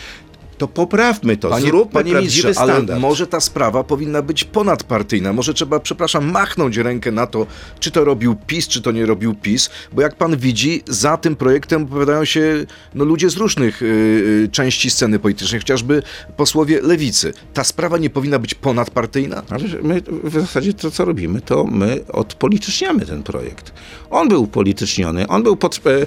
to 0.59 0.67
poprawmy 0.67 1.37
to, 1.37 1.49
Panie, 1.49 1.67
zróbmy 1.67 1.93
panie 1.93 2.11
prawdziwy 2.11 2.47
ministrze, 2.47 2.61
ale 2.61 2.73
standard. 2.73 3.01
może 3.01 3.27
ta 3.27 3.39
sprawa 3.39 3.83
powinna 3.83 4.21
być 4.21 4.43
ponadpartyjna. 4.43 5.33
Może 5.33 5.53
trzeba, 5.53 5.79
przepraszam, 5.79 6.31
machnąć 6.31 6.77
rękę 6.77 7.11
na 7.11 7.27
to, 7.27 7.47
czy 7.79 7.91
to 7.91 8.05
robił 8.05 8.35
PiS, 8.47 8.67
czy 8.67 8.81
to 8.81 8.91
nie 8.91 9.05
robił 9.05 9.35
PiS, 9.35 9.69
bo 9.93 10.01
jak 10.01 10.15
pan 10.15 10.37
widzi, 10.37 10.83
za 10.87 11.17
tym 11.17 11.35
projektem 11.35 11.83
opowiadają 11.83 12.25
się 12.25 12.65
no, 12.95 13.05
ludzie 13.05 13.29
z 13.29 13.37
różnych 13.37 13.81
y, 13.81 13.85
y, 13.85 14.49
części 14.51 14.89
sceny 14.89 15.19
politycznej, 15.19 15.61
chociażby 15.61 16.03
posłowie 16.37 16.81
lewicy. 16.81 17.33
Ta 17.53 17.63
sprawa 17.63 17.97
nie 17.97 18.09
powinna 18.09 18.39
być 18.39 18.53
ponadpartyjna? 18.53 19.43
Ale 19.49 19.63
my 19.83 20.01
w 20.23 20.33
zasadzie 20.33 20.73
to, 20.73 20.91
co 20.91 21.05
robimy, 21.05 21.41
to 21.41 21.63
my 21.63 22.05
odpolityczniamy 22.07 23.05
ten 23.05 23.23
projekt. 23.23 23.73
On 24.09 24.29
był 24.29 24.43
upolityczniony, 24.43 25.27
on 25.27 25.43
był 25.43 25.55
pod, 25.55 25.81
e, 25.85 26.05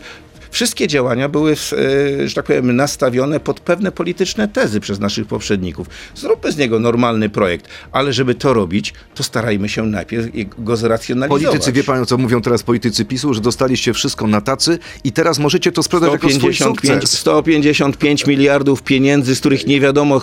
Wszystkie 0.52 0.88
działania 0.88 1.28
były, 1.28 1.52
e, 1.52 2.28
że 2.28 2.34
tak 2.34 2.44
powiem, 2.44 2.76
nastawione 2.76 3.40
pod 3.40 3.60
pewne 3.60 3.92
polityczne 3.92 4.48
tezy 4.48 4.80
przez 4.80 5.00
naszych 5.00 5.26
poprzedników. 5.26 5.86
Zróbmy 6.14 6.52
z 6.52 6.56
niego 6.56 6.78
normalny 6.78 7.28
projekt, 7.28 7.68
ale 7.92 8.12
żeby 8.12 8.34
to 8.34 8.54
robić, 8.54 8.94
to 9.14 9.22
starajmy 9.22 9.68
się 9.68 9.86
najpierw 9.86 10.26
go 10.58 10.76
zracjonalizować. 10.76 11.44
Politycy, 11.44 11.72
wie 11.72 11.84
pan 11.84 12.06
co 12.06 12.18
mówią 12.18 12.42
teraz 12.42 12.62
politycy 12.62 13.04
PiSu, 13.04 13.34
że 13.34 13.40
dostaliście 13.40 13.92
wszystko 13.92 14.26
na 14.26 14.40
tacy 14.40 14.78
i 15.04 15.12
teraz 15.12 15.38
możecie 15.38 15.72
to 15.72 15.82
sprzedać 15.82 16.12
jako 16.12 16.28
swój 16.28 16.54
155, 16.54 17.02
sukces. 17.02 17.18
155 17.18 18.26
miliardów 18.26 18.82
pieniędzy, 18.82 19.36
z 19.36 19.40
których 19.40 19.66
nie 19.66 19.80
wiadomo 19.80 20.22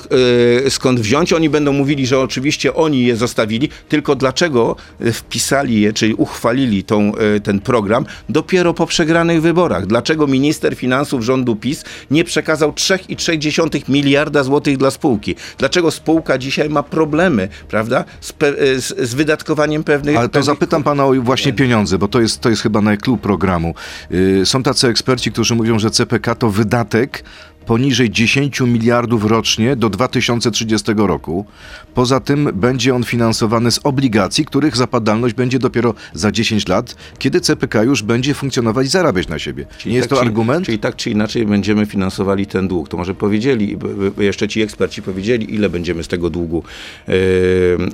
e, 0.65 0.69
skąd 0.69 0.99
wziąć. 0.99 1.33
Oni 1.33 1.49
będą 1.49 1.73
mówili, 1.73 2.07
że 2.07 2.19
oczywiście 2.19 2.73
oni 2.73 3.05
je 3.05 3.15
zostawili, 3.15 3.69
tylko 3.89 4.15
dlaczego 4.15 4.75
wpisali 5.13 5.81
je, 5.81 5.93
czyli 5.93 6.13
uchwalili 6.13 6.83
tą, 6.83 7.15
e, 7.15 7.39
ten 7.39 7.59
program 7.59 8.05
dopiero 8.29 8.73
po 8.73 8.85
przegranych 8.85 9.41
wyborach? 9.41 9.87
Dlaczego 9.87 10.18
minister 10.27 10.75
finansów 10.75 11.23
rządu 11.23 11.55
PiS 11.55 11.83
nie 12.11 12.23
przekazał 12.23 12.71
3,3 12.71 13.89
miliarda 13.89 14.43
złotych 14.43 14.77
dla 14.77 14.91
spółki? 14.91 15.35
Dlaczego 15.57 15.91
spółka 15.91 16.37
dzisiaj 16.37 16.69
ma 16.69 16.83
problemy, 16.83 17.47
prawda, 17.67 18.05
z, 18.21 18.33
pe- 18.33 18.55
e, 18.59 18.81
z, 18.81 19.09
z 19.09 19.13
wydatkowaniem 19.13 19.83
pewnych... 19.83 20.17
Ale 20.17 20.27
to 20.27 20.33
pewnych 20.33 20.45
zapytam 20.45 20.83
pana 20.83 21.05
o 21.05 21.13
właśnie 21.13 21.53
pieniądze, 21.53 21.97
bo 21.97 22.07
to 22.07 22.21
jest, 22.21 22.39
to 22.39 22.49
jest 22.49 22.61
chyba 22.61 22.81
najklub 22.81 23.21
programu. 23.21 23.73
Yy, 24.09 24.45
Są 24.45 24.63
tacy 24.63 24.87
eksperci, 24.87 25.31
którzy 25.31 25.55
mówią, 25.55 25.79
że 25.79 25.91
CPK 25.91 26.35
to 26.35 26.49
wydatek 26.49 27.23
poniżej 27.69 28.09
10 28.09 28.61
miliardów 28.61 29.25
rocznie 29.25 29.75
do 29.75 29.89
2030 29.89 30.91
roku. 30.97 31.45
Poza 31.93 32.19
tym 32.19 32.49
będzie 32.53 32.95
on 32.95 33.03
finansowany 33.03 33.71
z 33.71 33.79
obligacji, 33.83 34.45
których 34.45 34.77
zapadalność 34.77 35.33
będzie 35.35 35.59
dopiero 35.59 35.93
za 36.13 36.31
10 36.31 36.67
lat, 36.67 36.95
kiedy 37.19 37.41
CPK 37.41 37.83
już 37.83 38.03
będzie 38.03 38.33
funkcjonować 38.33 38.85
i 38.87 38.89
zarabiać 38.89 39.27
na 39.27 39.39
siebie. 39.39 39.65
Nie 39.85 39.93
jest 39.93 40.09
tak 40.09 40.17
to 40.17 40.23
czy- 40.23 40.27
argument? 40.27 40.65
Czyli 40.65 40.79
tak 40.79 40.95
czy 40.95 41.09
inaczej 41.09 41.45
będziemy 41.45 41.85
finansowali 41.85 42.45
ten 42.45 42.67
dług. 42.67 42.89
To 42.89 42.97
może 42.97 43.15
powiedzieli, 43.15 43.77
jeszcze 44.17 44.47
ci 44.47 44.61
eksperci 44.61 45.01
powiedzieli, 45.01 45.53
ile 45.55 45.69
będziemy 45.69 46.03
z 46.03 46.07
tego 46.07 46.29
długu, 46.29 46.63
yy, 47.07 47.13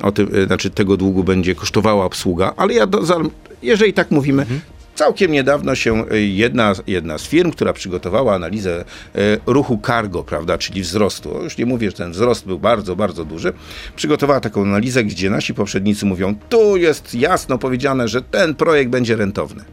o 0.02 0.12
tym, 0.12 0.30
yy, 0.34 0.46
znaczy 0.46 0.70
tego 0.70 0.98
długu 0.98 1.24
będzie 1.24 1.56
kosztowała 1.56 2.06
obsługa, 2.06 2.54
ale 2.58 2.74
ja 2.74 2.88
do, 2.88 3.06
za, 3.06 3.16
jeżeli 3.64 3.94
tak 3.94 4.12
mówimy, 4.12 4.42
Mhm. 4.42 4.62
Całkiem 4.96 5.32
niedawno 5.32 5.76
się 5.76 6.12
y, 6.12 6.22
jedna, 6.22 6.74
jedna 6.88 7.18
z 7.18 7.28
firm, 7.28 7.52
która 7.52 7.74
przygotowała 7.74 8.36
analizę 8.36 8.86
y, 9.16 9.40
ruchu 9.46 9.80
cargo, 9.86 10.24
prawda, 10.24 10.58
czyli 10.58 10.82
wzrostu, 10.82 11.44
już 11.44 11.58
nie 11.58 11.66
mówię, 11.66 11.92
że 11.92 11.98
ten 11.98 12.12
wzrost 12.12 12.46
był 12.46 12.60
bardzo, 12.60 12.96
bardzo 12.96 13.26
duży, 13.26 13.54
przygotowała 13.96 14.40
taką 14.40 14.62
analizę, 14.62 15.04
gdzie 15.04 15.30
nasi 15.30 15.54
poprzednicy 15.54 16.06
mówią, 16.06 16.36
tu 16.50 16.78
jest 16.78 17.16
jasno 17.16 17.58
powiedziane, 17.58 18.08
że 18.08 18.22
ten 18.22 18.56
projekt 18.56 18.92
będzie 18.92 19.16
rentowny. 19.16 19.64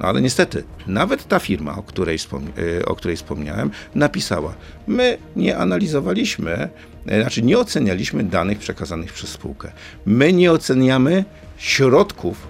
No 0.00 0.08
ale 0.08 0.22
niestety, 0.22 0.64
nawet 0.86 1.28
ta 1.28 1.38
firma, 1.38 1.76
o 1.76 1.82
której, 1.82 2.18
y, 2.58 2.84
o 2.86 2.94
której 2.94 3.16
wspomniałem, 3.16 3.70
napisała: 3.94 4.54
My 4.86 5.18
nie 5.36 5.56
analizowaliśmy, 5.56 6.68
znaczy 7.20 7.42
nie 7.42 7.58
ocenialiśmy 7.58 8.24
danych 8.24 8.58
przekazanych 8.58 9.12
przez 9.12 9.30
spółkę. 9.30 9.72
My 10.06 10.32
nie 10.32 10.52
oceniamy 10.52 11.24
środków, 11.56 12.48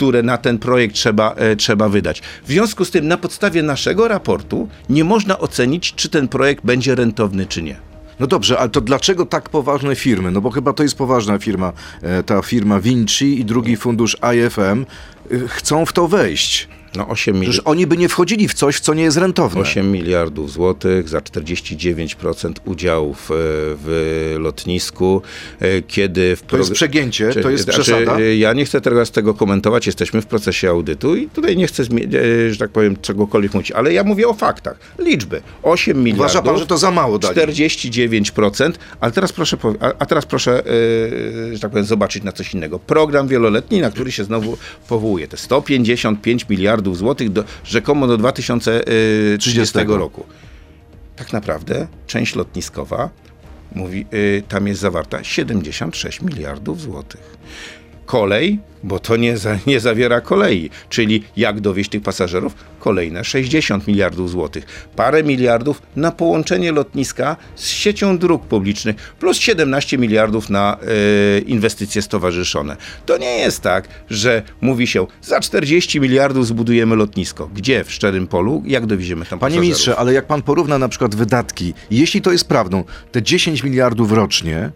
które 0.00 0.22
na 0.22 0.38
ten 0.38 0.58
projekt 0.58 0.94
trzeba, 0.94 1.34
e, 1.34 1.56
trzeba 1.56 1.88
wydać. 1.88 2.22
W 2.44 2.48
związku 2.48 2.84
z 2.84 2.90
tym, 2.90 3.08
na 3.08 3.16
podstawie 3.16 3.62
naszego 3.62 4.08
raportu 4.08 4.68
nie 4.88 5.04
można 5.04 5.38
ocenić, 5.38 5.94
czy 5.94 6.08
ten 6.08 6.28
projekt 6.28 6.64
będzie 6.64 6.94
rentowny, 6.94 7.46
czy 7.46 7.62
nie. 7.62 7.76
No 8.20 8.26
dobrze, 8.26 8.58
ale 8.58 8.68
to 8.68 8.80
dlaczego 8.80 9.26
tak 9.26 9.48
poważne 9.48 9.96
firmy? 9.96 10.30
No 10.30 10.40
bo 10.40 10.50
chyba 10.50 10.72
to 10.72 10.82
jest 10.82 10.94
poważna 10.94 11.38
firma, 11.38 11.72
e, 12.02 12.22
ta 12.22 12.42
firma 12.42 12.80
Vinci 12.80 13.40
i 13.40 13.44
drugi 13.44 13.76
fundusz 13.76 14.16
IFM 14.34 14.86
y, 15.32 15.48
chcą 15.48 15.86
w 15.86 15.92
to 15.92 16.08
wejść. 16.08 16.68
No 16.96 17.08
8 17.08 17.34
Przecież 17.34 17.48
milionów. 17.56 17.68
oni 17.68 17.86
by 17.86 17.96
nie 17.96 18.08
wchodzili 18.08 18.48
w 18.48 18.54
coś, 18.54 18.80
co 18.80 18.94
nie 18.94 19.02
jest 19.02 19.16
rentowne. 19.16 19.60
8 19.60 19.92
miliardów 19.92 20.52
złotych 20.52 21.08
za 21.08 21.18
49% 21.18 22.52
udziałów 22.64 23.30
e, 23.30 23.34
w 23.84 24.34
lotnisku, 24.38 25.22
e, 25.60 25.82
kiedy 25.82 26.36
w 26.36 26.42
To 26.42 26.56
jest 26.56 26.72
przegięcie, 26.72 27.34
to 27.34 27.50
jest 27.50 27.64
znaczy, 27.64 27.80
przesada. 27.82 28.16
e, 28.18 28.36
Ja 28.36 28.52
nie 28.52 28.64
chcę 28.64 28.80
teraz 28.80 29.10
tego 29.10 29.34
komentować, 29.34 29.86
jesteśmy 29.86 30.22
w 30.22 30.26
procesie 30.26 30.70
audytu 30.70 31.16
i 31.16 31.28
tutaj 31.28 31.56
nie 31.56 31.66
chcę, 31.66 31.84
że 32.50 32.56
tak 32.58 32.70
powiem, 32.70 32.96
czegokolwiek 33.02 33.54
mówić, 33.54 33.72
ale 33.72 33.92
ja 33.92 34.04
mówię 34.04 34.28
o 34.28 34.34
faktach. 34.34 34.78
Liczby. 34.98 35.42
8 35.62 35.98
miliardów. 35.98 36.20
Uważa 36.20 36.42
pan, 36.42 36.58
że 36.58 36.66
to 36.66 36.78
za 36.78 36.90
mało 36.90 37.18
dali? 37.18 37.36
49%, 37.36 38.72
ale 39.00 39.12
teraz 39.12 39.32
proszę, 39.32 39.56
a, 39.98 40.06
teraz 40.06 40.26
proszę, 40.26 40.62
że 41.52 41.58
tak 41.60 41.70
powiem, 41.70 41.86
zobaczyć 41.86 42.24
na 42.24 42.32
coś 42.32 42.54
innego. 42.54 42.78
Program 42.78 43.28
wieloletni, 43.28 43.80
na 43.80 43.90
który 43.90 44.12
się 44.12 44.24
znowu 44.24 44.58
powołuje. 44.88 45.28
Te 45.28 45.36
155 45.36 46.48
miliardów 46.48 46.79
złotych 46.94 47.32
do, 47.32 47.44
rzekomo 47.64 48.06
do 48.06 48.16
2030 48.16 49.78
roku. 49.86 50.24
Tak 51.16 51.32
naprawdę 51.32 51.86
część 52.06 52.34
lotniskowa 52.34 53.10
mówi, 53.74 54.06
y, 54.14 54.42
tam 54.48 54.66
jest 54.66 54.80
zawarta 54.80 55.24
76 55.24 56.20
miliardów 56.20 56.80
złotych. 56.80 57.36
Kolej, 58.10 58.58
bo 58.82 58.98
to 58.98 59.16
nie, 59.16 59.38
za, 59.38 59.58
nie 59.66 59.80
zawiera 59.80 60.20
kolei, 60.20 60.70
czyli 60.88 61.22
jak 61.36 61.60
dowieść 61.60 61.90
tych 61.90 62.02
pasażerów? 62.02 62.54
Kolejne 62.78 63.24
60 63.24 63.86
miliardów 63.86 64.30
złotych. 64.30 64.88
Parę 64.96 65.22
miliardów 65.22 65.82
na 65.96 66.12
połączenie 66.12 66.72
lotniska 66.72 67.36
z 67.54 67.68
siecią 67.68 68.18
dróg 68.18 68.46
publicznych, 68.46 68.96
plus 68.96 69.36
17 69.36 69.98
miliardów 69.98 70.50
na 70.50 70.76
y, 71.38 71.40
inwestycje 71.40 72.02
stowarzyszone. 72.02 72.76
To 73.06 73.18
nie 73.18 73.38
jest 73.38 73.62
tak, 73.62 73.88
że 74.10 74.42
mówi 74.60 74.86
się, 74.86 75.06
za 75.22 75.40
40 75.40 76.00
miliardów 76.00 76.46
zbudujemy 76.46 76.96
lotnisko. 76.96 77.50
Gdzie? 77.54 77.84
W 77.84 77.92
Szczerym 77.92 78.26
Polu? 78.26 78.62
Jak 78.66 78.86
dowieziemy 78.86 79.24
tam 79.24 79.38
Panie 79.38 79.40
pasażerów? 79.40 79.62
ministrze, 79.62 79.96
ale 79.96 80.12
jak 80.12 80.26
pan 80.26 80.42
porówna 80.42 80.78
na 80.78 80.88
przykład 80.88 81.14
wydatki, 81.14 81.74
jeśli 81.90 82.22
to 82.22 82.32
jest 82.32 82.48
prawdą, 82.48 82.84
te 83.12 83.22
10 83.22 83.64
miliardów 83.64 84.12
rocznie 84.12 84.70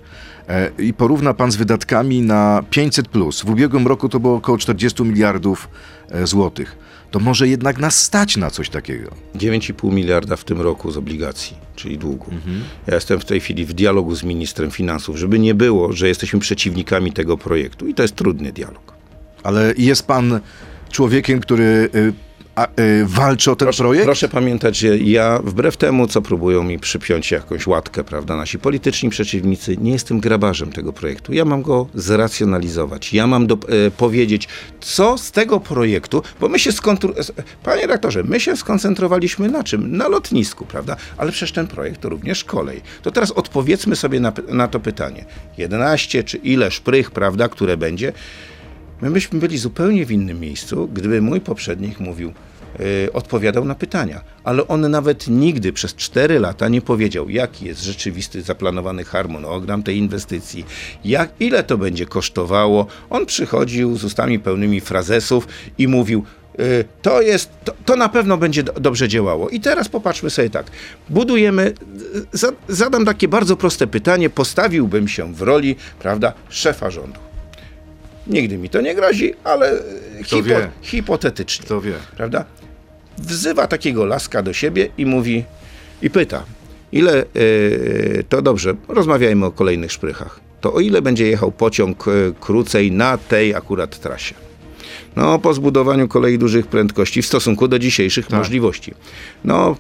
i 0.79 0.95
porówna 0.95 1.35
pan 1.35 1.53
z 1.53 1.57
wydatkami 1.57 2.23
na 2.23 2.65
500 2.71 3.09
plus, 3.09 3.43
w 3.43 3.51
ubiegłym 3.51 3.87
roku 3.87 4.09
to 4.09 4.21
było 4.21 4.37
około 4.37 4.59
40 4.59 5.03
miliardów 5.03 5.69
e, 6.11 6.27
złotych, 6.27 6.77
to 7.11 7.21
może 7.21 7.49
jednak 7.49 7.79
nas 7.79 8.05
stać 8.05 8.37
na 8.37 8.51
coś 8.51 8.69
takiego. 8.69 9.11
9,5 9.35 9.93
miliarda 9.93 10.37
w 10.37 10.45
tym 10.45 10.61
roku 10.61 10.91
z 10.91 10.97
obligacji, 10.97 11.57
czyli 11.77 11.99
długu. 11.99 12.31
Mhm. 12.33 12.65
Ja 12.87 12.95
jestem 12.95 13.21
w 13.21 13.25
tej 13.25 13.41
chwili 13.41 13.65
w 13.65 13.73
dialogu 13.73 14.15
z 14.15 14.25
ministrem 14.25 14.71
finansów, 14.71 15.17
żeby 15.17 15.39
nie 15.39 15.55
było, 15.55 15.93
że 15.93 16.09
jesteśmy 16.09 16.41
przeciwnikami 16.41 17.13
tego 17.13 17.39
projektu 17.39 17.89
i 17.89 17.95
to 17.95 18.03
jest 18.03 18.17
trudny 18.17 18.53
dialog. 18.53 18.95
Ale 19.43 19.75
jest 19.79 20.07
pan 20.07 20.41
człowiekiem, 20.91 21.41
który 21.41 21.91
y, 21.95 22.13
a, 22.55 22.67
y, 22.81 23.07
walczy 23.07 23.51
o 23.51 23.57
ten 23.57 23.69
projekt? 23.77 24.05
Proszę 24.05 24.29
pamiętać, 24.29 24.77
że 24.77 24.99
ja 24.99 25.41
wbrew 25.45 25.77
temu, 25.77 26.07
co 26.07 26.23
próbują 26.23 26.63
mi 26.63 26.79
przypiąć 26.79 27.31
jakąś 27.31 27.67
łatkę, 27.67 28.05
prawda, 28.05 28.37
nasi 28.37 28.59
polityczni 28.59 29.11
przeciwnicy, 29.11 29.77
nie 29.77 29.93
jestem 29.93 30.21
grabarzem 30.21 30.73
tego 30.73 30.93
projektu. 30.93 31.33
Ja 31.33 31.45
mam 31.45 31.63
go 31.63 31.87
zracjonalizować. 31.95 33.13
Ja 33.13 33.27
mam 33.27 33.47
do, 33.47 33.55
e, 33.55 33.91
powiedzieć, 33.91 34.49
co 34.81 35.19
z 35.19 35.33
tego 35.33 35.61
projektu, 35.61 36.23
bo 36.41 36.49
my 36.49 36.59
się 36.59 36.73
skoncentrowaliśmy, 36.73 37.35
panie 37.63 37.83
redaktorze, 37.83 38.23
my 38.23 38.41
się 38.41 38.57
skoncentrowaliśmy 38.57 39.49
na 39.49 39.65
czym? 39.65 39.97
Na 39.97 40.09
lotnisku, 40.09 40.67
prawda? 40.67 40.97
Ale 41.17 41.33
przecież 41.33 41.53
ten 41.53 41.67
projekt 41.67 42.01
to 42.01 42.09
również 42.09 42.45
kolej. 42.45 42.81
To 43.03 43.11
teraz 43.11 43.31
odpowiedzmy 43.31 43.97
sobie 43.97 44.21
na, 44.21 44.33
na 44.49 44.69
to 44.69 44.81
pytanie. 44.81 45.25
11 45.59 46.25
czy 46.25 46.37
ile 46.37 46.71
szprych, 46.71 47.11
prawda, 47.11 47.49
które 47.49 47.77
będzie, 47.77 48.13
My 49.03 49.11
byśmy 49.11 49.39
byli 49.39 49.59
zupełnie 49.59 50.07
w 50.07 50.11
innym 50.13 50.41
miejscu, 50.41 50.89
gdyby 50.93 51.23
mój 51.23 51.41
poprzednik 51.41 52.01
mówił, 52.01 52.33
yy, 52.79 53.13
odpowiadał 53.13 53.65
na 53.65 53.75
pytania, 53.75 54.21
ale 54.45 54.69
on 54.69 54.91
nawet 54.91 55.29
nigdy 55.29 55.73
przez 55.73 55.95
4 55.95 56.39
lata 56.39 56.69
nie 56.69 56.81
powiedział, 56.81 57.31
jaki 57.31 57.67
jest 57.67 57.83
rzeczywisty 57.83 58.43
zaplanowany 58.43 59.05
harmonogram 59.05 59.83
tej 59.83 59.97
inwestycji, 59.97 60.65
jak, 61.05 61.31
ile 61.41 61.65
to 61.65 61.79
będzie 61.79 62.07
kosztowało. 62.07 62.87
On 63.11 63.27
przychodził 63.27 63.97
z 63.97 64.05
ustami 64.05 64.39
pełnymi 64.39 64.81
frazesów 64.81 65.49
i 65.79 65.89
mówił, 65.89 66.25
yy, 66.59 66.85
to 67.03 67.23
jest, 67.23 67.51
to, 67.65 67.73
to 67.85 67.97
na 67.97 68.09
pewno 68.09 68.37
będzie 68.37 68.63
do, 68.63 68.73
dobrze 68.73 69.09
działało. 69.09 69.49
I 69.49 69.61
teraz 69.61 69.89
popatrzmy 69.89 70.31
sobie 70.31 70.51
tak, 70.51 70.71
budujemy, 71.11 71.73
yy, 72.15 72.27
za, 72.33 72.49
zadam 72.69 73.05
takie 73.05 73.29
bardzo 73.29 73.57
proste 73.57 73.87
pytanie, 73.87 74.31
postawiłbym 74.31 75.09
się 75.09 75.35
w 75.35 75.43
roli, 75.43 75.77
prawda, 75.99 76.33
szefa 76.49 76.91
rządu. 76.91 77.34
Nigdy 78.27 78.59
mi 78.59 78.69
to 78.69 78.81
nie 78.81 78.95
grozi, 78.95 79.35
ale 79.45 79.83
hipo, 80.25 80.55
hipotetycznie. 80.83 81.65
Kto 81.67 81.81
wie? 81.81 81.93
Prawda? 82.17 82.45
Wzywa 83.19 83.67
takiego 83.67 84.05
laska 84.05 84.43
do 84.43 84.53
siebie 84.53 84.89
i 84.99 85.07
mówi, 85.07 85.45
i 86.03 86.11
pyta, 86.11 86.45
ile, 86.93 87.21
e, 87.21 88.23
to 88.29 88.43
dobrze, 88.43 88.75
rozmawiajmy 88.89 89.47
o 89.47 89.51
kolejnych 89.51 89.93
szprychach. 89.93 90.41
To 90.61 90.75
o 90.75 90.81
ile 90.81 91.03
będzie 91.03 91.27
jechał 91.27 91.53
pociąg 91.53 92.09
e, 92.09 92.11
krócej 92.41 92.93
na 92.93 93.19
tej 93.19 93.55
akurat 93.55 93.99
trasie? 93.99 94.35
No, 95.17 95.39
po 95.39 95.55
zbudowaniu 95.55 96.09
kolei 96.09 96.39
dużych 96.39 96.67
prędkości 96.67 97.23
w 97.23 97.27
stosunku 97.27 97.69
do 97.69 97.79
dzisiejszych 97.79 98.27
Tak. 98.27 98.39
możliwości. 98.39 98.95
No, 99.45 99.77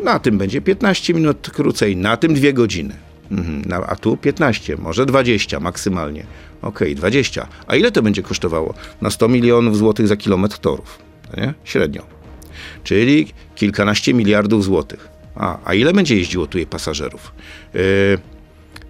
na 0.00 0.18
tym 0.18 0.38
będzie 0.38 0.60
15 0.60 1.14
minut 1.14 1.50
krócej, 1.50 1.96
na 1.96 2.16
tym 2.16 2.34
2 2.34 2.52
godziny. 2.52 2.94
Mhm, 3.30 3.82
a 3.86 3.96
tu 3.96 4.16
15, 4.16 4.76
może 4.76 5.06
20 5.06 5.60
maksymalnie. 5.60 6.26
Okej, 6.66 6.94
20. 6.94 7.46
A 7.66 7.76
ile 7.76 7.92
to 7.92 8.02
będzie 8.02 8.22
kosztowało? 8.22 8.74
Na 9.00 9.10
100 9.10 9.28
milionów 9.28 9.76
złotych 9.76 10.08
za 10.08 10.16
kilometr 10.16 10.58
torów. 10.58 10.98
Nie? 11.36 11.54
Średnio. 11.64 12.02
czyli 12.84 13.26
kilkanaście 13.54 14.14
miliardów 14.14 14.64
złotych. 14.64 15.08
A, 15.34 15.58
a 15.64 15.74
ile 15.74 15.92
będzie 15.92 16.16
jeździło 16.16 16.46
tu 16.46 16.58
pasażerów? 16.70 17.32
Yy, 17.74 17.80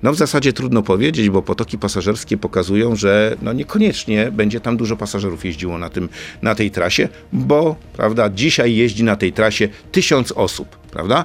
no 0.02 0.12
w 0.12 0.16
zasadzie 0.16 0.52
trudno 0.52 0.82
powiedzieć, 0.82 1.30
bo 1.30 1.42
potoki 1.42 1.78
pasażerskie 1.78 2.36
pokazują, 2.36 2.96
że 2.96 3.36
no 3.42 3.52
niekoniecznie 3.52 4.30
będzie 4.30 4.60
tam 4.60 4.76
dużo 4.76 4.96
pasażerów 4.96 5.44
jeździło 5.44 5.78
na, 5.78 5.90
tym, 5.90 6.08
na 6.42 6.54
tej 6.54 6.70
trasie, 6.70 7.08
bo 7.32 7.76
prawda, 7.92 8.30
dzisiaj 8.30 8.76
jeździ 8.76 9.04
na 9.04 9.16
tej 9.16 9.32
trasie 9.32 9.68
tysiąc 9.92 10.32
osób, 10.32 10.76
prawda? 10.76 11.24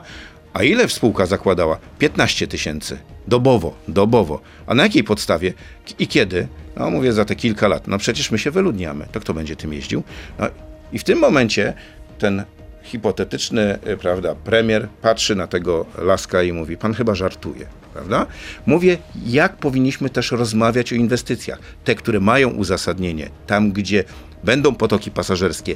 A 0.54 0.64
ile 0.64 0.90
spółka 0.90 1.26
zakładała? 1.26 1.78
15 2.00 2.48
tysięcy. 2.48 2.98
Dobowo, 3.28 3.74
dobowo. 3.88 4.42
A 4.68 4.74
na 4.74 4.84
jakiej 4.84 5.04
podstawie 5.04 5.54
i 6.00 6.08
kiedy? 6.08 6.48
No 6.78 6.90
mówię 6.90 7.14
za 7.14 7.26
te 7.26 7.36
kilka 7.36 7.68
lat. 7.68 7.88
No 7.88 7.98
przecież 7.98 8.32
my 8.32 8.40
się 8.40 8.52
wyludniamy. 8.52 9.08
To 9.12 9.20
kto 9.20 9.34
będzie 9.34 9.56
tym 9.56 9.74
jeździł? 9.74 10.04
No 10.40 10.48
i 10.94 11.00
w 11.00 11.04
tym 11.04 11.20
momencie 11.20 11.74
ten 12.20 12.44
hipotetyczny, 12.84 13.80
e, 13.84 13.98
prawda, 13.98 14.36
premier 14.36 14.88
patrzy 15.02 15.36
na 15.36 15.48
tego 15.48 15.86
laska 15.98 16.44
i 16.44 16.54
mówi, 16.54 16.78
pan 16.78 16.94
chyba 16.94 17.16
żartuje, 17.16 17.66
prawda? 17.94 18.26
Mówię, 18.66 18.98
jak 19.26 19.58
powinniśmy 19.58 20.10
też 20.10 20.32
rozmawiać 20.32 20.94
o 20.94 20.96
inwestycjach. 20.96 21.60
Te, 21.84 21.96
które 21.96 22.20
mają 22.20 22.50
uzasadnienie, 22.50 23.30
tam 23.48 23.72
gdzie 23.72 24.04
będą 24.44 24.76
potoki 24.76 25.12
pasażerskie, 25.12 25.76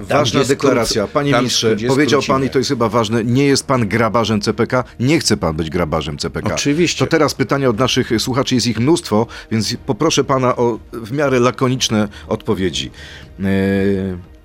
Ważna 0.00 0.44
deklaracja. 0.44 1.06
Panie 1.06 1.32
ministrze, 1.32 1.76
powiedział 1.88 2.22
pan, 2.28 2.44
i 2.44 2.50
to 2.50 2.58
jest 2.58 2.70
chyba 2.70 2.88
ważne, 2.88 3.24
nie 3.24 3.46
jest 3.46 3.66
pan 3.66 3.88
grabarzem 3.88 4.40
CPK, 4.40 4.84
nie 5.00 5.18
chce 5.18 5.36
pan 5.36 5.56
być 5.56 5.70
grabarzem 5.70 6.18
CPK. 6.18 6.54
Oczywiście. 6.54 7.04
To 7.04 7.10
teraz 7.10 7.34
pytania 7.34 7.68
od 7.68 7.78
naszych 7.78 8.10
słuchaczy, 8.18 8.54
jest 8.54 8.66
ich 8.66 8.80
mnóstwo, 8.80 9.26
więc 9.50 9.76
poproszę 9.86 10.24
pana 10.24 10.56
o 10.56 10.78
w 10.92 11.12
miarę 11.12 11.40
lakoniczne 11.40 12.08
odpowiedzi. 12.28 12.90
Eee, 13.40 13.46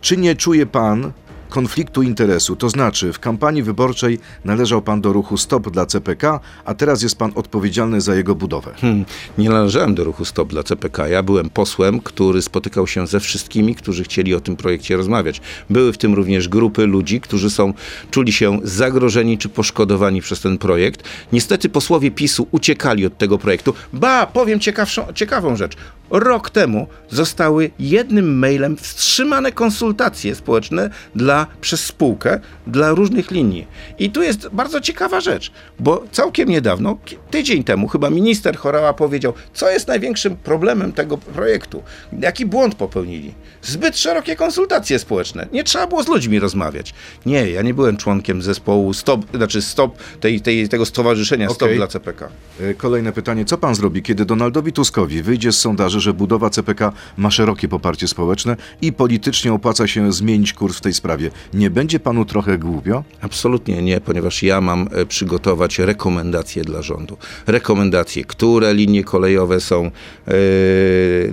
czy 0.01 0.17
nie 0.17 0.35
czuje 0.35 0.65
pan, 0.65 1.11
konfliktu 1.51 2.03
interesu. 2.03 2.55
To 2.55 2.69
znaczy, 2.69 3.13
w 3.13 3.19
kampanii 3.19 3.63
wyborczej 3.63 4.19
należał 4.45 4.81
pan 4.81 5.01
do 5.01 5.13
ruchu 5.13 5.37
Stop 5.37 5.69
dla 5.69 5.85
CPK, 5.85 6.39
a 6.65 6.73
teraz 6.73 7.01
jest 7.01 7.17
pan 7.17 7.31
odpowiedzialny 7.35 8.01
za 8.01 8.15
jego 8.15 8.35
budowę. 8.35 8.73
Hmm, 8.81 9.05
nie 9.37 9.49
należałem 9.49 9.95
do 9.95 10.03
ruchu 10.03 10.25
Stop 10.25 10.49
dla 10.49 10.63
CPK. 10.63 11.07
Ja 11.07 11.23
byłem 11.23 11.49
posłem, 11.49 11.99
który 11.99 12.41
spotykał 12.41 12.87
się 12.87 13.07
ze 13.07 13.19
wszystkimi, 13.19 13.75
którzy 13.75 14.03
chcieli 14.03 14.35
o 14.35 14.39
tym 14.39 14.55
projekcie 14.55 14.97
rozmawiać. 14.97 15.41
Były 15.69 15.93
w 15.93 15.97
tym 15.97 16.13
również 16.13 16.47
grupy 16.47 16.85
ludzi, 16.85 17.21
którzy 17.21 17.49
są, 17.49 17.73
czuli 18.11 18.33
się 18.33 18.59
zagrożeni 18.63 19.37
czy 19.37 19.49
poszkodowani 19.49 20.21
przez 20.21 20.41
ten 20.41 20.57
projekt. 20.57 21.03
Niestety 21.33 21.69
posłowie 21.69 22.11
PiSu 22.11 22.47
uciekali 22.51 23.05
od 23.05 23.17
tego 23.17 23.37
projektu. 23.37 23.73
Ba, 23.93 24.25
powiem 24.25 24.59
ciekawszą, 24.59 25.13
ciekawą 25.13 25.55
rzecz. 25.55 25.75
Rok 26.11 26.49
temu 26.49 26.87
zostały 27.09 27.71
jednym 27.79 28.39
mailem 28.39 28.77
wstrzymane 28.77 29.51
konsultacje 29.51 30.35
społeczne 30.35 30.89
dla 31.15 31.47
przez 31.61 31.85
spółkę 31.85 32.39
dla 32.67 32.89
różnych 32.89 33.31
linii. 33.31 33.67
I 33.99 34.09
tu 34.09 34.21
jest 34.21 34.49
bardzo 34.49 34.81
ciekawa 34.81 35.21
rzecz, 35.21 35.51
bo 35.79 36.03
całkiem 36.11 36.49
niedawno, 36.49 36.97
tydzień 37.31 37.63
temu, 37.63 37.87
chyba 37.87 38.09
minister 38.09 38.57
Chorała 38.57 38.93
powiedział, 38.93 39.33
co 39.53 39.69
jest 39.69 39.87
największym 39.87 40.35
problemem 40.35 40.93
tego 40.93 41.17
projektu. 41.17 41.83
Jaki 42.19 42.45
błąd 42.45 42.75
popełnili? 42.75 43.33
Zbyt 43.61 43.97
szerokie 43.97 44.35
konsultacje 44.35 44.99
społeczne. 44.99 45.47
Nie 45.51 45.63
trzeba 45.63 45.87
było 45.87 46.03
z 46.03 46.07
ludźmi 46.07 46.39
rozmawiać. 46.39 46.93
Nie, 47.25 47.49
ja 47.49 47.61
nie 47.61 47.73
byłem 47.73 47.97
członkiem 47.97 48.41
zespołu 48.41 48.93
Stop, 48.93 49.25
znaczy 49.33 49.61
Stop, 49.61 49.97
tej, 50.19 50.41
tej, 50.41 50.69
tego 50.69 50.85
stowarzyszenia 50.85 51.45
okay. 51.45 51.55
Stop 51.55 51.71
dla 51.71 51.87
CPK. 51.87 52.29
E, 52.61 52.73
kolejne 52.73 53.11
pytanie. 53.11 53.45
Co 53.45 53.57
pan 53.57 53.75
zrobi, 53.75 54.01
kiedy 54.01 54.25
Donaldowi 54.25 54.73
Tuskowi 54.73 55.23
wyjdzie 55.23 55.51
z 55.51 55.59
sondaży, 55.59 56.00
że 56.01 56.13
budowa 56.13 56.49
CPK 56.49 56.93
ma 57.17 57.31
szerokie 57.31 57.67
poparcie 57.67 58.07
społeczne 58.07 58.57
i 58.81 58.93
politycznie 58.93 59.53
opłaca 59.53 59.87
się 59.87 60.13
zmienić 60.13 60.53
kurs 60.53 60.77
w 60.77 60.81
tej 60.81 60.93
sprawie? 60.93 61.31
Nie 61.53 61.69
będzie 61.69 61.99
panu 61.99 62.25
trochę 62.25 62.57
głupio? 62.57 63.03
Absolutnie 63.21 63.81
nie, 63.81 64.01
ponieważ 64.01 64.43
ja 64.43 64.61
mam 64.61 64.87
e, 64.91 65.05
przygotować 65.05 65.79
rekomendacje 65.79 66.63
dla 66.63 66.81
rządu. 66.81 67.17
Rekomendacje, 67.47 68.25
które 68.25 68.73
linie 68.73 69.03
kolejowe 69.03 69.59
są, 69.59 69.83
yy, 70.27 70.33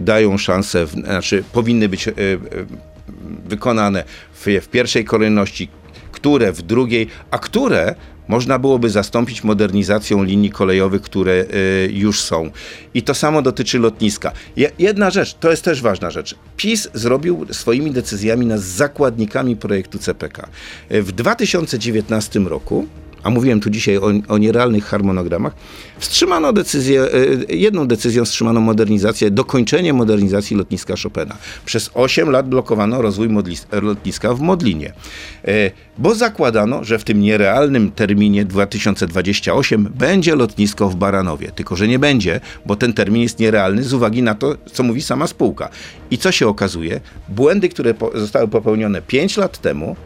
dają 0.01 0.39
szansę, 0.39 0.87
w, 0.87 0.91
znaczy 0.91 1.45
powinny 1.53 1.89
być 1.89 2.07
yy, 2.07 2.13
wykonane 3.45 4.05
w, 4.35 4.47
w 4.63 4.69
pierwszej 4.69 5.05
kolejności, 5.05 5.69
które 6.13 6.53
w 6.53 6.63
drugiej, 6.63 7.07
a 7.31 7.39
które 7.39 7.95
można 8.29 8.59
byłoby 8.59 8.91
zastąpić 8.91 9.45
modernizacją 9.45 10.23
linii 10.23 10.51
kolejowych, 10.51 11.03
które 11.03 11.33
y, 11.33 11.91
już 11.93 12.21
są. 12.21 12.51
I 12.95 13.03
to 13.03 13.15
samo 13.15 13.43
dotyczy 13.43 13.79
lotniska. 13.79 14.33
jedna 14.79 15.11
rzecz, 15.11 15.35
to 15.35 15.51
jest 15.51 15.65
też 15.65 15.83
ważna 15.83 16.11
rzecz. 16.11 16.35
PiS 16.57 16.89
zrobił 16.95 17.47
swoimi 17.53 17.91
decyzjami 17.91 18.47
nas 18.47 18.63
zakładnikami 18.63 19.57
projektu 19.57 19.99
CPK. 19.99 20.49
W 20.91 21.13
2019 21.13 22.41
roku 22.41 22.87
a 23.23 23.31
mówiłem 23.31 23.61
tu 23.61 23.71
dzisiaj 23.71 23.97
o, 23.97 24.13
o 24.29 24.39
nierealnych 24.39 24.85
harmonogramach, 24.85 25.55
wstrzymano 25.99 26.53
decyzję, 26.53 27.03
e, 27.03 27.55
jedną 27.55 27.87
decyzją 27.87 28.25
wstrzymano 28.25 28.61
modernizację, 28.61 29.31
dokończenie 29.31 29.93
modernizacji 29.93 30.57
lotniska 30.57 30.95
Chopina. 31.03 31.37
Przez 31.65 31.91
8 31.95 32.31
lat 32.31 32.49
blokowano 32.49 33.03
rozwój 33.03 33.29
lotniska 33.83 34.35
w 34.35 34.41
Modlinie, 34.41 34.93
e, 35.45 35.71
bo 35.99 36.15
zakładano, 36.15 36.85
że 36.85 36.99
w 36.99 37.05
tym 37.05 37.21
nierealnym 37.21 37.91
terminie 37.91 38.45
2028 38.45 39.89
będzie 39.95 40.37
lotnisko 40.37 40.89
w 40.89 40.97
Baranowie. 40.97 41.51
Tylko, 41.55 41.77
że 41.77 41.89
nie 41.89 41.99
będzie, 41.99 42.41
bo 42.67 42.77
ten 42.77 42.93
termin 42.93 43.23
jest 43.23 43.39
nierealny 43.39 43.83
z 43.83 43.93
uwagi 43.93 44.23
na 44.23 44.35
to, 44.35 44.57
co 44.73 44.83
mówi 44.83 45.03
sama 45.03 45.27
spółka. 45.27 45.69
I 46.11 46.19
co 46.19 46.33
się 46.33 46.49
okazuje? 46.49 47.01
Błędy, 47.29 47.69
które 47.69 47.95
zostały 48.15 48.49
popełnione 48.49 49.03
5 49.03 49.37
lat 49.37 49.59
temu, 49.59 49.97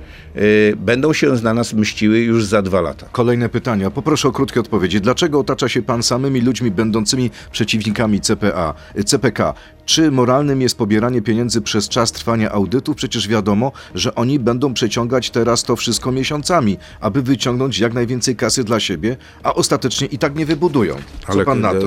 będą 0.76 1.12
się 1.12 1.32
na 1.42 1.54
nas 1.54 1.74
mściły 1.74 2.18
już 2.18 2.44
za 2.44 2.62
dwa 2.62 2.80
lata. 2.80 3.06
Kolejne 3.12 3.48
pytania. 3.48 3.90
Poproszę 3.90 4.28
o 4.28 4.32
krótkie 4.32 4.60
odpowiedzi. 4.60 5.00
Dlaczego 5.00 5.40
otacza 5.40 5.68
się 5.68 5.82
pan 5.82 6.02
samymi 6.02 6.40
ludźmi 6.40 6.70
będącymi 6.70 7.30
przeciwnikami 7.52 8.20
CPA, 8.20 8.74
CPK? 9.06 9.54
Czy 9.86 10.10
moralnym 10.10 10.60
jest 10.60 10.78
pobieranie 10.78 11.22
pieniędzy 11.22 11.60
przez 11.60 11.88
czas 11.88 12.12
trwania 12.12 12.50
audytu? 12.50 12.94
Przecież 12.94 13.28
wiadomo, 13.28 13.72
że 13.94 14.14
oni 14.14 14.38
będą 14.38 14.74
przeciągać 14.74 15.30
teraz 15.30 15.62
to 15.62 15.76
wszystko 15.76 16.12
miesiącami, 16.12 16.78
aby 17.00 17.22
wyciągnąć 17.22 17.78
jak 17.78 17.94
najwięcej 17.94 18.36
kasy 18.36 18.64
dla 18.64 18.80
siebie, 18.80 19.16
a 19.42 19.54
ostatecznie 19.54 20.06
i 20.06 20.18
tak 20.18 20.34
nie 20.34 20.46
wybudują. 20.46 20.94
Co 21.26 21.32
Ale 21.32 21.44
pan 21.44 21.60
na 21.60 21.72
to? 21.72 21.86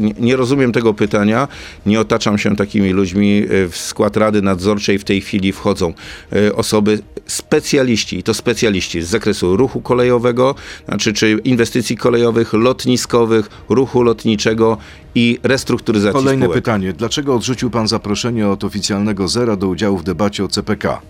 Nie, 0.00 0.14
nie 0.18 0.36
rozumiem 0.36 0.72
tego 0.72 0.94
pytania. 0.94 1.48
Nie 1.86 2.00
otaczam 2.00 2.38
się 2.38 2.56
takimi 2.56 2.90
ludźmi. 2.90 3.42
W 3.70 3.76
skład 3.76 4.16
Rady 4.16 4.42
Nadzorczej 4.42 4.98
w 4.98 5.04
tej 5.04 5.20
chwili 5.20 5.52
wchodzą 5.52 5.94
e, 6.32 6.54
osoby 6.54 6.98
specjaliści, 7.26 8.18
i 8.18 8.22
to 8.22 8.34
specjaliści 8.34 9.02
z 9.02 9.08
zakresu 9.08 9.56
ruchu 9.56 9.80
kolejowego, 9.80 10.54
znaczy 10.88 11.12
czy 11.12 11.40
inwestycji 11.44 11.96
kolejowych, 11.96 12.52
lotniskowych, 12.52 13.48
ruchu 13.68 14.02
lotniczego 14.02 14.78
i 15.14 15.38
restrukturyzacji 15.42 16.12
Kolejne 16.12 16.46
spółek. 16.46 16.64
pytanie. 16.64 16.92
Dlaczego 16.92 17.34
odrzucił 17.34 17.70
pan 17.70 17.88
zaproszenie 17.88 18.48
od 18.48 18.64
oficjalnego 18.64 19.28
zera 19.28 19.56
do 19.56 19.68
udziału 19.68 19.98
w 19.98 20.04
debacie 20.04 20.44
o 20.44 20.48
CPK? 20.48 21.00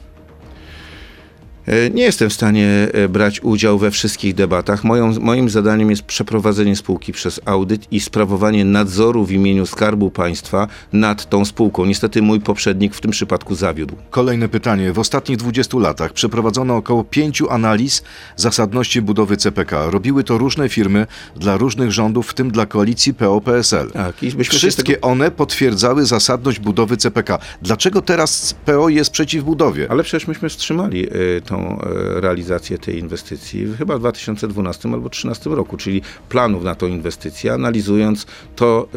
E, 1.67 1.91
nie 1.91 2.03
jestem 2.03 2.31
w 2.31 2.33
stanie 2.33 2.69
e, 2.93 3.09
brać 3.09 3.41
udziału 3.43 3.79
we 3.79 3.91
wszystkich 3.91 4.35
debatach. 4.35 4.85
Moją, 4.85 5.21
moim 5.21 5.51
zadaniem 5.51 5.91
jest 5.91 6.03
przeprowadzenie 6.03 6.77
spółki 6.77 7.13
przez 7.13 7.41
audyt 7.45 7.93
i 7.93 8.01
sprawowanie 8.01 8.65
nadzoru 8.65 9.25
w 9.25 9.33
imieniu 9.33 9.67
Skarbu 9.67 10.11
Państwa 10.11 10.69
nad 10.93 11.29
tą 11.29 11.45
spółką. 11.45 11.85
Niestety 11.85 12.23
mój 12.23 12.41
poprzednik 12.41 12.95
w 12.95 13.01
tym 13.01 13.11
przypadku 13.11 13.55
zawiódł. 13.55 13.97
Kolejne 14.11 14.49
pytanie. 14.49 14.93
W 14.93 14.99
ostatnich 14.99 15.39
20 15.39 15.79
latach 15.79 16.13
przeprowadzono 16.13 16.77
około 16.77 17.05
pięciu 17.05 17.51
analiz 17.51 18.03
zasadności 18.37 19.03
budowy 19.03 19.37
CPK. 19.37 19.91
Robiły 19.91 20.25
to 20.25 20.39
różne 20.39 20.69
firmy 20.69 21.07
dla 21.37 21.57
różnych 21.57 21.93
rządów, 21.93 22.31
w 22.31 22.35
tym 22.35 22.51
dla 22.51 22.67
koalicji 22.67 23.15
PO-PSL. 23.15 23.91
Tak, 23.91 24.17
Wszystkie 24.51 24.95
tego... 24.95 25.07
one 25.07 25.31
potwierdzały 25.31 26.07
zasadność 26.07 26.59
budowy 26.59 26.97
CPK. 26.97 27.39
Dlaczego 27.63 28.03
teraz 28.03 28.55
PO 28.65 28.89
jest 28.89 29.11
przeciw 29.11 29.45
budowie? 29.45 29.87
Ale 29.91 30.03
przecież 30.03 30.29
myśmy 30.29 30.49
wstrzymali 30.49 31.07
y, 31.17 31.43
tą 31.47 31.54
e, 31.57 32.21
realizację 32.21 32.79
tej 32.79 32.99
inwestycji 32.99 33.75
chyba 33.79 33.97
w 33.97 34.01
2012 34.01 34.89
albo 34.89 35.01
2013 35.01 35.51
roku, 35.51 35.77
czyli 35.77 36.03
planów 36.29 36.65
na 36.65 36.75
tą 36.75 36.87
inwestycję, 36.87 37.53
analizując 37.53 38.27
to 38.57 38.89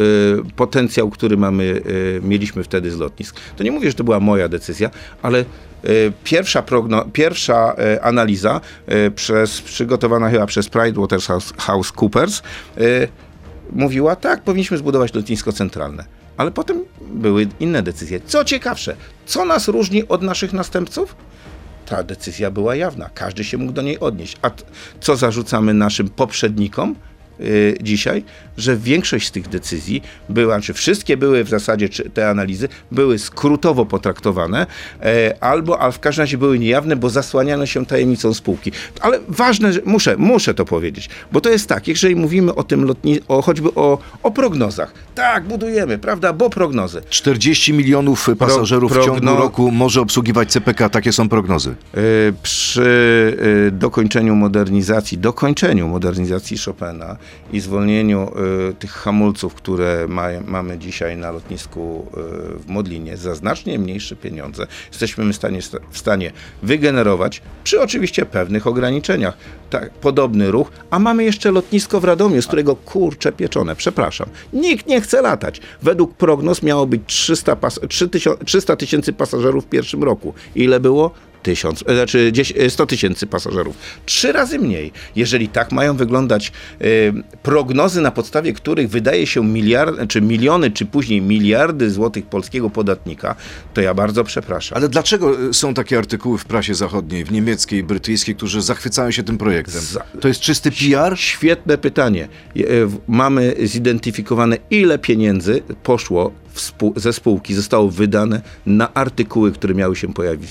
y, 0.47 0.53
potencjał, 0.55 1.09
który 1.09 1.37
mamy, 1.37 1.63
y, 1.63 2.21
mieliśmy 2.23 2.63
wtedy 2.63 2.91
z 2.91 2.97
lotnisk. 2.97 3.35
To 3.57 3.63
nie 3.63 3.71
mówię, 3.71 3.89
że 3.89 3.95
to 3.95 4.03
była 4.03 4.19
moja 4.19 4.47
decyzja, 4.49 4.89
ale 5.21 5.45
Pierwsza, 6.23 6.61
progno, 6.61 7.05
pierwsza 7.13 7.75
analiza 8.01 8.61
przez, 9.15 9.61
przygotowana 9.61 10.29
chyba 10.29 10.45
przez 10.45 10.69
PricewaterhouseCoopers 10.69 12.41
mówiła, 13.71 14.15
tak, 14.15 14.41
powinniśmy 14.41 14.77
zbudować 14.77 15.13
lotnisko 15.13 15.51
centralne. 15.51 16.05
Ale 16.37 16.51
potem 16.51 16.83
były 17.01 17.47
inne 17.59 17.83
decyzje. 17.83 18.19
Co 18.25 18.45
ciekawsze, 18.45 18.95
co 19.25 19.45
nas 19.45 19.67
różni 19.67 20.07
od 20.07 20.21
naszych 20.21 20.53
następców? 20.53 21.15
Ta 21.89 22.03
decyzja 22.03 22.51
była 22.51 22.75
jawna. 22.75 23.09
Każdy 23.13 23.43
się 23.43 23.57
mógł 23.57 23.71
do 23.71 23.81
niej 23.81 23.99
odnieść. 23.99 24.37
A 24.41 24.51
co 24.99 25.15
zarzucamy 25.15 25.73
naszym 25.73 26.09
poprzednikom? 26.09 26.95
Y, 27.41 27.77
dzisiaj, 27.81 28.23
że 28.57 28.77
większość 28.77 29.27
z 29.27 29.31
tych 29.31 29.47
decyzji 29.49 30.01
była, 30.29 30.61
czy 30.61 30.73
wszystkie 30.73 31.17
były 31.17 31.43
w 31.43 31.49
zasadzie, 31.49 31.89
czy 31.89 32.09
te 32.09 32.29
analizy 32.29 32.69
były 32.91 33.19
skrótowo 33.19 33.85
potraktowane, 33.85 34.65
e, 35.01 35.35
albo, 35.43 35.81
a 35.81 35.91
w 35.91 35.99
każdym 35.99 36.21
razie 36.23 36.37
były 36.37 36.59
niejawne, 36.59 36.95
bo 36.95 37.09
zasłaniano 37.09 37.65
się 37.65 37.85
tajemnicą 37.85 38.33
spółki. 38.33 38.71
Ale 39.01 39.19
ważne, 39.27 39.73
że 39.73 39.81
muszę, 39.85 40.17
muszę 40.17 40.53
to 40.53 40.65
powiedzieć, 40.65 41.09
bo 41.31 41.41
to 41.41 41.49
jest 41.49 41.69
tak, 41.69 41.87
jeżeli 41.87 42.15
mówimy 42.15 42.55
o 42.55 42.63
tym 42.63 42.83
lotni, 42.85 43.19
o, 43.27 43.41
choćby 43.41 43.69
o, 43.75 43.97
o 44.23 44.31
prognozach. 44.31 44.93
Tak, 45.15 45.43
budujemy, 45.43 45.97
prawda, 45.97 46.33
bo 46.33 46.49
prognozy. 46.49 47.01
40 47.09 47.73
milionów 47.73 48.29
pasażerów 48.39 48.91
w 48.91 48.95
progno- 48.95 49.05
ciągu 49.05 49.41
roku 49.41 49.71
może 49.71 50.01
obsługiwać 50.01 50.51
CPK, 50.51 50.89
takie 50.89 51.13
są 51.13 51.29
prognozy. 51.29 51.75
Y, 51.97 52.33
Przy 52.43 52.81
y, 53.67 53.71
dokończeniu 53.71 54.35
modernizacji, 54.35 55.17
dokończeniu 55.17 55.87
modernizacji 55.87 56.57
Chopina 56.57 57.17
i 57.53 57.59
zwolnieniu 57.59 58.31
y, 58.69 58.73
tych 58.73 58.91
hamulców, 58.91 59.53
które 59.53 60.05
ma, 60.07 60.27
mamy 60.45 60.77
dzisiaj 60.77 61.17
na 61.17 61.31
lotnisku 61.31 62.07
y, 62.55 62.59
w 62.59 62.67
Modlinie 62.67 63.17
za 63.17 63.35
znacznie 63.35 63.79
mniejsze 63.79 64.15
pieniądze, 64.15 64.67
jesteśmy 64.89 65.33
w 65.33 65.35
stanie, 65.35 65.59
w 65.91 65.97
stanie 65.97 66.31
wygenerować, 66.63 67.41
przy 67.63 67.81
oczywiście 67.81 68.25
pewnych 68.25 68.67
ograniczeniach, 68.67 69.37
tak, 69.69 69.89
podobny 69.89 70.51
ruch, 70.51 70.71
a 70.89 70.99
mamy 70.99 71.23
jeszcze 71.23 71.51
lotnisko 71.51 71.99
w 71.99 72.03
Radomiu, 72.03 72.41
z 72.41 72.47
którego 72.47 72.75
kurcze 72.75 73.31
pieczone, 73.31 73.75
przepraszam, 73.75 74.29
nikt 74.53 74.87
nie 74.87 75.01
chce 75.01 75.21
latać. 75.21 75.61
Według 75.81 76.13
prognoz 76.13 76.63
miało 76.63 76.87
być 76.87 77.01
300 77.05 77.55
pas- 77.55 77.87
3000 77.89 78.45
300 78.45 78.75
tysięcy 78.75 79.13
pasażerów 79.13 79.65
w 79.65 79.69
pierwszym 79.69 80.03
roku. 80.03 80.33
Ile 80.55 80.79
było? 80.79 81.11
Tysiąc, 81.47 81.83
e, 81.87 81.95
znaczy 81.95 82.29
10, 82.33 82.73
100 82.73 82.85
tysięcy 82.85 83.27
pasażerów. 83.27 83.75
Trzy 84.05 84.31
razy 84.31 84.59
mniej. 84.59 84.91
Jeżeli 85.15 85.47
tak 85.47 85.71
mają 85.71 85.95
wyglądać 85.97 86.51
e, 86.81 86.85
prognozy, 87.43 88.01
na 88.01 88.11
podstawie 88.11 88.53
których 88.53 88.89
wydaje 88.89 89.27
się 89.27 89.43
miliard, 89.45 89.95
czy 90.09 90.21
miliony, 90.21 90.71
czy 90.71 90.85
później 90.85 91.21
miliardy 91.21 91.91
złotych 91.91 92.25
polskiego 92.25 92.69
podatnika, 92.69 93.35
to 93.73 93.81
ja 93.81 93.93
bardzo 93.93 94.23
przepraszam. 94.23 94.77
Ale 94.77 94.89
dlaczego 94.89 95.41
y, 95.41 95.53
są 95.53 95.73
takie 95.73 95.97
artykuły 95.97 96.37
w 96.37 96.45
prasie 96.45 96.75
zachodniej, 96.75 97.23
w 97.25 97.31
niemieckiej, 97.31 97.83
brytyjskiej, 97.83 98.35
którzy 98.35 98.61
zachwycają 98.61 99.11
się 99.11 99.23
tym 99.23 99.37
projektem? 99.37 99.81
Za- 99.81 100.03
To 100.21 100.27
jest 100.27 100.39
czysty 100.39 100.71
PR? 100.71 101.19
Świetne 101.19 101.77
pytanie. 101.77 102.27
E, 102.57 102.61
Mamy 103.07 103.55
zidentyfikowane, 103.63 104.57
ile 104.69 104.99
pieniędzy 104.99 105.61
poszło 105.83 106.31
ze 106.95 107.13
spółki, 107.13 107.53
zostało 107.53 107.89
wydane 107.89 108.41
na 108.65 108.93
artykuły, 108.93 109.51
które 109.51 109.73
miały 109.73 109.95
się 109.95 110.13
pojawić. 110.13 110.49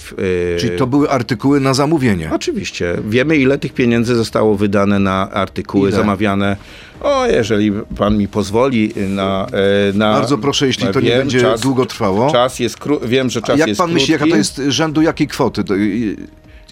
e, 0.55 0.59
Czyli 0.59 0.79
to 0.79 0.87
były 0.87 1.11
artykuły 1.11 1.61
na 1.61 1.75
zamówienie. 1.75 2.31
Oczywiście. 2.33 2.97
Wiemy, 3.09 3.37
ile 3.37 3.59
tych 3.59 3.73
pieniędzy 3.75 4.15
zostało 4.15 4.57
wydane 4.57 4.99
na 4.99 5.31
artykuły 5.31 5.89
Ile? 5.89 5.97
zamawiane. 5.97 6.57
O, 7.01 7.27
jeżeli 7.27 7.73
pan 7.97 8.19
mi 8.19 8.29
pozwoli 8.29 8.93
na... 9.09 9.47
e, 9.91 9.93
na 9.99 10.13
Bardzo 10.13 10.39
proszę, 10.39 10.67
jeśli 10.67 10.89
to 10.89 11.01
nie 11.01 11.09
wiem, 11.09 11.19
będzie 11.19 11.55
długo 11.63 11.87
trwało. 11.87 12.31
Czas 12.33 12.59
jest 12.59 12.79
kró- 12.79 13.07
Wiem, 13.07 13.31
że 13.31 13.43
czas 13.43 13.59
jak 13.59 13.69
jest 13.69 13.81
pan 13.81 13.93
myśli, 13.93 14.13
jaka 14.13 14.27
to 14.27 14.37
jest 14.37 14.63
rzędu 14.69 15.03
jakiej 15.03 15.27
kwoty? 15.29 15.65
To, 15.65 15.75
y, 15.75 15.79
y, 15.79 16.17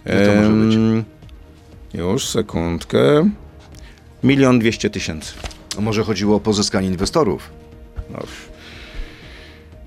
ile 0.07 0.26
to 0.26 0.51
może 0.51 0.78
być? 0.78 1.05
Już, 1.95 2.26
sekundkę. 2.26 3.30
Milion 4.24 4.59
dwieście 4.59 4.91
tysięcy. 4.91 5.32
A 5.78 5.80
może 5.80 6.05
chodziło 6.05 6.37
o 6.37 6.41
pozyskanie 6.41 6.89
inwestorów? 6.89 7.51
No. 8.11 8.18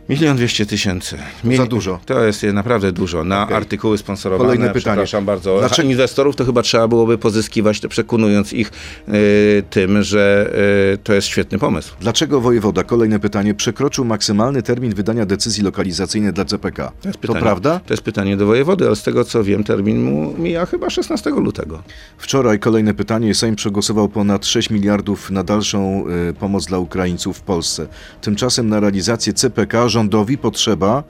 Milion 0.09 0.37
dwieście 0.37 0.65
tysięcy. 0.65 1.17
Za 1.57 1.65
dużo. 1.65 1.99
To 2.05 2.23
jest 2.23 2.43
naprawdę 2.43 2.91
dużo. 2.91 3.23
Na 3.23 3.43
Okej. 3.43 3.57
artykuły 3.57 3.97
sponsorowane. 3.97 4.47
Kolejne 4.49 4.73
pytanie. 4.73 4.81
Przepraszam 4.95 5.25
bardzo. 5.25 5.69
A 5.77 5.81
inwestorów 5.81 6.35
to 6.35 6.45
chyba 6.45 6.61
trzeba 6.61 6.87
byłoby 6.87 7.17
pozyskiwać, 7.17 7.79
to 7.79 7.89
przekonując 7.89 8.53
ich 8.53 8.71
y, 9.07 9.63
tym, 9.69 10.03
że 10.03 10.53
y, 10.93 10.97
to 10.97 11.13
jest 11.13 11.27
świetny 11.27 11.59
pomysł. 11.59 11.95
Dlaczego 11.99 12.41
wojewoda, 12.41 12.83
kolejne 12.83 13.19
pytanie, 13.19 13.53
przekroczył 13.53 14.05
maksymalny 14.05 14.61
termin 14.61 14.95
wydania 14.95 15.25
decyzji 15.25 15.63
lokalizacyjnej 15.63 16.33
dla 16.33 16.45
CPK? 16.45 16.91
To, 17.01 17.09
jest 17.09 17.17
To 17.17 17.21
pytanie, 17.21 17.39
prawda? 17.39 17.79
To 17.85 17.93
jest 17.93 18.03
pytanie 18.03 18.37
do 18.37 18.45
wojewody, 18.45 18.87
ale 18.87 18.95
z 18.95 19.03
tego 19.03 19.23
co 19.23 19.43
wiem, 19.43 19.63
termin 19.63 20.03
mu 20.03 20.33
mija 20.37 20.65
chyba 20.65 20.89
16 20.89 21.29
lutego. 21.29 21.83
Wczoraj 22.17 22.59
kolejne 22.59 22.93
pytanie. 22.93 23.35
Sejm 23.35 23.55
przegłosował 23.55 24.09
ponad 24.09 24.45
6 24.45 24.69
miliardów 24.69 25.31
na 25.31 25.43
dalszą 25.43 26.05
y, 26.29 26.33
pomoc 26.33 26.65
dla 26.65 26.79
Ukraińców 26.79 27.37
w 27.37 27.41
Polsce. 27.41 27.87
Tymczasem 28.21 28.69
na 28.69 28.79
realizację 28.79 29.33
CPK 29.33 29.89
rządowi 29.97 30.37
potrzeba 30.37 31.03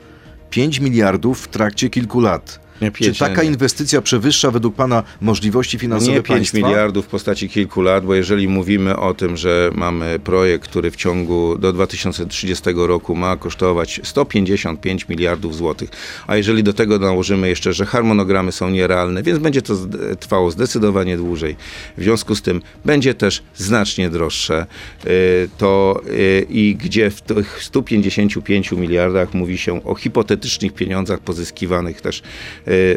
5 0.49 0.79
miliardów 0.79 1.41
w 1.41 1.47
trakcie 1.47 1.89
kilku 1.89 2.19
lat. 2.19 2.59
Nie, 2.81 2.91
Czy 2.91 2.99
pięć, 3.03 3.17
taka 3.19 3.43
nie. 3.43 3.49
inwestycja 3.49 4.01
przewyższa 4.01 4.51
według 4.51 4.75
Pana 4.75 5.03
możliwości 5.21 5.79
finansowe 5.79 6.11
Nie 6.11 6.21
5 6.23 6.27
państwa? 6.27 6.57
miliardów 6.57 7.05
w 7.05 7.07
postaci 7.07 7.49
kilku 7.49 7.81
lat, 7.81 8.05
bo 8.05 8.15
jeżeli 8.15 8.47
mówimy 8.47 8.97
o 8.97 9.13
tym, 9.13 9.37
że 9.37 9.71
mamy 9.75 10.19
projekt, 10.19 10.67
który 10.69 10.91
w 10.91 10.95
ciągu 10.95 11.57
do 11.57 11.73
2030 11.73 12.63
roku 12.75 13.15
ma 13.15 13.37
kosztować 13.37 14.01
155 14.03 15.09
miliardów 15.09 15.55
złotych, 15.55 15.89
a 16.27 16.35
jeżeli 16.35 16.63
do 16.63 16.73
tego 16.73 16.99
nałożymy 16.99 17.49
jeszcze, 17.49 17.73
że 17.73 17.85
harmonogramy 17.85 18.51
są 18.51 18.69
nierealne, 18.69 19.23
więc 19.23 19.39
będzie 19.39 19.61
to 19.61 19.73
trwało 20.19 20.51
zdecydowanie 20.51 21.17
dłużej. 21.17 21.55
W 21.97 22.03
związku 22.03 22.35
z 22.35 22.41
tym 22.41 22.61
będzie 22.85 23.13
też 23.13 23.43
znacznie 23.55 24.09
droższe. 24.09 24.65
Y, 25.05 25.49
To 25.57 26.01
y, 26.07 26.45
i 26.49 26.75
gdzie 26.75 27.09
w 27.09 27.21
tych 27.21 27.63
155 27.63 28.71
miliardach 28.71 29.33
mówi 29.33 29.57
się 29.57 29.83
o 29.83 29.95
hipotetycznych 29.95 30.73
pieniądzach 30.73 31.19
pozyskiwanych 31.19 32.01
też 32.01 32.21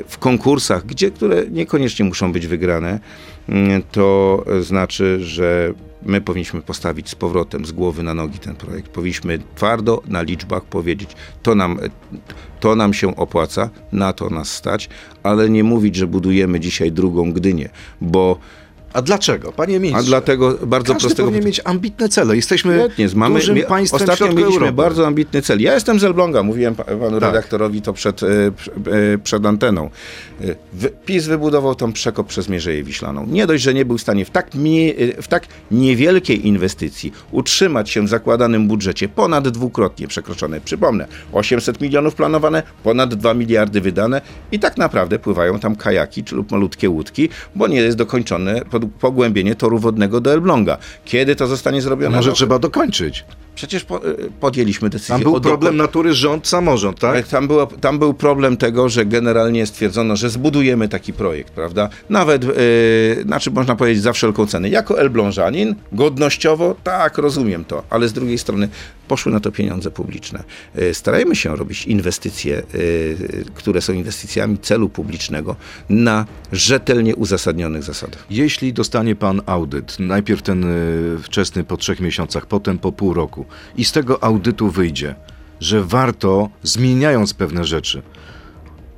w 0.08 0.16
konkursach, 0.18 0.86
gdzie, 0.86 1.10
które 1.10 1.42
niekoniecznie 1.50 2.04
muszą 2.04 2.32
być 2.32 2.46
wygrane, 2.46 3.00
mm, 3.48 3.82
to 3.92 4.44
znaczy, 4.60 5.18
że 5.20 5.74
my 6.02 6.20
powinniśmy 6.20 6.62
postawić 6.62 7.08
z 7.08 7.14
powrotem 7.14 7.66
z 7.66 7.72
głowy 7.72 8.02
na 8.02 8.14
nogi 8.14 8.38
ten 8.38 8.56
projekt. 8.56 8.88
Powinniśmy 8.88 9.38
twardo 9.54 10.02
na 10.06 10.22
liczbach 10.22 10.64
powiedzieć, 10.64 11.10
to 11.42 11.54
nam, 11.54 11.78
to 12.60 12.76
nam 12.76 12.94
się 12.94 13.16
opłaca, 13.16 13.70
na 13.92 14.12
to 14.12 14.30
nas 14.30 14.52
stać, 14.52 14.88
ale 15.22 15.50
nie 15.50 15.64
mówić, 15.64 15.96
że 15.96 16.06
budujemy 16.06 16.60
dzisiaj 16.60 16.92
drugą 16.92 17.32
Gdynię, 17.32 17.68
bo 18.00 18.38
A 18.93 19.03
dlaczego? 19.03 19.53
Panie 19.53 19.80
ministrze. 19.80 20.01
a 20.07 20.09
dlatego 20.09 20.59
bardzo 20.66 20.93
Każdy 20.93 21.07
prostego 21.07 21.28
powinien 21.28 21.47
mieć 21.47 21.61
ambitne 21.64 22.09
cele. 22.09 22.36
Jesteśmy 22.36 22.78
Świetnie, 22.78 23.09
mamy, 23.14 23.34
dużym 23.41 23.55
mi- 23.57 23.62
państwem 23.64 24.01
Ostatnio 24.01 24.26
mieliśmy 24.26 24.55
Europy. 24.55 24.72
bardzo 24.72 25.07
ambitny 25.07 25.43
cel. 25.43 25.61
Ja 25.61 25.74
jestem 25.74 26.01
z 26.01 26.05
Elbląga, 26.05 26.43
mówiłem 26.43 26.74
pa- 26.74 26.84
panu 26.84 27.20
Tak. 27.20 27.28
redaktorowi 27.28 27.82
to 27.82 27.93
przed, 27.93 28.22
e, 28.22 28.26
e, 28.26 29.18
przed 29.24 29.47
anteną. 29.47 29.91
E, 30.41 30.55
PiS 31.07 31.26
wybudował 31.26 31.74
tam 31.74 31.93
przekop 31.93 32.26
przez 32.26 32.49
Mierzeję 32.49 32.82
Wiślaną. 32.82 33.26
Nie 33.26 33.47
dość, 33.47 33.62
że 33.62 33.74
nie 33.74 33.84
był 33.84 33.99
w 33.99 34.01
stanie 34.03 34.24
w 34.24 34.30
tak, 34.30 34.51
w 35.22 35.28
tak 35.28 35.47
niewielkiej 35.70 36.47
inwestycji 36.47 37.12
utrzymać 37.32 37.91
się 37.91 38.03
w 38.05 38.09
zakładanym 38.09 38.68
budżecie 38.68 39.09
ponad 39.09 39.49
dwukrotnie 39.49 40.09
przekroczone. 40.09 40.61
Przypomnę, 40.61 41.07
800 41.32 41.80
milionów 41.80 42.14
planowane, 42.14 42.62
ponad 42.84 43.14
2 43.14 43.34
miliardy 43.34 43.80
wydane 43.80 44.20
i 44.53 44.59
tak 44.59 44.76
naprawdę 44.76 45.18
pływają 45.18 45.59
tam 45.59 45.76
kajaki 45.76 46.24
czy 46.24 46.34
lub 46.36 46.51
malutkie 46.53 46.91
łódki, 46.91 47.28
bo 47.55 47.66
nie 47.68 47.76
jest 47.76 47.97
dokończone 47.97 48.61
pod- 48.70 48.79
pogłębienie 48.88 49.54
toru 49.54 49.78
wodnego 49.78 50.20
do 50.20 50.32
Elbląga. 50.32 50.78
Kiedy 51.04 51.36
to 51.36 51.46
zostanie 51.46 51.82
zrobione? 51.82 52.16
Może 52.16 52.32
trzeba 52.32 52.58
dokończyć. 52.58 53.24
Przecież 53.61 53.84
po, 53.84 54.08
y, 54.08 54.30
podjęliśmy 54.40 54.90
decyzję. 54.90 55.14
Tam 55.14 55.22
był 55.22 55.40
problem 55.40 55.76
natury 55.76 56.14
rząd, 56.14 56.48
samorząd, 56.48 57.00
tak? 57.00 57.28
Tam, 57.28 57.48
było, 57.48 57.66
tam 57.66 57.98
był 57.98 58.14
problem 58.14 58.56
tego, 58.56 58.88
że 58.88 59.06
generalnie 59.06 59.66
stwierdzono, 59.66 60.16
że 60.16 60.30
zbudujemy 60.30 60.88
taki 60.88 61.12
projekt, 61.12 61.52
prawda? 61.52 61.88
Nawet, 62.08 62.44
yy, 62.44 62.52
znaczy 63.22 63.50
można 63.50 63.76
powiedzieć 63.76 64.02
za 64.02 64.12
wszelką 64.12 64.46
cenę. 64.46 64.68
Jako 64.68 65.00
Elblążanin, 65.00 65.74
godnościowo, 65.92 66.76
tak, 66.84 67.18
rozumiem 67.18 67.64
to, 67.64 67.82
ale 67.90 68.08
z 68.08 68.12
drugiej 68.12 68.38
strony 68.38 68.68
poszły 69.08 69.32
na 69.32 69.40
to 69.40 69.52
pieniądze 69.52 69.90
publiczne. 69.90 70.42
Yy, 70.74 70.94
starajmy 70.94 71.36
się 71.36 71.56
robić 71.56 71.86
inwestycje, 71.86 72.62
yy, 72.74 73.44
które 73.54 73.80
są 73.80 73.92
inwestycjami 73.92 74.58
celu 74.58 74.88
publicznego 74.88 75.56
na 75.88 76.26
rzetelnie 76.52 77.16
uzasadnionych 77.16 77.82
zasadach. 77.82 78.26
Jeśli 78.30 78.72
dostanie 78.72 79.16
pan 79.16 79.42
audyt, 79.46 79.98
najpierw 79.98 80.42
ten 80.42 80.64
y, 80.64 81.18
wczesny 81.22 81.64
po 81.64 81.76
trzech 81.76 82.00
miesiącach, 82.00 82.46
potem 82.46 82.78
po 82.78 82.92
pół 82.92 83.14
roku 83.14 83.46
i 83.76 83.84
z 83.84 83.92
tego 83.92 84.24
audytu 84.24 84.70
wyjdzie, 84.70 85.14
że 85.61 85.84
warto, 85.84 86.48
zmieniając 86.62 87.34
pewne 87.34 87.64
rzeczy, 87.64 88.03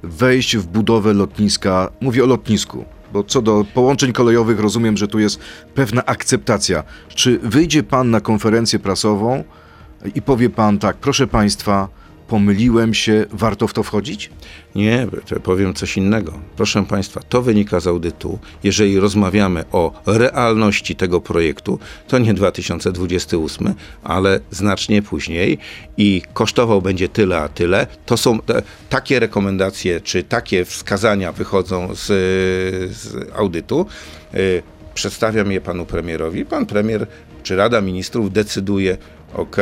wejść 0.03 0.57
w 0.57 0.67
budowę 0.67 1.13
lotniska, 1.13 1.91
mówię 2.01 2.25
o 2.25 2.27
lotnisku, 2.27 2.85
bo 3.13 3.25
co 3.25 3.43
do 3.43 3.65
połączeń 3.75 4.13
kolejowych 4.13 4.61
rozumiem, 4.61 4.97
że 4.97 5.09
tu 5.09 5.19
jest 5.19 5.41
pewna 5.75 6.05
akceptacja. 6.05 6.85
Czy 7.09 7.39
wyjdzie 7.39 7.83
pan 7.83 8.11
na 8.11 8.21
konferencję 8.21 8.79
prasową 8.79 9.45
i 10.15 10.23
powie 10.23 10.51
pan 10.51 10.79
tak, 10.79 10.97
proszę 10.97 11.27
państwa, 11.27 11.89
pomyliłem 12.33 12.95
się, 12.95 13.27
warto 13.31 13.69
w 13.69 13.73
to 13.73 13.83
wchodzić? 13.83 14.31
Nie, 14.75 15.07
to 15.27 15.41
powiem 15.41 15.75
coś 15.75 15.97
innego. 15.97 16.33
Proszę 16.57 16.85
Państwa, 16.85 17.21
to 17.29 17.43
wynika 17.43 17.81
z 17.81 17.87
audytu. 17.87 18.39
Jeżeli 18.65 19.01
rozmawiamy 19.01 19.65
o 19.73 19.93
realności 20.07 20.97
tego 20.97 21.21
projektu, 21.21 21.79
to 22.09 22.19
nie 22.19 22.35
2028, 22.35 23.75
ale 24.05 24.41
znacznie 24.51 25.03
później 25.03 25.59
i 25.97 26.23
kosztował 26.35 26.83
będzie 26.83 27.09
tyle, 27.09 27.39
a 27.39 27.49
tyle. 27.49 27.87
To 28.07 28.17
są 28.17 28.39
te, 28.39 28.63
takie 28.89 29.21
rekomendacje, 29.21 30.01
czy 30.01 30.23
takie 30.23 30.65
wskazania 30.65 31.33
wychodzą 31.33 31.95
z, 31.95 32.07
z 32.97 33.31
audytu. 33.37 33.87
Y, 34.35 34.63
przedstawiam 34.95 35.53
je 35.53 35.61
panu 35.61 35.87
premierowi. 35.87 36.45
Pan 36.45 36.67
premier 36.67 37.07
czy 37.43 37.57
Rada 37.57 37.81
Ministrów 37.81 38.33
decyduje, 38.33 38.99
ok, 39.35 39.57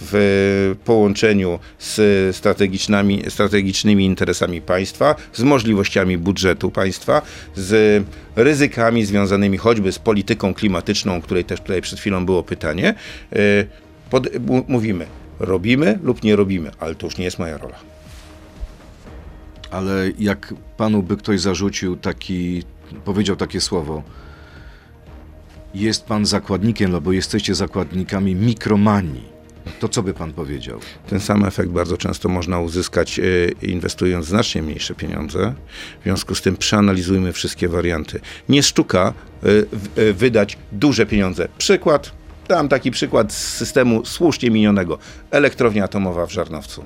w 0.00 0.74
połączeniu 0.84 1.58
z 1.78 2.36
strategicznymi, 2.36 3.22
strategicznymi 3.28 4.04
interesami 4.04 4.60
państwa, 4.60 5.14
z 5.32 5.42
możliwościami 5.42 6.18
budżetu 6.18 6.70
państwa, 6.70 7.22
z 7.54 8.04
ryzykami 8.36 9.04
związanymi 9.04 9.58
choćby 9.58 9.92
z 9.92 9.98
polityką 9.98 10.54
klimatyczną, 10.54 11.16
o 11.16 11.20
której 11.20 11.44
też 11.44 11.60
tutaj 11.60 11.82
przed 11.82 11.98
chwilą 12.00 12.26
było 12.26 12.42
pytanie, 12.42 12.94
y, 13.32 13.66
pod, 14.10 14.28
mówimy, 14.68 15.06
robimy 15.40 15.98
lub 16.02 16.22
nie 16.22 16.36
robimy, 16.36 16.70
ale 16.80 16.94
to 16.94 17.06
już 17.06 17.16
nie 17.16 17.24
jest 17.24 17.38
moja 17.38 17.58
rola. 17.58 17.76
Ale 19.70 20.10
jak 20.18 20.54
panu 20.76 21.02
by 21.02 21.16
ktoś 21.16 21.40
zarzucił 21.40 21.96
taki, 21.96 22.62
powiedział 23.04 23.36
takie 23.36 23.60
słowo, 23.60 24.02
jest 25.74 26.04
pan 26.06 26.26
zakładnikiem, 26.26 26.94
albo 26.94 27.12
jesteście 27.12 27.54
zakładnikami 27.54 28.34
mikromanii, 28.34 29.38
to 29.80 29.88
co 29.88 30.02
by 30.02 30.14
pan 30.14 30.32
powiedział? 30.32 30.80
Ten 31.08 31.20
sam 31.20 31.44
efekt 31.44 31.70
bardzo 31.70 31.96
często 31.96 32.28
można 32.28 32.60
uzyskać 32.60 33.18
y, 33.18 33.54
inwestując 33.62 34.26
znacznie 34.26 34.62
mniejsze 34.62 34.94
pieniądze. 34.94 35.54
W 36.00 36.02
związku 36.04 36.34
z 36.34 36.42
tym 36.42 36.56
przeanalizujmy 36.56 37.32
wszystkie 37.32 37.68
warianty. 37.68 38.20
Nie 38.48 38.62
sztuka 38.62 39.14
w- 39.42 39.98
y, 39.98 40.14
wydać 40.14 40.58
duże 40.72 41.06
pieniądze. 41.06 41.48
Przykład, 41.58 42.12
dam 42.48 42.68
taki 42.68 42.90
przykład 42.90 43.32
z 43.32 43.56
systemu 43.56 44.04
słusznie 44.04 44.50
minionego. 44.50 44.98
Elektrownia 45.30 45.84
atomowa 45.84 46.26
w 46.26 46.32
Żarnowcu. 46.32 46.84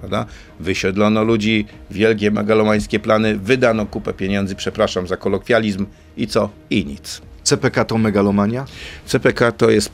Prawda? 0.00 0.26
Wysiedlono 0.60 1.24
ludzi, 1.24 1.66
wielkie 1.90 2.30
megalomańskie 2.30 3.00
plany, 3.00 3.38
wydano 3.38 3.86
kupę 3.86 4.12
pieniędzy, 4.14 4.54
przepraszam 4.54 5.06
za 5.06 5.16
kolokwializm 5.16 5.86
i 6.16 6.26
co? 6.26 6.50
I 6.70 6.86
nic. 6.86 7.22
CPK 7.44 7.84
to 7.84 7.98
megalomania? 7.98 8.66
CPK 9.06 9.52
to 9.52 9.70
jest 9.70 9.90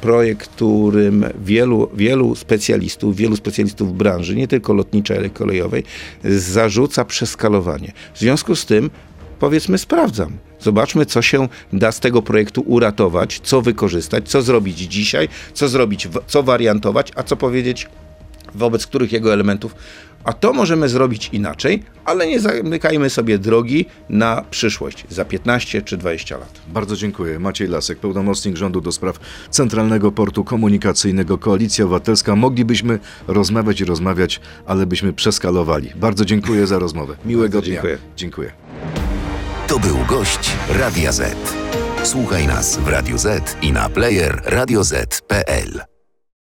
projekt, 0.00 0.48
którym 0.48 1.24
wielu, 1.44 1.90
wielu 1.94 2.34
specjalistów, 2.34 3.16
wielu 3.16 3.36
specjalistów 3.36 3.96
branży, 3.96 4.36
nie 4.36 4.48
tylko 4.48 4.74
lotniczej, 4.74 5.18
ale 5.18 5.30
kolejowej, 5.30 5.84
zarzuca 6.24 7.04
przeskalowanie. 7.04 7.92
W 8.14 8.18
związku 8.18 8.56
z 8.56 8.66
tym 8.66 8.90
powiedzmy 9.38 9.78
sprawdzam. 9.78 10.32
Zobaczmy, 10.60 11.06
co 11.06 11.22
się 11.22 11.48
da 11.72 11.92
z 11.92 12.00
tego 12.00 12.22
projektu 12.22 12.60
uratować, 12.60 13.40
co 13.42 13.62
wykorzystać, 13.62 14.28
co 14.28 14.42
zrobić 14.42 14.78
dzisiaj, 14.78 15.28
co 15.54 15.68
zrobić, 15.68 16.08
co 16.26 16.42
wariantować, 16.42 17.12
a 17.16 17.22
co 17.22 17.36
powiedzieć 17.36 17.88
wobec 18.54 18.86
których 18.86 19.12
jego 19.12 19.32
elementów. 19.32 19.74
A 20.24 20.32
to 20.32 20.52
możemy 20.52 20.88
zrobić 20.88 21.30
inaczej, 21.32 21.82
ale 22.04 22.26
nie 22.26 22.40
zamykajmy 22.40 23.10
sobie 23.10 23.38
drogi 23.38 23.86
na 24.08 24.44
przyszłość 24.50 25.04
za 25.10 25.24
15 25.24 25.82
czy 25.82 25.96
20 25.96 26.38
lat. 26.38 26.60
Bardzo 26.68 26.96
dziękuję. 26.96 27.38
Maciej 27.38 27.68
Lasek, 27.68 27.98
pełnomocnik 27.98 28.56
rządu 28.56 28.80
do 28.80 28.92
spraw 28.92 29.18
Centralnego 29.50 30.12
Portu 30.12 30.44
Komunikacyjnego 30.44 31.38
Koalicja 31.38 31.84
Obywatelska. 31.84 32.36
Moglibyśmy 32.36 32.98
rozmawiać 33.28 33.80
i 33.80 33.84
rozmawiać, 33.84 34.40
ale 34.66 34.86
byśmy 34.86 35.12
przeskalowali. 35.12 35.90
Bardzo 35.96 36.24
dziękuję 36.24 36.66
za 36.66 36.78
rozmowę. 36.78 37.16
Miłego 37.24 37.58
Bardzo 37.58 37.60
dnia. 37.60 37.74
dziękuję. 37.74 37.98
Dziękuję. 38.16 38.52
To 39.66 39.78
był 39.78 39.96
gość 40.08 40.50
Radia 40.68 41.12
Z. 41.12 41.36
Słuchaj 42.02 42.46
nas 42.46 42.76
w 42.78 42.88
Radio 42.88 43.18
Z 43.18 43.56
i 43.62 43.72
na 43.72 43.88
player 43.88 44.42
radioz.pl. 44.44 45.91